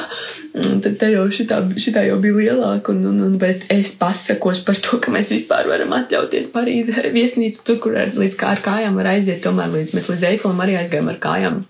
Un 0.58 0.82
tad 0.86 0.98
te 1.02 1.12
jau 1.12 1.26
šitā, 1.34 1.60
šitā 1.78 2.06
jau 2.08 2.18
bija 2.24 2.38
lielāka, 2.40 2.94
un, 2.94 3.06
un, 3.12 3.22
un, 3.28 3.38
bet 3.42 3.68
es 3.74 3.94
pasakos 4.00 4.64
par 4.66 4.80
to, 4.82 5.02
ka 5.04 5.14
mēs 5.14 5.34
vispār 5.34 5.70
varam 5.70 5.96
atļauties 5.98 6.52
Parīzē 6.54 7.10
viesnīcu 7.14 7.66
tur, 7.68 7.82
kur 7.84 7.98
ar, 8.04 8.14
līdz 8.18 8.38
kā 8.40 8.54
ar 8.56 8.64
kājām 8.66 8.98
var 8.98 9.14
aiziet, 9.16 9.44
tomēr 9.46 9.74
līdz 9.74 9.98
mēs 9.98 10.12
līdz 10.14 10.30
Eifelam 10.34 10.64
arī 10.66 10.80
aizgājām 10.82 11.12
ar 11.14 11.20
kājām. 11.28 11.66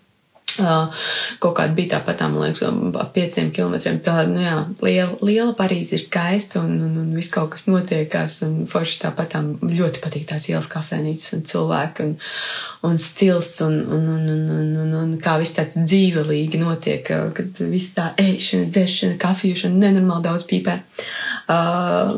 Kaut 0.58 1.56
kāda 1.58 1.76
bija 1.78 1.98
tāpat, 1.98 2.24
man 2.28 2.48
liekas, 2.48 2.63
ap 3.02 3.13
pieciem 3.15 3.52
kilometriem. 3.56 4.00
Tā, 4.06 4.24
nu 4.30 4.41
jā, 4.41 4.56
liela, 4.84 5.17
liela 5.26 5.56
Parīze 5.58 5.98
ir 5.98 6.04
skaista 6.04 6.62
un, 6.63 6.76
un, 6.88 6.96
un 7.04 7.13
viss 7.15 7.34
kaut 7.34 7.54
kas 7.56 7.67
notiekās. 7.70 8.39
Un 8.48 8.65
forši 8.70 9.02
tāpat 9.06 9.34
tām 9.36 9.54
ļoti 9.62 10.04
patīk 10.04 10.28
tās 10.30 10.50
ielas 10.52 10.70
kafēnīcas 10.72 11.38
un 11.38 11.46
cilvēki 11.52 12.08
un, 12.08 12.13
un 12.89 13.00
stils 13.02 13.54
un, 13.65 13.80
un, 13.86 14.10
un, 14.15 14.28
un, 14.36 14.52
un, 14.58 14.76
un, 14.84 14.98
un 15.04 15.15
kā 15.22 15.38
viss 15.41 15.56
tāds 15.58 15.80
dzīvelīgi 15.80 16.62
notiek, 16.62 17.08
kad 17.38 17.63
viss 17.72 17.96
tā 17.98 18.12
ēšana, 18.22 18.70
dzeršana, 18.72 19.20
kafīšana 19.22 19.86
nenormāli 19.86 20.28
daudz 20.30 20.48
pīpē. 20.50 20.80
Uh, 21.48 22.17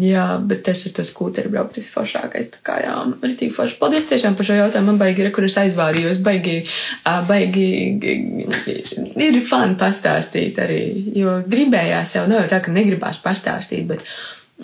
jā, 0.00 0.24
bet 0.48 0.62
tas 0.64 0.80
ir 0.88 0.94
tas 0.96 1.10
kūteru 1.12 1.50
braukt, 1.52 1.74
tas 1.76 1.90
foršākais. 1.92 2.48
Tā 2.54 2.62
kā 2.64 2.78
jā, 2.80 2.94
ritīgi 3.20 3.52
forši. 3.52 3.76
Paldies 3.80 4.08
tiešām 4.08 4.38
par 4.38 4.48
šo 4.48 4.56
jautājumu. 4.56 4.88
Man 4.88 5.00
baigi 5.02 5.26
ir, 5.26 5.28
kur 5.36 5.44
es 5.44 5.58
aizvārījos, 5.60 6.22
baigi, 6.24 6.62
uh, 6.64 7.20
baigi 7.28 7.66
ir 9.26 9.40
fani 9.48 9.78
pastāstīt 9.80 10.60
arī, 10.62 10.82
jo 11.16 11.40
gribējās 11.50 12.16
jau, 12.18 12.26
nav 12.30 12.44
jau 12.44 12.52
tā, 12.52 12.60
ka 12.64 12.74
negribās 12.74 13.20
pastāstīt, 13.24 13.86
bet 13.90 14.04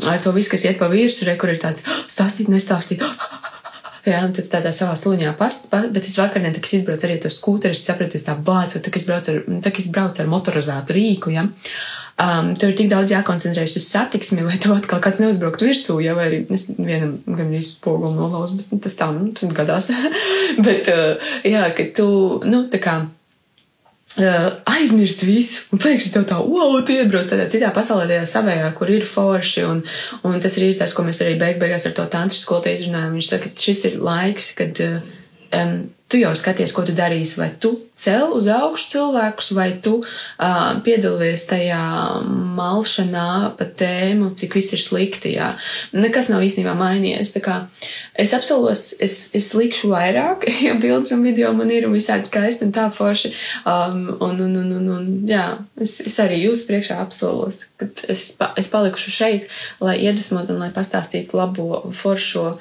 ar 0.05 0.23
to 0.23 0.33
visu, 0.37 0.53
kas 0.53 0.67
iet 0.69 0.79
pa 0.81 0.91
virsmu, 0.93 1.29
re, 1.29 1.37
kur 1.41 1.53
ir 1.53 1.61
tāds 1.63 1.85
stāstīt, 2.13 2.51
nestāstīt. 2.53 3.05
Jā, 4.07 4.21
un 4.23 4.31
tad 4.37 4.47
tādā 4.53 4.71
savā 4.71 4.93
sluņā 4.95 5.33
past, 5.35 5.65
pa, 5.73 5.81
bet 5.91 6.07
es 6.07 6.15
vakarā, 6.15 6.53
kad 6.55 6.69
es 6.69 6.75
izbraucu 6.77 7.09
arī 7.09 7.17
to 7.19 7.31
skūteri, 7.33 7.75
es 7.75 7.83
sapratu, 7.89 8.15
es 8.15 8.27
tā 8.29 8.37
bācu, 8.39 8.79
tā, 8.79 8.93
ka 8.95 9.01
es 9.01 9.07
braucu 9.09 9.33
ar, 9.33 9.41
tā, 9.65 9.73
ka 9.75 9.83
es 9.83 9.89
braucu 9.91 10.23
ar 10.23 10.29
motorizētu 10.31 10.95
rīku, 10.95 11.33
ja. 11.35 11.43
Um, 12.17 12.55
tev 12.57 12.71
ir 12.71 12.77
tik 12.79 12.87
daudz 12.89 13.11
jākoncentrējas 13.13 13.75
uz 13.77 13.87
satiksmi, 13.91 14.41
lai 14.47 14.57
tev 14.57 14.73
atkal 14.73 15.03
kāds 15.05 15.19
neuzbrauktu 15.21 15.67
virsū, 15.69 15.99
ja 16.01 16.15
vai 16.17 16.31
arī 16.31 16.39
es 16.57 16.71
vienam 16.79 17.19
gan 17.27 17.51
arī 17.51 17.61
spoguli 17.61 18.17
nolauz, 18.17 18.55
bet 18.57 18.87
tas 18.87 18.97
tā, 18.97 19.11
nu, 19.13 19.35
tas 19.37 19.53
gadās. 19.53 19.91
bet, 20.67 20.89
uh, 20.89 21.29
jā, 21.45 21.67
ka 21.77 21.85
tu, 21.99 22.07
nu, 22.49 22.63
tā 22.73 22.81
kā 22.81 22.95
uh, 23.05 24.49
aizmirst 24.73 25.27
visu, 25.29 25.67
un 25.77 25.83
pēkšņi 25.85 26.15
tev 26.15 26.25
tā, 26.31 26.39
wow, 26.41 26.79
tu 26.89 26.97
iebrauc 26.97 27.29
tādā 27.29 27.51
citā 27.53 27.69
pasaulē, 27.77 28.09
tajā 28.09 28.25
savējā, 28.33 28.73
kur 28.79 28.95
ir 28.97 29.05
forši, 29.11 29.67
un, 29.69 29.85
un 30.25 30.41
tas 30.41 30.57
arī 30.57 30.73
ir 30.73 30.81
tas, 30.81 30.97
ko 30.97 31.05
mēs 31.05 31.21
arī 31.21 31.37
beig 31.43 31.61
beigās 31.61 31.85
ar 31.85 31.99
to 32.01 32.09
tantru 32.17 32.41
skolotāju 32.41 32.81
izrunājam. 32.81 33.13
Viņš 33.19 33.33
saka, 33.35 33.53
ka 33.53 33.67
šis 33.69 33.85
ir 33.91 34.01
laiks, 34.01 34.49
kad 34.57 34.81
um, 34.87 35.77
tu 36.09 36.21
jau 36.21 36.31
skaties, 36.39 36.71
ko 36.75 36.85
tu 36.87 36.95
darīsi, 36.95 37.35
vai 37.41 37.49
tu 37.59 37.73
cel 37.99 38.31
uz 38.37 38.47
augšu 38.53 38.91
cilvēkus, 38.93 39.49
vai 39.57 39.67
tu 39.83 39.97
uh, 39.99 40.77
piedalies 40.87 41.47
tajā 41.51 41.81
malšanā 42.57 43.31
pa 43.59 43.67
tēmu, 43.81 44.31
cik 44.39 44.55
viss 44.59 44.77
ir 44.77 44.83
slikti. 44.83 45.33
Jā. 45.35 45.49
Nekas 45.97 46.29
nav 46.31 46.45
īstenībā 46.47 46.77
mainījies. 46.79 47.35
Es 48.15 48.35
apsolos, 48.37 48.85
es, 49.03 49.17
es 49.35 49.49
likšu 49.59 49.91
vairāk, 49.91 50.47
jo 50.69 50.77
bildes 50.83 51.15
un 51.17 51.25
video 51.27 51.51
man 51.57 51.73
ir 51.75 51.89
un 51.89 51.97
visādi 51.97 52.31
skaisti 52.31 52.69
un 52.69 52.77
tā 52.77 52.87
forši. 52.95 53.33
Um, 53.67 54.07
un, 54.21 54.39
un, 54.47 54.55
un, 54.63 54.71
un, 54.79 54.93
un, 54.99 55.11
jā, 55.27 55.49
es, 55.83 55.99
es 56.07 56.21
arī 56.23 56.39
jūsu 56.45 56.69
priekšā 56.71 57.01
apsolos, 57.03 57.65
ka 57.81 57.91
es, 58.13 58.29
pa, 58.39 58.53
es 58.61 58.71
palikšu 58.71 59.17
šeit, 59.17 59.51
lai 59.83 59.99
iedvesmotu 60.05 60.55
un 60.55 60.63
lai 60.63 60.71
pastāstītu 60.77 61.35
labo, 61.41 61.83
foršo 61.97 62.53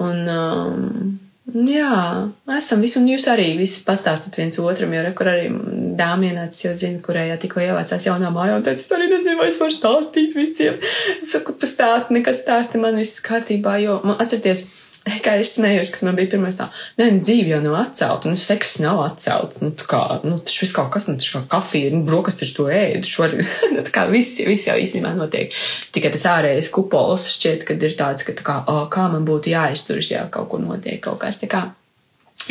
un. 0.00 0.24
Um, 0.38 1.14
Jā, 1.44 2.30
esam 2.56 2.80
visi, 2.80 2.96
un 2.96 3.08
jūs 3.10 3.26
arī 3.28 3.50
visi 3.58 3.82
pastāstat 3.84 4.32
viens 4.40 4.56
otram, 4.62 4.94
jo 4.96 5.02
rekur 5.04 5.28
arī 5.28 5.50
dāma 5.98 6.30
ienācis, 6.30 6.62
jau 6.64 6.72
zina, 6.80 7.02
kurējā 7.04 7.36
tikko 7.42 7.60
ievācās 7.60 8.06
jaunā 8.08 8.30
mājā, 8.32 8.54
un 8.56 8.64
teica, 8.64 8.80
es 8.80 8.94
arī 8.96 9.10
nezinu, 9.10 9.36
vai 9.42 9.50
es 9.50 9.58
varu 9.60 9.74
stāstīt 9.76 10.32
visiem. 10.38 10.78
Es 11.18 11.34
saku, 11.34 11.52
tu 11.60 11.68
stāsti, 11.68 12.16
nekad 12.16 12.38
stāsti, 12.38 12.80
man 12.80 12.96
viss 12.96 13.20
kārtībā, 13.24 13.76
jo, 13.84 13.98
man 14.08 14.16
atcerieties, 14.24 14.64
Kā 15.24 15.34
es 15.40 15.52
smējos, 15.58 15.90
kas 15.92 16.04
man 16.06 16.16
bija 16.16 16.30
pirmais 16.32 16.56
tā, 16.56 16.70
nē, 16.96 17.10
nu, 17.12 17.20
dzīve 17.20 17.52
jau 17.52 17.60
nav 17.64 17.76
atcelta, 17.82 18.30
nu, 18.30 18.40
seks 18.40 18.78
nav 18.80 19.02
atcelts, 19.04 19.60
nu, 19.64 19.72
kā, 19.76 20.00
nu, 20.24 20.38
tas 20.40 20.56
viss 20.62 20.76
kaut 20.76 20.90
kas, 20.94 21.08
nu, 21.10 21.18
tas 21.20 21.28
kā 21.34 21.42
kafija, 21.52 21.92
nu, 21.92 22.00
brokastis 22.08 22.54
to 22.56 22.70
ēdu, 22.72 23.04
šo 23.08 23.26
arī, 23.28 23.44
nu, 23.74 23.84
tā 23.84 23.92
kā 23.92 24.06
viss, 24.08 24.40
viss 24.48 24.68
jau 24.70 24.78
īstenībā 24.80 25.12
notiek. 25.18 25.52
Tikai 25.94 26.12
tas 26.14 26.24
ārējais 26.32 26.72
kupols 26.72 27.28
šķiet, 27.36 27.68
kad 27.68 27.84
ir 27.84 27.96
tāds, 28.00 28.24
ka, 28.24 28.36
tā 28.36 28.46
kā, 28.46 28.60
o, 28.70 28.84
kā 28.92 29.08
man 29.12 29.28
būtu 29.28 29.52
jāizturas, 29.52 30.12
ja 30.14 30.24
kaut 30.32 30.54
kur 30.54 30.64
notiek 30.64 31.02
kaut 31.04 31.20
kas, 31.24 31.42
tā 31.42 31.52
kā. 31.52 31.66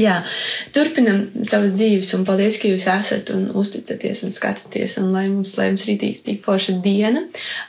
Jā, 0.02 0.16
turpinam 0.74 1.26
savas 1.46 1.74
dzīves, 1.76 2.10
un 2.18 2.24
paldies, 2.26 2.58
ka 2.62 2.70
jūs 2.72 2.86
esat 2.90 3.30
un 3.34 3.46
uzticaties 3.60 4.24
un 4.26 4.34
skatāties. 4.34 4.96
Un 5.02 5.12
lai 5.14 5.28
mums, 5.30 5.54
lai 5.60 5.70
mums 5.72 5.86
rītīgi 5.86 6.24
tik 6.26 6.42
forša 6.46 6.78
diena, 6.84 7.26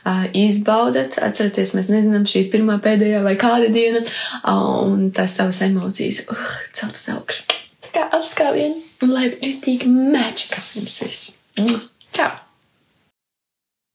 uh, 0.07 0.25
izbaudat, 0.37 1.19
atcerieties, 1.25 1.75
mēs 1.77 1.91
nezinām, 1.93 2.25
šī 2.29 2.45
ir 2.45 2.49
pirmā, 2.55 2.79
pēdējā 2.83 3.21
vai 3.25 3.35
kāda 3.41 3.69
diena, 3.73 4.01
uh, 4.41 4.81
un 4.87 5.11
tās 5.15 5.37
savas 5.37 5.61
emocijas, 5.67 6.23
uh, 6.31 6.49
celt 6.77 6.97
uz 6.97 7.05
augšu. 7.13 7.45
Tā 7.85 7.93
kā 7.99 8.09
apskāvieni, 8.17 8.81
un 9.05 9.15
lai 9.15 9.29
rītīgi 9.35 9.91
mačika 9.91 10.63
jums 10.73 10.99
viss. 11.05 11.37
Čau! 12.15 12.33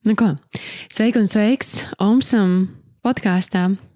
Nu 0.06 0.14
ko, 0.16 0.32
sveiki 0.88 1.20
un 1.20 1.28
sveiks 1.28 1.80
Omsam 2.00 2.60
podkāstā. 3.04 3.68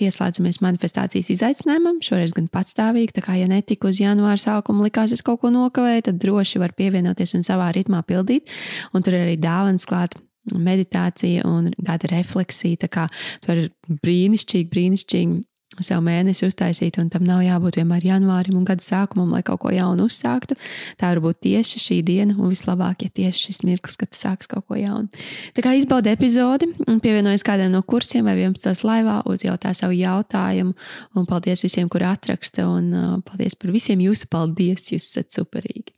pieslēdzamies 0.00 0.60
manifestācijas 0.64 1.30
izaicinājumam, 1.34 2.00
šoreiz 2.04 2.34
gan 2.36 2.48
patstāvīgi. 2.52 3.14
Tā 3.18 3.24
kā, 3.26 3.36
ja 3.40 3.50
netika 3.50 3.90
uz 3.90 4.00
janvāra 4.02 4.40
sākuma, 4.40 4.86
likās, 4.88 5.14
es 5.14 5.24
kaut 5.26 5.42
ko 5.44 5.52
nokavēju, 5.54 6.08
tad 6.08 6.18
droši 6.22 6.62
var 6.62 6.74
pievienoties 6.78 7.36
un 7.38 7.46
savā 7.46 7.70
ritmā 7.76 8.02
pildīt. 8.08 8.50
Un 8.94 9.06
tur 9.06 9.18
ir 9.18 9.28
arī 9.28 9.38
dāvāns 9.40 9.88
klāt. 9.88 10.18
Meditācija 10.50 11.44
un 11.44 11.68
gada 11.84 12.08
refleksija. 12.10 12.80
Tā 12.86 12.88
kā 12.90 13.02
tur 13.44 13.58
ir 13.60 13.66
brīnišķīgi, 14.00 14.70
brīnišķīgi 14.72 15.42
sev 15.78 16.02
mēnesi 16.02 16.46
uztaisīt, 16.48 16.98
un 16.98 17.10
tam 17.12 17.22
nav 17.26 17.44
jābūt 17.44 17.78
vienmēr 17.78 18.06
janvārim 18.08 18.56
un 18.58 18.64
gada 18.66 18.82
sākumam, 18.84 19.30
lai 19.34 19.42
kaut 19.46 19.62
ko 19.62 19.70
jaunu 19.74 20.08
uzsāktu. 20.10 20.56
Tā 21.00 21.12
var 21.12 21.20
būt 21.22 21.40
tieši 21.46 21.82
šī 21.84 21.98
diena, 22.06 22.34
un 22.34 22.50
vislabāk, 22.50 23.04
ja 23.06 23.14
tieši 23.20 23.46
šis 23.46 23.62
mirklis, 23.68 23.98
kad 24.00 24.16
sāks 24.18 24.50
kaut 24.50 24.66
ko 24.66 24.78
jaunu. 24.80 25.06
Tā 25.54 25.64
kā 25.64 25.76
izbaudi 25.78 26.10
epizodi 26.12 26.70
pievienojas 27.04 27.46
kādam 27.46 27.70
no 27.76 27.84
kursiem 27.86 28.26
vai 28.26 28.36
11. 28.40 28.82
laivā, 28.86 29.20
uzjautā 29.30 29.72
savu 29.78 29.94
jautājumu, 29.98 30.74
un 31.14 31.30
paldies 31.30 31.62
visiem, 31.66 31.88
kuri 31.92 32.08
atraksta, 32.10 32.66
un 32.66 32.90
uh, 32.90 33.14
paldies 33.26 33.56
par 33.60 33.72
visiem 33.74 34.02
jūsu 34.08 34.28
paldies, 34.32 34.90
jūs 34.90 35.06
esat 35.12 35.32
superīgi. 35.38 35.94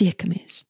Tiekamies! 0.00 0.64